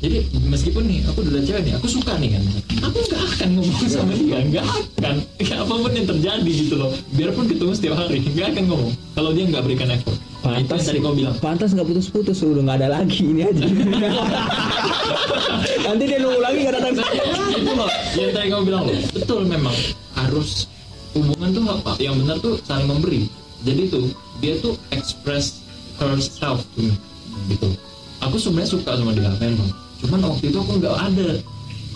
Jadi 0.00 0.18
meskipun 0.50 0.82
nih 0.86 1.00
aku 1.06 1.18
udah 1.22 1.42
cewek 1.42 1.62
nih 1.66 1.74
aku 1.78 1.86
suka 1.86 2.12
nih 2.18 2.30
kan. 2.34 2.42
Aku 2.90 2.98
nggak 2.98 3.22
akan 3.34 3.48
ngomong 3.58 3.86
sama 3.86 4.12
dia 4.14 4.38
nggak 4.42 4.64
akan. 4.66 5.14
Ya, 5.40 5.56
apa 5.62 5.74
pun 5.74 5.92
yang 5.94 6.08
terjadi 6.08 6.50
gitu 6.50 6.74
loh. 6.76 6.90
Biarpun 7.14 7.46
ketemu 7.46 7.72
setiap 7.76 7.94
hari 7.98 8.24
nggak 8.24 8.46
akan 8.56 8.64
ngomong 8.68 8.92
kalau 9.14 9.30
dia 9.34 9.44
nggak 9.46 9.64
berikan 9.64 9.90
effort. 9.94 10.18
Nah, 10.40 10.56
yang 10.56 10.72
tadi 10.72 10.98
kau 11.04 11.12
bilang. 11.12 11.36
Pantas 11.36 11.76
nggak 11.76 11.84
putus-putus, 11.84 12.40
udah 12.40 12.64
nggak 12.64 12.78
ada 12.80 12.88
lagi 12.96 13.20
ini 13.20 13.44
aja. 13.44 13.60
Nanti 15.84 16.04
dia 16.08 16.18
nunggu 16.18 16.40
lagi 16.40 16.58
nggak 16.64 16.74
datang. 16.80 16.94
itu 17.50 17.72
loh 17.76 17.90
yang 18.16 18.32
tadi 18.32 18.46
kamu 18.48 18.62
bilang 18.66 18.82
loh. 18.88 18.96
Betul 19.12 19.40
memang 19.44 19.76
harus 20.16 20.64
hubungan 21.14 21.48
tuh 21.54 21.64
apa? 21.70 21.92
Yang 21.98 22.16
benar 22.24 22.36
tuh 22.38 22.54
saling 22.64 22.88
memberi. 22.88 23.20
Jadi 23.66 23.82
tuh 23.92 24.06
dia 24.40 24.56
tuh 24.58 24.74
express 24.94 25.60
herself 26.00 26.64
to 26.76 26.88
me 26.88 26.94
gitu. 27.52 27.68
Aku 28.24 28.36
sebenarnya 28.36 28.70
suka 28.72 28.90
sama 28.96 29.12
dia 29.12 29.28
memang. 29.40 29.70
Cuman 30.00 30.20
waktu 30.32 30.52
itu 30.52 30.58
aku 30.60 30.72
nggak 30.80 30.96
ada 30.96 31.28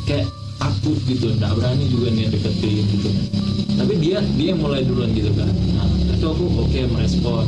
kayak 0.05 0.29
takut 0.61 0.97
gitu 1.09 1.33
nggak 1.37 1.53
berani 1.57 1.85
juga 1.89 2.09
nih 2.13 2.29
deketin 2.29 2.85
gitu. 2.89 3.09
Tapi 3.75 3.93
dia 4.01 4.21
dia 4.37 4.53
mulai 4.53 4.85
duluan 4.85 5.13
gitu 5.17 5.33
kan. 5.33 5.49
Nah 5.49 5.89
itu 6.13 6.27
aku 6.27 6.45
oke 6.65 6.81
merespon. 6.93 7.45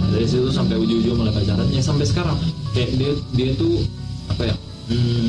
Nah, 0.00 0.08
dari 0.12 0.26
situ 0.28 0.48
sampai 0.52 0.76
ujung-ujung 0.76 1.16
mulai 1.20 1.32
pacaran. 1.32 1.66
Ya 1.72 1.80
sampai 1.80 2.04
sekarang. 2.04 2.36
Kayak 2.76 2.90
dia 3.00 3.10
dia 3.32 3.50
tuh 3.56 3.80
apa 4.28 4.42
ya 4.50 4.54
hmm, 4.90 5.26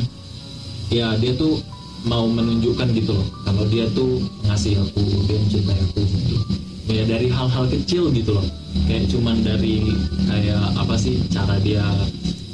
ya 0.90 1.06
dia 1.20 1.32
tuh 1.36 1.60
mau 2.06 2.24
menunjukkan 2.30 2.88
gitu 2.94 3.12
loh. 3.18 3.26
Kalau 3.42 3.66
dia 3.66 3.84
tuh 3.92 4.22
ngasih 4.46 4.78
aku 4.78 5.02
dia 5.26 5.36
mencintai 5.42 5.78
aku 5.90 6.00
gitu. 6.06 6.36
Ya 6.86 7.02
dari 7.02 7.28
hal-hal 7.28 7.66
kecil 7.66 8.14
gitu 8.14 8.38
loh. 8.38 8.46
Kayak 8.86 9.10
cuman 9.10 9.42
dari 9.42 9.82
kayak 10.30 10.62
apa 10.78 10.94
sih 10.94 11.18
cara 11.28 11.58
dia 11.58 11.82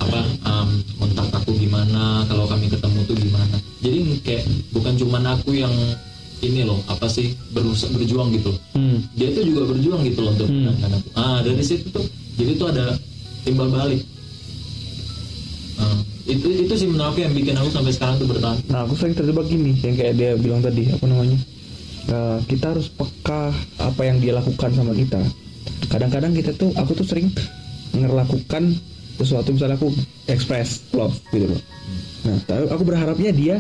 apa 0.01 0.21
um, 0.49 0.69
kontak 0.99 1.29
aku 1.37 1.53
gimana 1.55 2.25
kalau 2.27 2.49
kami 2.49 2.73
ketemu 2.73 2.99
tuh 3.05 3.17
gimana. 3.21 3.57
Jadi 3.85 4.01
kayak 4.25 4.45
bukan 4.73 4.95
cuman 4.97 5.23
aku 5.37 5.53
yang 5.53 5.75
ini 6.43 6.67
loh 6.67 6.81
apa 6.91 7.07
sih 7.07 7.37
berusaha 7.53 7.93
berjuang 7.93 8.33
gitu 8.35 8.51
loh. 8.57 8.61
Hmm. 8.75 8.99
dia 9.15 9.31
tuh 9.31 9.45
juga 9.47 9.69
berjuang 9.69 10.03
gitu 10.09 10.21
loh 10.25 10.33
untuk 10.35 10.49
Hmm. 10.49 10.75
aku. 10.75 11.09
Ah 11.15 11.39
dari 11.45 11.63
situ 11.63 11.87
tuh 11.93 12.03
jadi 12.41 12.57
tuh 12.57 12.73
ada 12.73 12.97
timbal 13.45 13.69
balik 13.69 14.01
itu 16.23 16.47
itu 16.55 16.75
sih 16.79 16.87
menurut 16.87 17.15
aku 17.15 17.19
yang 17.27 17.35
bikin 17.35 17.55
aku 17.59 17.69
sampai 17.75 17.93
sekarang 17.93 18.15
tuh 18.23 18.29
bertahan 18.31 18.59
Nah 18.71 18.87
aku 18.87 18.95
sering 18.95 19.15
terjebak 19.19 19.47
gini 19.51 19.75
yang 19.83 19.95
kayak 19.99 20.15
dia 20.15 20.31
bilang 20.39 20.63
tadi 20.63 20.87
apa 20.87 21.05
namanya 21.11 21.39
eh, 22.07 22.39
kita 22.47 22.65
harus 22.75 22.87
peka 22.87 23.51
apa 23.83 24.03
yang 24.07 24.23
dia 24.23 24.33
lakukan 24.39 24.71
sama 24.71 24.95
kita. 24.95 25.19
Kadang-kadang 25.91 26.33
kita 26.33 26.55
tuh 26.55 26.71
aku 26.79 26.95
tuh 26.95 27.07
sering 27.07 27.29
ngelakukan 27.93 28.73
sesuatu 29.19 29.53
misalnya 29.53 29.77
aku 29.77 29.91
express 30.31 30.87
love 30.95 31.15
gitu 31.35 31.51
loh. 31.51 31.61
Nah 32.27 32.37
tapi 32.47 32.71
aku 32.71 32.83
berharapnya 32.87 33.31
dia 33.35 33.57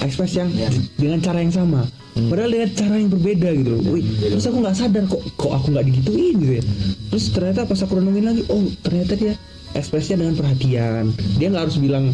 express 0.00 0.32
yang 0.36 0.48
dengan 0.96 1.20
cara 1.20 1.44
yang 1.44 1.52
sama. 1.52 1.84
Padahal 2.12 2.52
dengan 2.52 2.70
cara 2.76 2.94
yang 3.00 3.08
berbeda 3.08 3.48
gitu 3.56 3.68
loh. 3.72 3.80
Wih, 3.96 4.04
terus 4.20 4.44
aku 4.44 4.60
nggak 4.60 4.76
sadar 4.76 5.04
kok 5.08 5.22
kok 5.36 5.52
aku 5.52 5.66
nggak 5.72 5.86
digituin 5.88 6.34
gitu 6.40 6.52
ya. 6.60 6.64
Terus 7.12 7.24
ternyata 7.32 7.60
pas 7.64 7.80
aku 7.80 7.92
renungin 8.00 8.24
lagi, 8.28 8.42
oh 8.52 8.64
ternyata 8.84 9.12
dia 9.16 9.32
ekspresinya 9.72 10.22
dengan 10.22 10.36
perhatian. 10.36 11.04
Dia 11.36 11.46
nggak 11.48 11.64
harus 11.68 11.78
bilang 11.78 12.12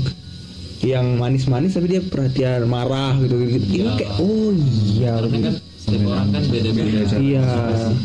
yang 0.79 1.19
manis-manis 1.19 1.75
tapi 1.75 1.91
dia 1.91 2.01
perhatian 2.01 2.67
marah 2.67 3.19
gitu 3.19 3.35
gitu. 3.45 3.59
Ini 3.59 3.83
Iya. 3.83 3.93
kayak 3.99 4.13
oh 4.19 4.51
iya. 4.55 5.13
karena 5.19 5.39
kan 5.43 5.55
setiap 5.79 6.03
orang 6.07 6.29
kan 6.31 6.43
beda-beda 6.47 7.01
Iya. 7.19 7.43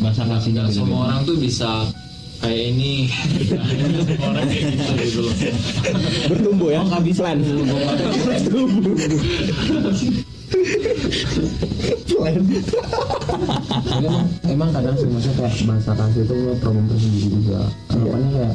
bahasa 0.02 0.24
kasihnya 0.26 0.64
semua 0.70 1.00
orang 1.06 1.20
tuh 1.24 1.38
bisa 1.38 1.86
kayak 2.42 2.74
ini 2.74 2.92
semua 4.10 4.28
orang 4.34 4.46
kayak 4.50 4.64
gitu 4.74 4.92
gitu 5.00 5.20
loh 5.22 5.36
Bertumbuh 6.28 6.70
ya. 6.74 6.82
Oh, 6.82 7.00
bisa. 7.00 7.22
Plan. 7.24 7.38
Jadi 7.44 7.66
emang, 14.00 14.26
emang 14.48 14.70
kadang 14.72 14.96
sih 14.96 15.08
maksudnya 15.08 15.36
kayak 15.40 15.54
bahasa 15.66 15.92
kasih 15.94 16.22
itu 16.24 16.36
problem 16.62 16.86
tersendiri 16.88 17.28
juga 17.32 17.60
harapannya 17.90 18.30
kayak 18.32 18.54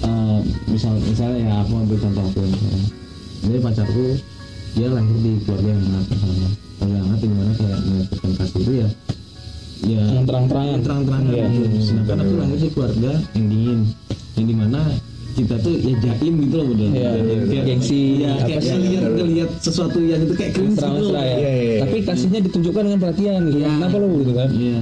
eh, 0.00 0.38
misal 0.66 0.92
misalnya 0.98 1.38
ya 1.42 1.54
aku 1.60 1.72
ambil 1.76 1.98
contoh 1.98 2.24
aku 2.24 2.40
misalnya 2.42 2.84
jadi 3.40 3.58
pacarku 3.60 4.06
dia 4.70 4.86
lahir 4.86 5.16
di 5.18 5.32
keluarga 5.42 5.68
yang 5.68 5.82
sangat 5.82 6.04
misalnya 6.08 6.48
keluarga 6.78 6.94
yang 6.94 7.04
hangat 7.04 7.20
di 7.20 7.28
mana 7.28 7.52
kayak 7.58 7.78
menyatukan 7.82 8.30
kasih 8.38 8.60
itu 8.60 8.72
ya 8.72 8.88
ya 9.80 10.02
Yang 10.12 10.26
terang-terangan. 10.28 10.78
terang-terangan 10.84 11.24
gitu. 11.32 11.78
sedangkan 11.80 12.16
aku 12.20 12.32
lahir 12.36 12.58
di 12.60 12.68
keluarga 12.68 13.12
yang 13.32 13.46
dingin 13.48 13.80
yang 14.36 14.46
di 14.46 14.56
mana 14.56 14.80
kita 15.30 15.54
tuh 15.62 15.72
ya 15.78 15.94
jaim 15.96 16.34
gitu 16.42 16.54
loh 16.58 16.66
model 16.74 16.90
Iya, 16.90 17.10
kayak 17.46 17.64
gengsi, 17.64 18.00
ya, 18.18 18.32
kayak 18.44 18.62
sih? 18.66 18.98
ngeliat 18.98 19.50
sesuatu 19.62 19.98
yang 20.02 20.26
itu 20.26 20.34
kayak 20.34 20.52
cringe 20.58 20.74
gitu 20.74 21.06
ya. 21.14 21.22
Iya, 21.22 21.50
iya. 21.54 21.78
Tapi 21.86 21.96
kasihnya 22.02 22.40
ditunjukkan 22.50 22.82
dengan 22.82 22.98
perhatian 22.98 23.40
gitu. 23.46 23.58
Iya. 23.62 23.70
Kenapa 23.78 23.96
lo 24.02 24.06
gitu 24.20 24.32
kan? 24.34 24.48
Iya. 24.50 24.80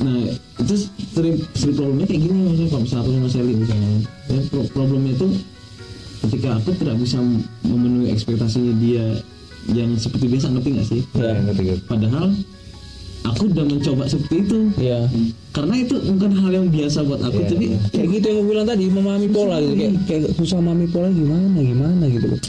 Nah 0.00 0.16
itu 0.54 0.74
sering 1.10 1.36
sering 1.52 1.74
problemnya 1.74 2.06
kayak 2.06 2.22
gini 2.22 2.38
maksudnya 2.46 2.68
kalau 2.68 2.82
misalnya 2.82 3.02
aku 3.02 3.10
sama 3.10 3.28
Sally 3.28 3.52
misalnya, 3.54 3.88
ya, 4.28 4.38
pro- 4.46 4.70
problemnya 4.70 5.12
itu 5.12 5.28
ketika 6.22 6.48
aku 6.56 6.70
tidak 6.74 6.96
bisa 6.96 7.18
memenuhi 7.62 8.08
ekspektasi 8.10 8.60
dia 8.78 9.04
yang 9.70 9.90
seperti 9.96 10.24
biasa 10.28 10.46
ngerti 10.50 10.68
nggak 10.70 10.86
sih? 10.86 11.00
Iya. 11.12 11.32
ngerti 11.42 11.62
ngerti. 11.64 11.84
Padahal 11.84 12.26
aku 13.24 13.42
udah 13.48 13.64
mencoba 13.64 14.04
seperti 14.06 14.34
itu. 14.40 14.58
Iya. 14.76 15.00
Karena 15.50 15.74
itu 15.76 15.94
bukan 15.96 16.30
hal 16.34 16.50
yang 16.52 16.66
biasa 16.68 16.98
buat 17.02 17.20
aku, 17.20 17.38
Iya, 17.40 17.48
tapi 17.50 17.66
Kayak 17.90 18.08
gitu 18.12 18.24
yang 18.24 18.36
gue 18.36 18.46
bilang 18.46 18.66
tadi 18.66 18.84
memahami 18.86 19.28
pola 19.28 19.56
gitu 19.58 19.74
kayak 19.74 19.92
kayak 20.04 20.22
susah 20.34 20.56
memahami 20.58 20.86
pola 20.86 21.08
gimana 21.08 21.58
gimana 21.58 22.04
gitu 22.06 22.26
loh. 22.28 22.40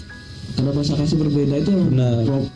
karena 0.56 0.72
bahasa 0.72 0.94
kasih 0.96 1.18
berbeda 1.20 1.56
itu 1.60 1.72
Benar. 1.92 2.24
pro- 2.24 2.48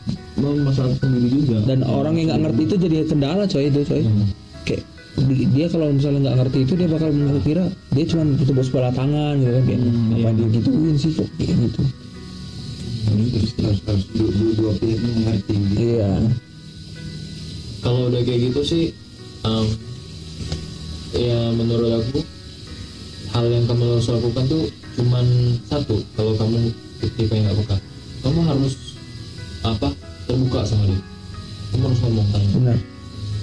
masalah 0.64 0.94
sendiri 0.96 1.28
juga. 1.36 1.58
Dan 1.68 1.84
orang 1.84 2.16
yang 2.16 2.32
nggak 2.32 2.42
ngerti 2.48 2.62
itu 2.64 2.76
jadi 2.80 2.96
kendala 3.04 3.44
coy 3.44 3.68
itu 3.68 3.80
coy. 3.84 4.02
Kayak 4.64 4.84
di- 4.84 4.99
dia 5.28 5.66
kalau 5.68 5.92
misalnya 5.92 6.20
nggak 6.30 6.38
ngerti 6.44 6.58
itu 6.64 6.74
dia 6.80 6.88
bakal 6.88 7.10
mengira 7.12 7.66
dia 7.92 8.06
cuma 8.08 8.24
butuh 8.38 8.56
bos 8.56 8.70
bola 8.72 8.90
tangan 8.94 9.34
gitu 9.42 9.52
kan 9.52 9.64
kayak 9.66 9.82
apa 10.20 10.30
dia 10.36 10.48
gituin 10.60 10.96
sih 10.96 11.12
kok 11.16 11.30
kayak 11.36 11.56
gitu. 11.60 11.82
terus 13.10 13.52
harus 13.58 13.80
harus 13.90 14.06
dua, 14.14 14.30
dua, 14.30 14.52
dua 14.54 14.72
pihak 14.78 15.00
mengerti 15.02 15.56
Iya. 15.76 16.12
kalau 17.82 18.02
udah 18.12 18.22
kayak 18.22 18.40
gitu 18.52 18.62
sih 18.62 18.84
um, 19.44 19.68
ya 21.16 21.40
menurut 21.58 22.06
aku 22.06 22.22
hal 23.34 23.46
yang 23.50 23.66
kamu 23.66 23.84
harus 23.98 24.08
lakukan 24.10 24.46
tuh 24.46 24.64
cuman 25.00 25.26
satu 25.70 25.96
kalau 26.14 26.34
kamu 26.36 26.70
tipe 27.16 27.34
yang 27.34 27.48
gak 27.50 27.58
peka 27.64 27.78
kamu 28.26 28.40
harus 28.46 28.74
apa 29.64 29.90
terbuka 30.28 30.62
sama 30.68 30.86
dia 30.92 31.02
kamu 31.72 31.84
harus 31.88 32.00
ngomong 32.04 32.28
tanya 32.36 32.50
Benar. 32.60 32.78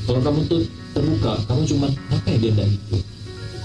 kalau 0.07 0.20
kamu 0.22 0.41
tuh 0.47 0.62
terbuka 0.97 1.32
kamu 1.44 1.62
cuman 1.68 1.90
apa 2.09 2.26
ya 2.32 2.36
dia 2.40 2.51
nggak 2.57 2.68
gitu 2.72 2.97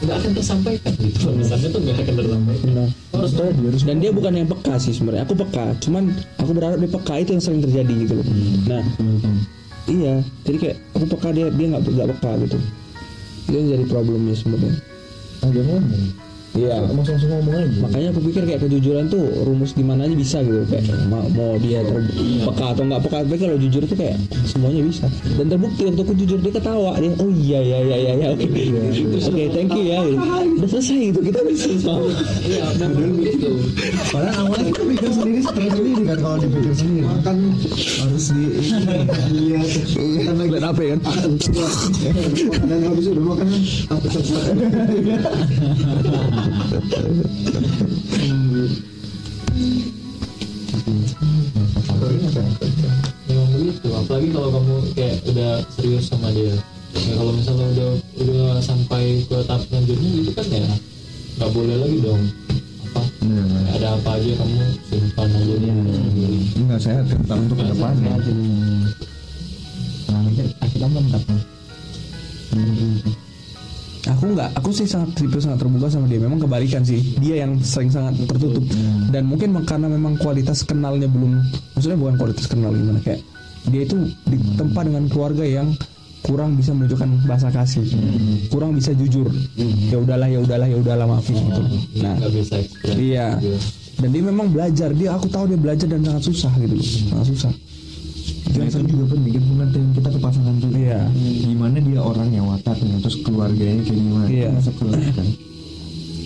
nggak 0.02 0.16
akan 0.18 0.32
tersampaikan 0.34 0.92
gitu 0.98 1.30
misalnya 1.38 1.68
tuh 1.70 1.80
nggak 1.86 1.98
akan 2.02 2.16
tersampaikan. 2.18 2.68
Kamu 2.74 2.90
harus 3.22 3.32
ngomong. 3.38 3.86
Dan 3.86 3.98
dia 4.02 4.10
bukan 4.10 4.34
yang 4.34 4.50
peka 4.50 4.74
sih 4.82 4.94
sebenarnya. 4.98 5.30
Aku 5.30 5.38
peka, 5.38 5.78
cuman 5.78 6.10
aku 6.42 6.52
berharap 6.58 6.78
dia 6.82 6.90
peka 6.90 7.14
itu 7.22 7.30
yang 7.38 7.44
sering 7.46 7.62
terjadi 7.62 7.94
gitu 8.02 8.14
loh. 8.18 8.26
Nah, 8.66 8.82
iya. 9.86 10.26
Jadi 10.42 10.58
kayak 10.58 10.78
aku 10.98 11.06
peka 11.06 11.30
dia 11.38 11.48
dia 11.54 11.66
nggak 11.70 11.82
nggak 11.86 12.10
peka 12.18 12.32
gitu. 12.50 12.58
Itu 13.46 13.54
yang 13.54 13.68
jadi 13.78 13.86
problemnya 13.86 14.34
sebenarnya. 14.34 14.74
agak 15.42 15.64
ngomong 15.66 16.21
Iya. 16.52 16.84
langsung 16.84 17.16
langsung 17.16 17.32
ngomong 17.32 17.56
aja. 17.56 17.68
Makanya 17.80 18.08
aku 18.12 18.20
pikir 18.28 18.44
kayak 18.44 18.62
kejujuran 18.68 19.08
tuh 19.08 19.24
rumus 19.48 19.72
di 19.72 19.84
mana 19.88 20.04
aja 20.04 20.16
bisa 20.20 20.44
gitu. 20.44 20.68
Kayak 20.68 20.84
mau, 21.08 21.24
mau 21.32 21.56
dia 21.56 21.80
ter- 21.80 22.12
peka 22.44 22.66
atau 22.76 22.84
nggak 22.92 23.02
peka. 23.08 23.18
Tapi 23.24 23.38
kalau 23.40 23.56
jujur 23.56 23.82
tuh 23.88 23.96
kayak 23.96 24.18
semuanya 24.44 24.84
bisa. 24.84 25.08
Dan 25.40 25.48
terbukti 25.48 25.82
waktu 25.88 26.02
aku 26.04 26.14
jujur 26.20 26.38
dia 26.44 26.52
ketawa. 26.52 27.00
Dia 27.00 27.16
oh 27.24 27.32
iya 27.32 27.60
iya 27.64 27.80
iya 27.88 27.98
iya 27.98 28.14
iya 28.20 28.28
oke. 28.36 28.48
Oke 29.32 29.48
thank 29.56 29.72
you 29.72 29.84
ya. 29.88 30.04
Udah 30.04 30.68
selesai 30.68 31.16
gitu 31.16 31.20
kita 31.24 31.40
bisa 31.48 31.72
iya 32.44 32.68
memang 32.84 33.16
gitu. 33.24 33.52
padahal 34.12 34.44
awalnya 34.44 34.76
kita 34.76 34.84
pikir 34.92 35.10
sendiri 35.14 35.40
stres 35.46 35.72
sendiri 35.72 36.04
kan 36.04 36.18
kalau 36.20 36.38
dipikir 36.44 36.74
sendiri. 36.76 37.08
Kan 37.24 37.38
harus 37.72 38.26
di 38.36 38.44
lihat 39.32 39.68
kan 40.28 40.36
lagi 40.36 40.52
lihat 40.52 40.66
apa 40.68 40.82
kan 40.84 41.00
makanan 42.42 42.80
habis 42.92 43.06
udah 43.08 43.24
makanan 43.24 43.62
apa 43.88 44.08
memang 53.32 53.50
begitu 53.56 53.88
apalagi 53.94 54.28
kalau 54.34 54.50
kamu 54.52 54.76
kayak 54.98 55.18
udah 55.30 55.52
serius 55.74 56.10
sama 56.10 56.30
dia. 56.34 56.56
Ya 56.92 57.14
kalau 57.16 57.32
misalnya 57.32 57.66
udah 57.72 57.90
udah 58.20 58.60
sampai 58.60 59.24
ke 59.26 59.38
tahap 59.48 59.64
selanjutnya 59.70 60.10
gitu 60.22 60.32
kan 60.36 60.48
ya 60.52 60.66
nggak 61.40 61.52
boleh 61.56 61.76
lagi 61.80 61.98
dong. 62.04 62.22
Apa? 62.92 63.02
Ada 63.80 63.88
apa 63.96 64.10
aja 64.20 64.32
kamu 64.36 64.62
simpan 64.90 65.30
aja. 65.32 65.56
Dia 65.56 65.72
sendiri 65.72 66.40
enggak 66.60 66.82
sehat 66.82 67.06
tentang 67.08 67.40
untuk 67.48 67.58
ke 67.62 67.66
depannya 67.72 68.14
Nah, 70.12 70.28
akhir 70.28 70.48
akhirnya 70.60 70.90
mantap 70.92 71.24
nih. 71.24 71.44
Aku 74.10 74.34
nggak 74.34 74.50
aku 74.58 74.70
sih 74.74 74.88
sangat 74.90 75.14
tipe 75.14 75.38
sangat 75.38 75.62
terbuka 75.62 75.88
sama 75.92 76.10
dia. 76.10 76.18
Memang 76.18 76.42
kebalikan 76.42 76.82
sih. 76.82 77.02
Dia 77.22 77.46
yang 77.46 77.62
sering 77.62 77.94
sangat 77.94 78.18
tertutup. 78.26 78.66
Dan 79.14 79.30
mungkin 79.30 79.54
karena 79.68 79.88
memang 79.92 80.18
kualitas 80.18 80.66
kenalnya 80.66 81.06
belum 81.06 81.38
maksudnya 81.78 81.98
bukan 82.00 82.16
kualitas 82.18 82.46
kenal 82.50 82.74
gimana 82.74 83.02
kayak 83.04 83.22
dia 83.70 83.82
itu 83.86 83.98
ditempa 84.26 84.82
dengan 84.82 85.06
keluarga 85.06 85.46
yang 85.46 85.70
kurang 86.26 86.58
bisa 86.58 86.74
menunjukkan 86.74 87.30
bahasa 87.30 87.54
kasih. 87.54 87.86
Kurang 88.50 88.74
bisa 88.74 88.94
jujur. 88.98 89.30
Ya 89.90 89.98
udahlah 90.02 90.30
ya 90.30 90.40
udahlah 90.42 90.68
ya 90.70 90.78
udahlah 90.82 91.06
maafin 91.06 91.38
gitu. 91.38 91.62
Nah 92.02 92.18
nggak 92.18 92.32
bisa 92.34 92.56
ekspresi 92.58 93.14
iya. 93.14 93.38
dan 94.02 94.10
dia 94.10 94.24
memang 94.26 94.50
belajar. 94.50 94.90
Dia 94.98 95.14
aku 95.14 95.30
tahu 95.30 95.54
dia 95.54 95.60
belajar 95.62 95.86
dan 95.86 96.02
sangat 96.02 96.24
susah 96.26 96.54
gitu. 96.58 96.78
Sangat 97.10 97.28
susah 97.38 97.54
Itu 98.52 98.84
juga 98.84 99.06
penting 99.16 99.32
kan 99.34 99.44
pengertian 99.48 99.90
kita 99.96 100.10
ke 100.12 100.20
pasangan 100.20 100.56
juga. 100.60 100.76
Iya. 100.78 101.02
gimana 101.48 101.78
dia 101.80 102.00
orangnya 102.04 102.42
wataknya 102.44 102.96
terus 103.00 103.18
keluarganya 103.24 103.82
kayak 103.88 104.00
gimana? 104.00 104.28
Iya. 104.28 104.50
Masuk 104.56 104.74
ke 104.76 104.84
kan? 105.16 105.28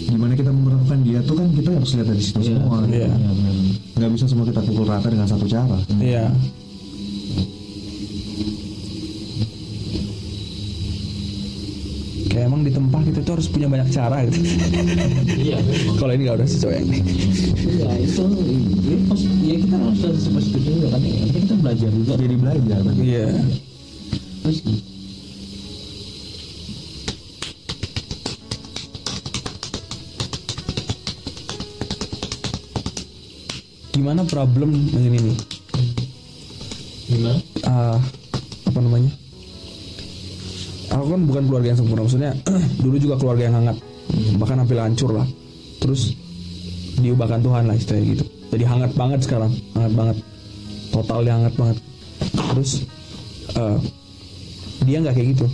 Gimana 0.06 0.34
kita 0.38 0.52
memperlakukan 0.54 1.00
dia 1.02 1.20
tuh 1.26 1.36
kan 1.38 1.48
kita 1.54 1.70
harus 1.74 1.92
lihat 1.98 2.08
dari 2.10 2.24
situ 2.24 2.40
semua. 2.42 2.78
Iya. 2.90 3.10
nggak 3.96 4.12
bisa 4.12 4.26
semua 4.28 4.46
kita 4.50 4.62
pukul 4.66 4.86
rata 4.90 5.08
dengan 5.08 5.28
satu 5.30 5.46
cara. 5.48 5.78
Iya 6.02 6.30
ya 12.36 12.52
emang 12.52 12.68
di 12.68 12.72
tempat 12.76 13.00
kita 13.08 13.24
tuh 13.24 13.40
harus 13.40 13.48
punya 13.48 13.72
banyak 13.72 13.96
cara 13.96 14.28
gitu. 14.28 14.44
Iya 15.40 15.58
kalau 15.96 16.12
ini 16.12 16.28
gak 16.28 16.36
udah 16.44 16.50
sesuai 16.52 16.64
cowok 16.68 16.74
yang 16.76 16.88
ini. 16.92 17.00
Iya 17.64 17.92
itu 18.04 18.24
ya, 18.92 18.98
pos, 19.08 19.22
ya 19.24 19.56
kita 19.64 19.76
harus 19.80 20.00
dari 20.04 20.20
positif 20.36 20.62
juga 20.68 20.88
kan 20.92 21.00
ya, 21.00 21.26
kita 21.32 21.54
belajar 21.64 21.90
juga. 21.96 22.14
Jadi 22.20 22.36
belajar. 22.36 22.80
Kan 22.84 22.96
iya. 23.00 23.28
Terus? 24.44 24.58
Gimana 33.96 34.22
problem 34.28 34.70
dengan 34.92 35.14
ini? 35.24 35.34
Gimana? 37.08 37.40
Uh, 37.64 37.98
apa 38.68 38.80
namanya? 38.84 39.12
Aku 40.96 41.08
kan 41.12 41.22
bukan 41.28 41.44
keluarga 41.52 41.68
yang 41.76 41.80
sempurna 41.80 42.02
maksudnya 42.08 42.32
dulu 42.84 42.96
juga 42.98 43.16
keluarga 43.20 43.44
yang 43.52 43.56
hangat. 43.60 43.78
Bahkan 44.40 44.58
hampir 44.64 44.78
hancur 44.80 45.12
lah. 45.12 45.28
Terus 45.84 46.16
diubahkan 47.04 47.44
Tuhan 47.44 47.64
lah 47.68 47.76
istilahnya 47.76 48.06
gitu. 48.16 48.26
Jadi 48.56 48.64
hangat 48.64 48.92
banget 48.96 49.20
sekarang 49.28 49.52
hangat 49.76 49.94
banget. 49.94 50.18
Totalnya 50.96 51.34
hangat 51.44 51.54
banget. 51.60 51.78
Terus 52.32 52.72
eh, 53.60 53.78
dia 54.88 54.98
nggak 55.04 55.16
kayak 55.20 55.28
gitu. 55.36 55.48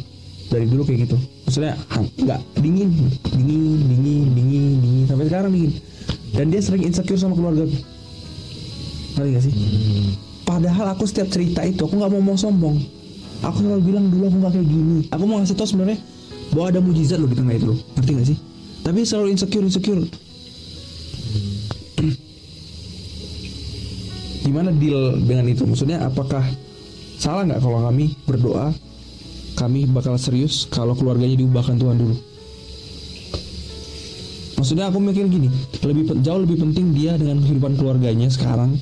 Dari 0.52 0.66
dulu 0.70 0.82
kayak 0.86 1.10
gitu. 1.10 1.18
Maksudnya 1.48 1.74
nggak 2.22 2.40
dingin. 2.62 2.90
Dingin 3.34 3.64
dingin 3.90 4.28
dingin 4.38 4.74
dingin. 4.78 5.06
Sampai 5.10 5.26
sekarang 5.26 5.52
dingin. 5.56 5.74
Dan 6.32 6.54
dia 6.54 6.62
sering 6.62 6.86
insecure 6.86 7.20
sama 7.20 7.36
keluarga. 7.36 7.68
Ngerti 9.20 9.30
gak 9.36 9.44
sih? 9.44 9.54
Padahal 10.48 10.96
aku 10.96 11.04
setiap 11.04 11.28
cerita 11.28 11.64
itu 11.68 11.84
aku 11.84 12.00
nggak 12.00 12.12
mau 12.12 12.24
mau 12.24 12.38
sombong. 12.40 12.80
Aku 13.42 13.66
selalu 13.66 13.82
bilang 13.90 14.06
dulu 14.14 14.30
aku 14.30 14.38
nggak 14.38 14.54
kayak 14.54 14.68
gini. 14.70 15.10
Aku 15.10 15.24
mau 15.26 15.42
ngasih 15.42 15.58
tau 15.58 15.66
sebenarnya 15.66 15.98
bahwa 16.54 16.66
ada 16.70 16.80
mujizat 16.84 17.18
loh 17.18 17.30
di 17.32 17.38
tengah 17.38 17.54
itu 17.58 17.66
loh. 17.74 17.80
Ngerti 17.98 18.12
gak 18.14 18.28
sih? 18.30 18.38
Tapi 18.86 19.00
selalu 19.02 19.28
insecure 19.34 19.66
insecure. 19.66 20.02
Gimana 24.46 24.70
deal 24.78 25.18
dengan 25.26 25.50
itu? 25.50 25.66
Maksudnya 25.66 26.06
apakah 26.06 26.46
salah 27.18 27.46
nggak 27.46 27.62
kalau 27.62 27.86
kami 27.86 28.18
berdoa 28.26 28.74
kami 29.54 29.86
bakal 29.86 30.18
serius 30.18 30.66
kalau 30.70 30.96
keluarganya 30.98 31.38
diubahkan 31.38 31.78
Tuhan 31.78 31.98
dulu? 31.98 32.16
Maksudnya 34.62 34.94
aku 34.94 35.02
mikir 35.02 35.26
gini, 35.26 35.50
lebih 35.82 36.22
jauh 36.22 36.46
lebih 36.46 36.62
penting 36.62 36.94
dia 36.94 37.18
dengan 37.18 37.42
kehidupan 37.42 37.82
keluarganya 37.82 38.30
sekarang 38.30 38.78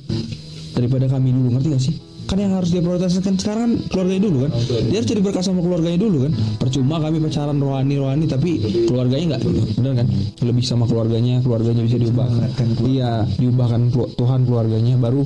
daripada 0.76 1.08
kami 1.08 1.32
dulu, 1.32 1.56
ngerti 1.56 1.68
gak 1.72 1.84
sih? 1.84 2.09
Kan 2.30 2.38
yang 2.38 2.54
harus 2.54 2.70
dia 2.70 2.78
prioritaskan 2.86 3.42
sekarang 3.42 3.62
kan 3.66 3.74
keluarganya 3.90 4.22
dulu 4.30 4.38
kan. 4.46 4.52
Dia 4.86 5.02
harus 5.02 5.10
jadi 5.10 5.22
berkat 5.26 5.44
sama 5.50 5.66
keluarganya 5.66 5.98
dulu 5.98 6.30
kan. 6.30 6.34
Percuma 6.62 7.02
kami 7.02 7.18
pacaran 7.26 7.58
rohani-rohani 7.58 8.26
tapi 8.30 8.62
keluarganya 8.86 9.26
nggak, 9.34 9.42
benar 9.82 9.94
kan? 10.06 10.08
Lebih 10.46 10.62
sama 10.62 10.86
keluarganya, 10.86 11.42
keluarganya 11.42 11.82
bisa 11.90 11.98
diubahkan. 11.98 12.50
Iya, 12.86 13.26
diubahkan 13.42 13.82
Tuhan 14.14 14.40
keluarganya 14.46 14.94
baru 15.02 15.26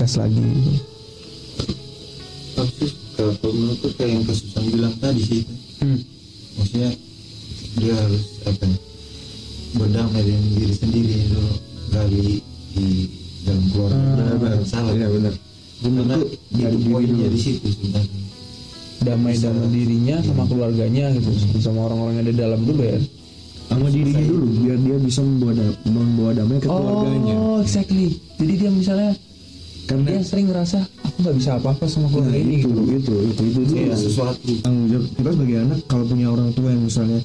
gas 0.00 0.16
lagi. 0.16 0.40
Tapi 2.56 2.84
kalau 3.14 3.34
menurutku 3.52 3.88
kayak 4.00 4.10
yang 4.10 4.24
kesusahan 4.24 4.64
bilang 4.72 4.94
tadi 4.98 5.20
sih. 5.20 5.42
Hmm. 5.84 6.00
maksudnya 6.54 6.90
dia 7.76 7.94
harus 7.98 8.24
apa 8.46 8.62
ya, 8.64 8.78
berdamai 9.74 10.22
dengan 10.22 10.44
diri 10.54 10.74
keluarganya 20.64 21.12
gitu, 21.12 21.28
sama 21.60 21.84
orang-orang 21.84 22.12
yang 22.14 22.22
ada 22.22 22.32
di 22.32 22.40
dalam 22.40 22.60
dulu 22.62 22.82
ya. 22.82 22.98
sama 23.64 23.86
dirinya 23.88 24.22
dulu 24.22 24.44
biar 24.60 24.78
dia 24.78 24.96
bisa 24.98 25.20
membawa 25.20 25.52
da- 25.52 25.76
membawa 25.84 26.30
damai 26.32 26.56
ke 26.56 26.66
keluarganya 26.66 27.34
Oh, 27.34 27.58
exactly. 27.60 28.06
Jadi 28.34 28.52
dia 28.56 28.70
misalnya 28.70 29.10
karena 29.84 30.04
dia 30.06 30.20
sering 30.22 30.46
ngerasa 30.48 30.78
aku 31.02 31.16
nggak 31.18 31.36
bisa 31.36 31.50
apa-apa 31.54 31.84
sama 31.84 32.06
keluarga 32.08 32.30
Nah, 32.30 32.40
ini 32.40 32.54
itu, 32.56 32.68
gitu. 32.68 32.82
itu 32.88 33.12
itu 33.26 33.42
itu 33.42 33.58
itu 33.62 33.72
Iya, 33.78 33.94
sesuatu 33.94 34.50
tanggung 34.60 34.86
jawab 34.88 35.04
kita 35.10 35.28
sebagai 35.30 35.56
anak 35.60 35.78
kalau 35.84 36.04
punya 36.06 36.26
orang 36.26 36.48
tua 36.50 36.68
yang 36.70 36.82
misalnya 36.82 37.20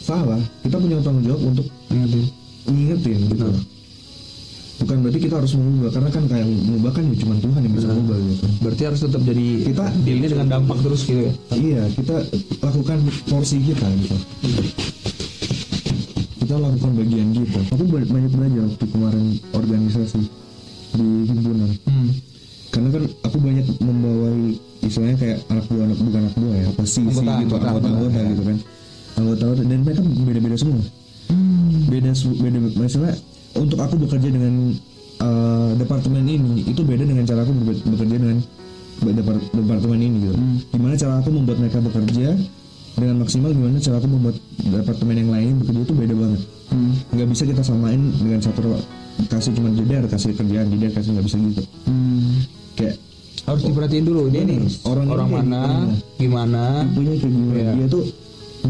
salah 0.00 0.38
kita 0.60 0.76
punya 0.76 0.96
tanggung 1.00 1.24
jawab 1.24 1.42
untuk 1.44 1.66
Ngerti? 1.88 2.22
ngingetin 2.64 3.20
gitu 3.28 3.46
bukan 4.74 4.96
berarti 5.00 5.18
kita 5.20 5.34
harus 5.36 5.52
mengubah 5.54 5.90
karena 5.90 6.10
kan 6.10 6.24
kayak 6.26 6.46
mengubah 6.46 6.90
kan 6.92 7.02
ya 7.04 7.16
cuma 7.16 7.34
Tuhan 7.36 7.60
yang 7.62 7.72
bisa 7.72 7.86
mengubah 7.88 8.16
gitu 8.20 8.44
Berarti 8.58 8.82
harus 8.84 9.00
tetap 9.00 9.20
jadi 9.22 9.46
Kita- 9.64 9.94
dealnya 10.02 10.28
dengan 10.28 10.48
dampak 10.50 10.78
terus 10.82 11.00
gitu 11.04 11.20
ya. 11.22 11.32
Iya 11.64 11.82
kita 11.96 12.16
lakukan 12.60 12.98
porsi 13.24 13.56
kita 13.64 13.88
gitu 14.04 14.16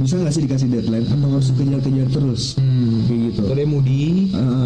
bisa 0.05 0.15
nggak 0.17 0.31
sih 0.31 0.43
dikasih 0.43 0.69
deadline 0.69 1.07
atau 1.07 1.29
harus 1.31 1.49
kejar-kejar 1.51 2.09
terus 2.11 2.43
Hmm. 2.55 3.05
kayak 3.05 3.21
gitu 3.27 3.41
Atau 3.43 3.55
dia 3.55 3.67
moody, 3.67 4.03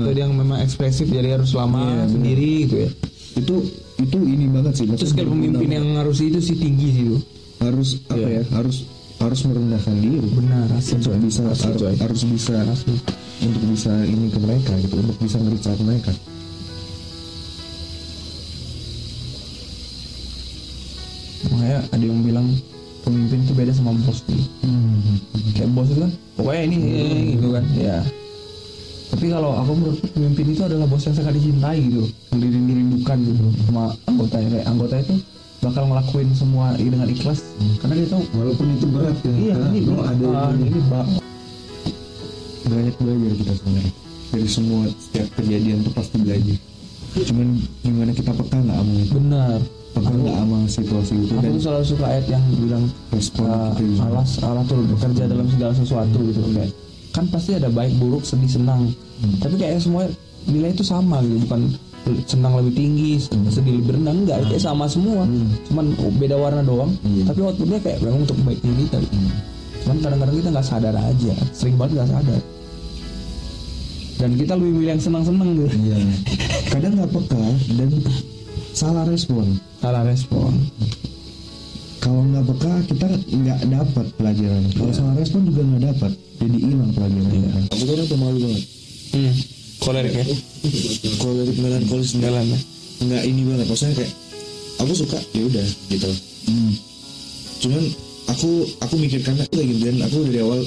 dia 0.05 0.21
yang 0.21 0.35
memang 0.35 0.59
ekspresif 0.59 1.07
jadi 1.07 1.29
harus 1.35 1.51
lama 1.53 1.79
Iya, 1.79 1.95
benar. 1.95 2.09
sendiri 2.11 2.51
gitu 2.65 2.77
ya. 2.77 2.91
itu 3.37 3.55
itu 3.97 4.19
ini 4.21 4.45
banget 4.49 4.73
sih 4.75 4.85
Itu 4.85 4.93
maksudnya 4.93 5.13
skill 5.15 5.31
pemimpin 5.31 5.69
yang 5.71 5.87
harus 5.95 6.19
itu 6.19 6.39
sih 6.39 6.57
tinggi 6.57 6.89
sih 6.91 7.05
tuh. 7.09 7.21
harus 7.61 7.89
apa 8.05 8.17
Iya. 8.17 8.29
ya 8.29 8.43
harus 8.53 8.77
harus 9.19 9.41
merendahkan 9.45 9.95
diri 9.97 10.19
Benar, 10.29 10.67
asli 10.73 10.95
untuk 10.97 11.15
bisa 11.21 11.43
Asli, 11.45 11.67
harus, 11.69 11.83
harus 11.99 12.23
bisa 12.25 12.57
untuk 13.39 13.63
bisa 13.67 13.93
ini 14.03 14.27
ke 14.29 14.39
mereka 14.39 14.73
gitu 14.77 14.95
untuk 14.97 15.17
bisa 15.19 15.37
ngereach 15.39 15.67
out 15.67 15.81
mereka 15.81 16.13
Makanya 21.49 21.79
ada 21.89 22.05
yang 22.05 22.21
bilang 22.21 22.47
pemimpin 23.05 23.39
itu 23.45 23.53
beda 23.55 23.73
sama 23.75 23.93
bos 24.03 24.21
gitu. 24.27 24.45
Kayak 25.55 25.71
bos 25.75 25.89
itu 25.91 26.01
kan, 26.07 26.13
pokoknya 26.39 26.63
ini 26.71 26.77
eh, 26.79 27.21
gitu 27.35 27.49
kan, 27.51 27.65
ya. 27.75 27.99
Tapi 29.09 29.27
kalau 29.33 29.51
aku 29.57 29.73
menurut 29.75 29.99
pemimpin 30.13 30.47
itu 30.53 30.63
adalah 30.63 30.87
bos 30.87 31.03
yang 31.03 31.17
sangat 31.17 31.35
dicintai 31.35 31.79
gitu, 31.81 32.05
yang 32.35 32.41
dirin- 32.45 32.67
dirindukan 32.69 33.19
gitu 33.25 33.45
sama 33.67 33.85
anggotanya. 34.07 34.49
Kayak 34.55 34.67
anggota 34.69 34.95
itu 35.03 35.15
bakal 35.59 35.83
ngelakuin 35.91 36.31
semua 36.39 36.67
dengan 36.79 37.09
ikhlas, 37.11 37.43
karena 37.83 37.95
dia 37.99 38.09
tahu 38.15 38.23
walaupun 38.39 38.67
itu 38.79 38.87
berat 38.95 39.17
ya 39.27 39.35
iya 39.35 39.57
ini 39.75 39.81
kalau 39.91 40.03
ada 40.07 40.27
ah, 40.31 40.51
yang 40.55 40.71
ini 40.71 40.81
bak 40.87 41.07
banyak 42.69 42.95
belajar 42.95 43.33
kita 43.43 43.53
sebenarnya 43.59 43.93
dari 44.29 44.49
semua 44.49 44.81
setiap 44.87 45.27
kejadian 45.35 45.79
tuh 45.83 45.93
pasti 45.99 46.17
belajar 46.23 46.57
cuman 47.19 47.49
gimana 47.83 48.11
kita 48.15 48.31
peka 48.39 48.57
nggak 48.63 48.79
itu 49.03 49.15
benar. 49.19 49.59
Peka 49.99 50.13
nggak 50.15 50.37
sama 50.39 50.59
situasi 50.71 51.13
itu? 51.19 51.35
Aku 51.35 51.51
tuh 51.59 51.63
selalu 51.67 51.85
suka 51.85 52.05
ayat 52.07 52.27
yang 52.31 52.45
bilang 52.55 52.85
respon 53.11 53.47
uh, 53.51 53.75
kita 53.75 53.83
juga. 53.83 54.03
Allah 54.07 54.25
Allah 54.47 54.65
tuh 54.71 54.77
bekerja 54.87 55.23
dalam 55.27 55.47
segala 55.51 55.73
sesuatu 55.75 56.19
gitu. 56.23 56.41
Kayak 56.55 56.71
kan 57.11 57.25
pasti 57.35 57.51
ada 57.59 57.69
baik 57.69 57.93
buruk 57.99 58.23
sedih 58.23 58.51
senang. 58.51 58.95
Tapi 59.43 59.55
kayak 59.59 59.83
semua 59.83 60.07
nilai 60.47 60.71
itu 60.71 60.87
sama 60.87 61.19
gitu. 61.27 61.37
Bukan 61.45 61.63
senang 62.25 62.57
lebih 62.57 62.73
tinggi 62.73 63.21
sedih 63.51 63.83
lebih 63.83 63.99
rendah 63.99 64.15
enggak. 64.15 64.39
Kayak 64.47 64.63
sama 64.63 64.87
semua. 64.87 65.27
Cuman 65.67 65.87
beda 66.17 66.37
warna 66.39 66.63
doang. 66.63 66.95
Tapi 67.03 67.39
outputnya 67.43 67.83
kayak 67.83 67.99
memang 68.01 68.23
untuk 68.23 68.39
baiknya 68.47 68.73
kita 68.87 68.99
gitu. 69.03 69.19
cuman 69.79 70.05
kadang-kadang 70.05 70.37
kita 70.37 70.49
nggak 70.53 70.69
sadar 70.69 70.95
aja. 70.95 71.35
Sering 71.51 71.75
banget 71.81 72.03
nggak 72.03 72.11
sadar. 72.15 72.41
Dan 74.19 74.31
kita 74.35 74.53
lebih 74.59 74.73
milih 74.75 74.91
yang 74.95 75.03
senang-senang 75.03 75.49
gitu. 75.55 75.71
Iya. 75.79 75.99
kadang 76.75 76.93
nggak 77.01 77.11
peka 77.11 77.45
dan 77.81 77.91
salah 78.79 79.05
respon. 79.11 79.59
Salah 79.83 80.07
respon. 80.07 80.55
Kalau 81.99 82.23
nggak 82.31 82.47
peka 82.47 82.73
kita 82.87 83.07
nggak 83.27 83.61
dapat 83.67 84.07
pelajaran. 84.15 84.63
Kalau 84.71 84.93
salah 84.95 85.15
respon 85.19 85.51
juga 85.51 85.67
nggak 85.67 85.83
dapat 85.91 86.13
jadi 86.39 86.59
hilang 86.63 86.91
pelajarannya 86.95 87.51
kan 87.51 87.65
aku 87.75 87.83
tuh 87.83 87.95
orang 87.99 88.09
pemalu 88.09 88.39
banget. 88.47 88.65
Hmm. 89.09 89.35
kolerik 89.79 90.15
ya? 90.15 90.25
Kalau 91.19 91.35
dari 91.35 91.53
melankolis. 91.59 92.09
Jalan 92.19 92.47
ya? 92.47 92.59
Nggak 93.03 93.23
ini 93.27 93.41
banget. 93.47 93.67
Maksudnya 93.67 93.95
kayak 93.99 94.13
aku 94.79 94.93
suka 94.95 95.19
ya 95.35 95.43
udah 95.43 95.67
gitu. 95.91 96.11
Cuman 97.67 97.85
aku 98.31 98.51
aku 98.79 98.95
mikir 99.03 99.21
karena 99.27 99.43
aku 99.43 99.59
kayak 99.59 99.69
gitu 99.75 99.81
dan 99.91 99.97
aku 100.07 100.17
dari 100.31 100.39
awal 100.45 100.61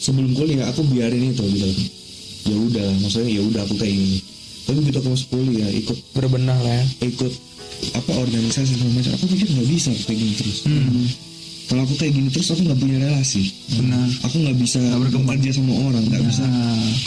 sebelum 0.00 0.32
kuliah 0.32 0.64
aku 0.72 0.80
biarin 0.88 1.36
itu 1.36 1.44
gitu. 1.44 1.68
Ya 2.48 2.56
udah 2.56 2.88
maksudnya 3.04 3.28
ya 3.28 3.42
udah 3.44 3.60
aku 3.68 3.74
kayak 3.76 3.92
gini. 3.92 4.18
Tapi 4.64 4.76
begitu 4.86 4.96
aku 5.02 5.08
masuk 5.12 5.28
kuliah 5.34 5.68
ikut 5.68 5.98
berbenah 6.16 6.56
lah 6.56 6.74
ya. 6.80 6.84
Ikut 7.04 7.32
apa 7.96 8.12
organisasi 8.12 8.76
segala 8.76 8.92
macam. 8.92 9.12
Aku 9.16 9.24
pikir 9.32 9.48
nggak 9.48 9.68
bisa 9.68 9.90
kayak 10.04 10.18
gini 10.20 10.34
terus. 10.36 10.58
Kalau 11.70 11.86
aku 11.86 11.94
kayak 12.02 12.12
gini 12.18 12.28
terus 12.34 12.48
aku 12.50 12.60
nggak 12.66 12.80
punya 12.82 12.96
relasi. 12.98 13.42
Benar. 13.78 14.08
Aku 14.26 14.36
nggak 14.42 14.58
bisa 14.58 14.80
berkembang. 14.98 15.38
aja 15.40 15.50
sama 15.56 15.74
orang 15.86 16.04
nggak 16.10 16.24
bisa 16.26 16.44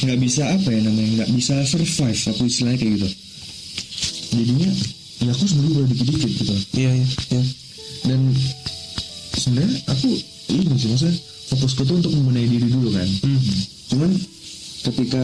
nggak 0.07 0.19
bisa 0.23 0.43
apa 0.47 0.69
ya 0.71 0.79
namanya 0.87 1.09
nggak 1.21 1.31
bisa 1.35 1.55
survive 1.67 2.21
aku 2.31 2.41
istilahnya 2.47 2.79
kayak 2.79 2.91
gitu. 2.97 3.09
Jadinya 4.33 4.71
ya 5.23 5.29
aku 5.29 5.41
harus 5.45 5.55
berubah 5.59 5.83
dikit-dikit 5.91 6.31
gitu. 6.31 6.55
Iya 6.79 6.91
iya 6.97 7.07
iya. 7.29 7.43
Dan 8.03 8.19
sebenarnya 9.37 9.77
aku 9.91 10.09
ini 10.51 10.75
sih 10.79 10.89
maksudnya 10.89 11.15
fokusku 11.53 11.81
tuh 11.85 11.95
untuk 12.01 12.11
membenahi 12.15 12.47
diri 12.49 12.67
dulu 12.71 12.89
kan. 12.95 13.09
Cuman 13.93 14.11
ketika 14.83 15.23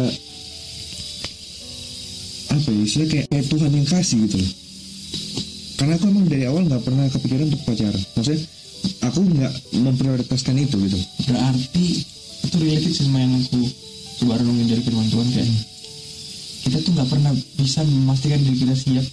apa 2.50 2.68
ya 2.70 2.82
istilahnya 2.82 3.10
kayak, 3.14 3.26
kayak 3.30 3.46
Tuhan 3.50 3.72
yang 3.72 3.88
kasih 3.88 4.18
gitu 4.26 4.38
loh 4.42 4.52
karena 5.80 5.96
aku 5.96 6.12
emang 6.12 6.28
dari 6.28 6.44
awal 6.44 6.68
nggak 6.68 6.84
pernah 6.84 7.08
kepikiran 7.08 7.48
untuk 7.48 7.64
pacaran. 7.64 8.04
Maksudnya 8.20 8.40
aku 9.08 9.20
nggak 9.24 9.54
memprioritaskan 9.80 10.56
itu 10.60 10.76
gitu. 10.76 11.00
Berarti 11.32 11.86
itu 12.44 12.56
related 12.60 12.94
sama 13.00 13.24
yang 13.24 13.32
aku 13.40 13.64
coba 14.20 14.44
renungin 14.44 14.68
dari 14.68 14.82
firman 14.84 15.08
Tuhan 15.08 15.28
kayak 15.32 15.48
kita 16.68 16.78
tuh 16.84 16.92
nggak 16.92 17.08
pernah 17.08 17.32
bisa 17.56 17.80
memastikan 17.88 18.40
diri 18.44 18.58
kita 18.60 18.76
siap 18.76 19.06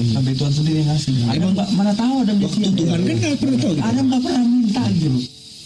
sampai 0.00 0.32
Tuhan 0.32 0.52
sendiri 0.56 0.76
yang 0.80 0.88
ngasih. 0.88 1.12
Adam 1.28 1.48
nggak? 1.52 1.68
Mana 1.76 1.92
tahu 1.92 2.14
Adam 2.24 2.36
dia 2.40 2.48
waktu 2.48 2.60
siap. 2.64 2.72
Tuhan 2.80 3.00
kan 3.04 3.16
nggak 3.20 3.36
pernah 3.36 3.58
tahu 3.60 3.72
gitu. 3.76 3.84
Adam 3.84 4.04
nggak 4.08 4.22
pernah 4.24 4.42
minta 4.48 4.82
gitu. 4.96 5.20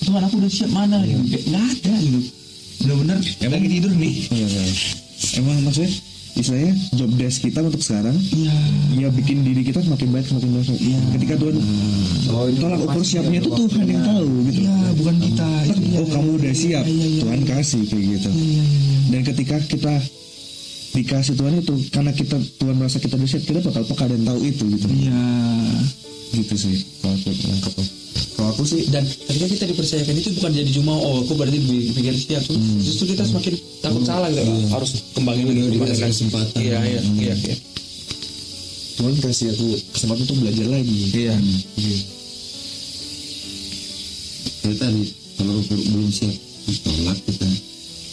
Tuhan 0.05 0.23
aku 0.27 0.35
udah 0.43 0.51
siap 0.51 0.71
mana 0.75 0.99
gitu. 1.07 1.23
Kayak 1.31 1.45
nggak 1.47 1.63
ada 1.63 1.95
gitu. 2.03 2.21
Bener-bener 2.83 3.19
lagi 3.23 3.69
tidur 3.71 3.93
nih. 3.95 4.15
Iya, 4.35 4.47
iya. 4.51 4.63
emang 5.39 5.57
maksudnya 5.63 5.91
istilahnya 6.35 6.75
job 6.99 7.11
desk 7.15 7.47
kita 7.47 7.63
untuk 7.63 7.79
sekarang 7.79 8.19
iya. 8.35 8.55
ya 8.99 9.09
bikin 9.15 9.47
diri 9.47 9.63
kita 9.63 9.79
semakin 9.79 10.11
baik 10.11 10.27
semakin 10.27 10.51
baik. 10.51 10.67
Ketika 11.15 11.35
Tuhan 11.39 11.57
Oh, 12.35 12.51
tolak 12.59 12.81
ukur 12.83 13.03
siapnya 13.07 13.39
itu 13.39 13.51
Tuhan 13.55 13.87
yang 13.87 14.03
tahu 14.03 14.27
gitu. 14.51 14.61
Iya 14.67 14.77
bukan 14.99 15.17
kita. 15.23 15.47
Kan, 15.47 15.79
Iya, 15.79 15.99
oh 16.03 16.07
kamu 16.11 16.29
udah 16.43 16.55
siap. 16.55 16.85
iya, 16.85 17.07
iya, 17.07 17.21
Tuhan 17.23 17.41
kasih 17.47 17.83
kayak 17.87 18.05
gitu. 18.19 18.31
Iya, 18.35 18.43
iya. 18.43 18.65
dan 19.15 19.21
ketika 19.23 19.57
kita 19.63 19.95
dikasih 20.95 21.35
Tuhan 21.39 21.55
itu 21.63 21.75
karena 21.95 22.11
kita 22.11 22.37
Tuhan 22.59 22.75
merasa 22.75 22.99
kita 22.99 23.15
udah 23.15 23.29
siap 23.31 23.43
kita 23.47 23.59
bakal 23.63 23.83
peka 23.87 24.05
dan 24.11 24.21
tahu 24.27 24.41
itu 24.43 24.65
gitu. 24.75 24.87
Iya. 24.91 25.23
Gitu 26.35 26.55
sih 26.59 26.77
kalau 26.99 27.15
aku 27.15 27.31
menangkap 27.31 27.73
kalau 28.35 28.51
aku 28.55 28.63
sih 28.67 28.87
dan 28.91 29.03
ketika 29.07 29.47
kita 29.47 29.65
dipercayakan 29.75 30.15
itu 30.19 30.31
bukan 30.39 30.53
jadi 30.55 30.71
cuma 30.75 30.93
oh 30.95 31.23
aku 31.23 31.33
berarti 31.35 31.59
pikir 31.95 32.15
siap 32.15 32.43
justru 32.83 33.15
kita 33.15 33.27
semakin 33.27 33.55
takut 33.83 34.03
salah 34.07 34.29
gitu 34.31 34.53
harus 34.71 34.91
kembangin 35.15 35.51
lagi 35.51 35.75
dikasih 35.75 35.99
kan 36.03 36.11
kesempatan. 36.11 36.59
iya 36.63 36.79
iya 36.83 37.01
iya 37.21 37.35
iya. 37.35 37.57
Tuhan 38.95 39.15
kasih 39.19 39.51
aku 39.53 39.67
kesempatan 39.91 40.23
untuk 40.23 40.39
belajar 40.39 40.67
lagi. 40.71 40.99
Iya. 41.13 41.35
Itu 44.65 44.75
tadi 44.79 45.03
kalau 45.35 45.61
belum 45.67 46.11
siap 46.15 46.35
ditolak 46.71 47.19
kita. 47.27 47.49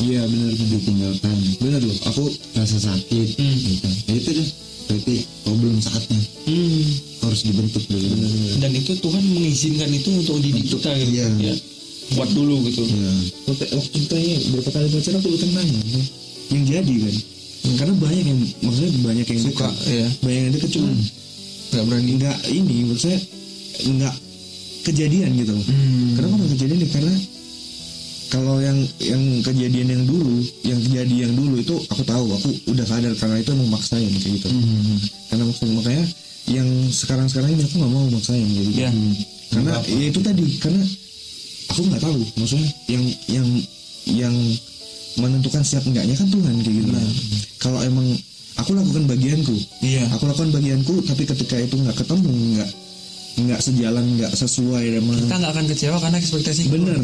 Iya 0.02 0.22
benar 0.26 0.52
benar. 0.58 0.70
Ditinggalkan. 0.74 1.38
Benar 1.62 1.82
loh 1.86 1.97
aku 2.10 2.24
rasa 2.58 2.78
sakit. 2.82 3.28
Hmm. 3.38 3.56
gitu. 3.62 3.88
Ya 4.10 4.14
itu 4.18 4.30
deh 4.41 4.49
berarti 4.89 5.15
oh 5.47 5.55
belum 5.57 5.77
saatnya. 5.82 6.21
Hmm. 6.41 6.84
harus 7.21 7.41
dibentuk 7.45 7.84
dulu. 7.86 8.07
Dan 8.59 8.71
itu 8.73 8.91
Tuhan 8.97 9.23
mengizinkan 9.29 9.89
itu 9.93 10.09
untuk 10.19 10.41
didik 10.41 10.65
kita 10.67 10.89
gitu. 10.97 11.11
Iya. 11.13 11.27
ya 11.38 11.53
buat 12.11 12.29
dulu 12.34 12.55
gitu. 12.67 12.82
Ya 12.91 13.11
waktu 13.47 13.65
waktu 13.71 13.97
tanya 14.09 14.36
berapa 14.51 14.69
kali 14.73 14.88
pacaran 14.89 15.19
aku 15.21 15.29
udah 15.32 15.49
nanya 15.55 15.79
yang 16.51 16.63
jadi 16.67 16.95
kan. 17.07 17.15
Karena 17.77 17.93
banyak 17.93 18.25
yang 18.25 18.39
maksudnya 18.65 18.91
banyak 19.05 19.25
yang 19.29 19.39
Suka, 19.39 19.69
dekat. 19.69 19.73
iya. 19.88 20.07
banyak 20.25 20.41
yang 20.41 20.53
dekat 20.57 20.69
cuma 20.75 20.89
nggak 21.71 21.84
berani. 21.88 22.11
nggak 22.19 22.38
ini 22.51 22.75
maksudnya 22.89 23.19
nggak 23.86 24.15
kejadian 24.82 25.29
gitu. 25.39 25.53
Loh 25.55 25.65
kenapa 26.17 26.34
nggak 26.41 26.51
kejadian? 26.57 26.79
Ya 26.84 26.89
karena 26.89 27.13
kalau 28.32 28.63
yang 28.63 28.79
yang 29.03 29.43
kejadian 29.43 29.88
yang 29.91 30.03
dulu 30.07 30.39
yang 30.63 30.79
terjadi 30.79 31.15
yang 31.27 31.34
dulu 31.36 31.59
itu 31.59 31.75
aku 31.91 32.01
tahu 32.07 32.25
aku 32.32 32.49
udah 32.71 32.86
sadar 32.88 33.11
karena 33.19 33.43
itu 33.43 33.51
emang 33.51 33.69
maksain 33.75 34.07
kayak 34.07 34.34
gitu. 34.39 34.47
Karena 35.27 35.43
maksudnya 35.43 35.73
makanya 35.75 36.05
yang 36.47 36.69
sekarang 36.89 37.27
sekarang 37.27 37.51
ini 37.53 37.63
aku 37.67 37.75
nggak 37.77 37.91
mau 37.91 38.05
maksain 38.09 38.47
gitu. 38.47 38.71
Iya. 38.71 38.91
karena 39.51 39.71
ya 39.84 40.05
itu 40.07 40.19
tadi 40.23 40.45
karena 40.63 40.84
aku 41.67 41.82
nggak 41.91 42.01
tahu 42.01 42.19
maksudnya 42.39 42.67
yang 42.88 43.03
yang 43.27 43.47
yang 44.07 44.36
menentukan 45.19 45.59
siap 45.59 45.84
enggaknya 45.84 46.15
kan 46.15 46.27
Tuhan 46.32 46.55
kayak 46.63 46.75
gitu. 46.82 46.89
Kalau 47.59 47.84
emang 47.84 48.07
aku 48.55 48.71
lakukan 48.75 49.03
bagianku 49.11 49.55
Iya. 49.84 50.07
aku 50.11 50.23
lakukan 50.27 50.55
bagianku 50.55 51.03
tapi 51.03 51.23
ketika 51.27 51.55
itu 51.59 51.75
nggak 51.75 51.99
ketemu 51.99 52.32
nggak 52.55 52.69
nggak 53.32 53.59
sejalan 53.63 54.05
nggak 54.19 54.32
sesuai 54.36 54.84
sama 54.99 55.13
kita 55.15 55.36
nggak 55.39 55.51
akan 55.55 55.65
kecewa 55.71 55.97
karena 56.03 56.17
ekspektasi 56.19 56.61
bener 56.67 56.95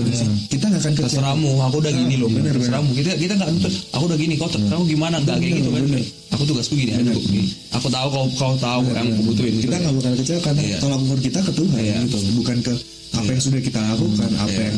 kita 0.52 0.66
nggak 0.68 0.82
akan 0.84 0.94
kecewa. 0.94 1.08
Terserahmu 1.08 1.52
aku 1.64 1.76
udah 1.80 1.94
gini 1.96 2.16
loh. 2.20 2.30
Bener, 2.30 2.52
bener. 2.52 2.54
terserahmu. 2.60 2.90
Kita 2.94 3.12
kita 3.16 3.34
nggak 3.40 3.50
nuntut 3.56 3.74
aku 3.96 4.04
udah 4.12 4.18
gini 4.20 4.34
kau 4.36 4.50
kamu 4.52 4.84
gimana? 4.92 5.16
Nggak 5.24 5.38
kayak 5.40 5.54
gitu 5.64 5.70
kan? 5.72 5.84
aku 6.28 6.44
tugasku 6.44 6.74
gini 6.78 6.92
aku, 6.94 7.18
gini. 7.32 7.50
aku 7.74 7.88
tahu 7.90 8.08
kau 8.14 8.26
kau 8.38 8.54
tahu 8.60 8.82
yang 8.94 9.10
aku 9.10 9.24
butuhin 9.32 9.54
gitu. 9.58 9.72
kita 9.72 9.76
nggak 9.80 9.94
bakal 9.98 10.14
kecewa 10.20 10.40
karena 10.44 10.62
Iya. 10.62 10.78
tolak 10.84 11.00
ukur 11.02 11.20
kita 11.24 11.40
ke 11.42 11.52
Tuhan 11.56 11.80
Iya. 11.82 11.96
gitu. 12.06 12.18
bukan 12.38 12.58
ke 12.62 12.74
apa 13.18 13.30
yang 13.32 13.42
sudah 13.42 13.62
kita 13.64 13.80
lakukan 13.82 14.32
apa 14.38 14.52
Iya. 14.52 14.66
yang 14.68 14.78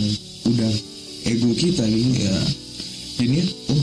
udah 0.54 0.72
ego 1.28 1.50
kita 1.58 1.84
gitu. 1.90 2.12
Iya. 2.16 2.38
jadinya 3.20 3.44
oh 3.74 3.82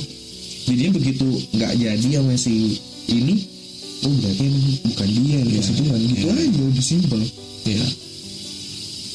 jadinya 0.71 0.91
begitu 0.97 1.29
nggak 1.53 1.73
jadi 1.77 2.09
sama 2.17 2.35
si 2.39 2.55
ini 3.13 3.35
oh 4.07 4.13
berarti 4.25 4.45
bukan 4.87 5.09
dia 5.11 5.35
yang 5.37 5.49
dikasih 5.51 5.75
Tuhan. 5.77 5.99
Gitu 6.07 6.27
aja 6.31 6.61
udah 6.65 6.85
simpel 6.87 7.21
Iya. 7.67 7.87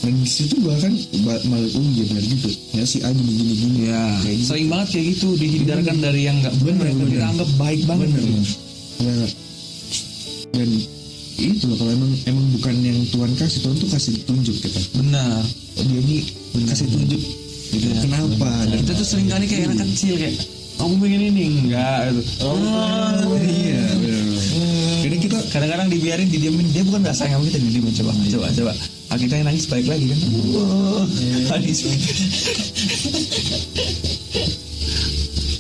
dan 0.02 0.14
di 0.18 0.26
situ 0.26 0.56
bahkan 0.60 0.92
ba- 1.22 1.44
malah 1.46 1.70
oh 1.70 1.86
iya 1.88 2.04
benar 2.06 2.26
gitu 2.26 2.50
ya 2.74 2.84
si 2.84 2.98
A 3.00 3.10
gini 3.10 3.32
gini 3.32 3.54
gini 3.56 3.78
Ya, 3.86 4.02
Kayak 4.20 4.34
gitu. 4.36 4.48
sering 4.50 4.68
banget 4.68 4.88
kayak 4.90 5.06
gitu 5.10 5.28
dihindarkan 5.36 5.98
dari 6.00 6.22
yang 6.24 6.38
nggak 6.38 6.56
benar, 6.60 6.86
yang 6.86 6.98
bener. 6.98 7.12
kita 7.12 7.26
anggap 7.28 7.50
baik 7.56 7.82
banget. 7.86 8.08
bener 8.10 8.46
Nah, 9.02 9.30
dan 10.52 10.70
itu 11.38 11.64
loh 11.64 11.76
kalau 11.76 11.92
emang 11.92 12.12
emang 12.24 12.46
bukan 12.52 12.76
yang 12.80 13.00
Tuhan 13.08 13.32
kasih 13.36 13.60
Tuhan 13.62 13.76
tuh 13.78 13.90
kasih 13.90 14.14
tunjuk 14.26 14.58
kita 14.60 14.82
Benar. 14.96 15.42
Oh, 15.74 15.84
dia 15.84 16.00
ini 16.00 16.18
kasih 16.66 16.86
tunjuk 16.88 17.22
gitu 17.72 17.88
kenapa 18.00 18.52
dan 18.68 18.78
Kita 18.80 18.94
tuh 18.94 19.08
sering 19.08 19.28
kali 19.28 19.46
kayak 19.46 19.70
anak 19.70 19.88
kecil 19.88 20.14
kayak 20.18 20.36
aku 20.76 20.94
pengen 20.98 21.22
ini 21.24 21.42
enggak 21.62 22.10
gitu. 22.10 22.22
Ah, 22.42 23.22
iya 23.38 23.86
bener. 23.96 24.41
Jadi 25.02 25.18
kita 25.18 25.38
Kadang-kadang 25.52 25.88
dibiarin 25.92 26.32
didiemin 26.32 26.68
dia 26.72 26.84
bukan 26.88 27.04
nggak 27.04 27.18
sayang 27.18 27.44
sama 27.44 27.46
kita 27.52 27.60
didiemin 27.60 27.94
coba 27.98 28.12
coba 28.16 28.48
coba. 28.56 28.74
Kita 29.12 29.34
yang 29.36 29.48
nangis 29.52 29.68
baik 29.68 29.86
lagi 29.92 30.06
kan. 30.08 30.20
Wah, 30.56 31.06
nangis. 31.52 31.84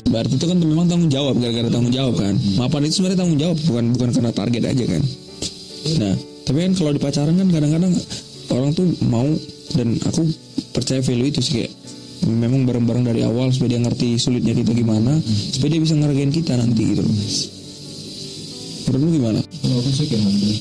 Berarti 0.08 0.34
itu 0.40 0.46
kan 0.48 0.58
memang 0.60 0.88
tanggung 0.88 1.12
jawab 1.12 1.36
gara-gara 1.36 1.68
tanggung 1.68 1.92
jawab 1.92 2.16
kan. 2.16 2.36
Mapan 2.56 2.88
itu 2.88 3.04
sebenarnya 3.04 3.20
tanggung 3.20 3.40
jawab 3.40 3.58
bukan 3.68 3.86
bukan 3.92 4.10
karena 4.16 4.32
target 4.32 4.64
aja 4.72 4.86
kan. 4.88 5.04
Nah, 6.00 6.16
tapi 6.48 6.58
kan 6.64 6.72
kalau 6.80 6.92
di 6.96 7.00
pacaran 7.04 7.36
kan 7.36 7.48
kadang-kadang 7.52 7.94
orang 8.56 8.70
tuh 8.72 8.88
mau 9.08 9.28
dan 9.76 10.00
aku 10.08 10.24
percaya 10.72 11.04
value 11.04 11.28
itu 11.28 11.40
sih 11.44 11.54
kayak 11.60 11.72
memang 12.28 12.64
bareng-bareng 12.64 13.04
dari 13.04 13.28
awal 13.28 13.52
supaya 13.52 13.76
dia 13.76 13.82
ngerti 13.84 14.16
sulitnya 14.16 14.56
kita 14.56 14.72
gimana, 14.72 15.20
supaya 15.26 15.70
dia 15.76 15.82
bisa 15.84 15.96
ngehargain 16.00 16.32
kita 16.32 16.54
nanti 16.56 16.82
gitu 16.96 17.04
loh. 17.04 17.16
Menurut 18.84 19.02
lu 19.02 19.10
gimana? 19.14 19.40
kalau 19.62 19.76
aku 19.78 19.90
sih 19.92 20.06
kayak 20.06 20.24
gitu 20.26 20.56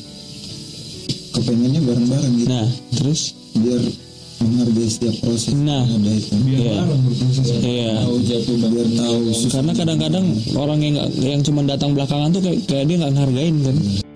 kepengennya 1.31 1.81
bareng-bareng 1.81 2.33
gitu 2.37 2.49
Nah, 2.49 2.67
terus 2.93 3.21
biar 3.55 3.83
menghargai 4.41 4.89
setiap 4.89 5.15
proses 5.21 5.53
Nah. 5.53 5.85
itu 5.85 6.35
biar 6.43 6.59
Iya. 6.59 6.75
bareng 6.81 7.03
berproses 7.05 7.47
Iya. 7.61 7.93
tahu 8.01 8.17
jatuh 8.23 8.57
biar 8.67 8.89
tahu 8.91 9.17
susah 9.31 9.51
karena 9.53 9.73
kadang-kadang 9.75 10.27
orang 10.55 10.79
yang 10.81 10.93
nggak 10.97 11.09
yang 11.21 11.41
cuma 11.41 11.61
datang 11.63 11.91
belakangan 11.93 12.29
tuh 12.31 12.41
kayak, 12.41 12.59
kayak 12.67 12.85
dia 12.87 12.97
nggak 12.99 13.13
ngehargain 13.15 13.57
kan. 13.61 13.77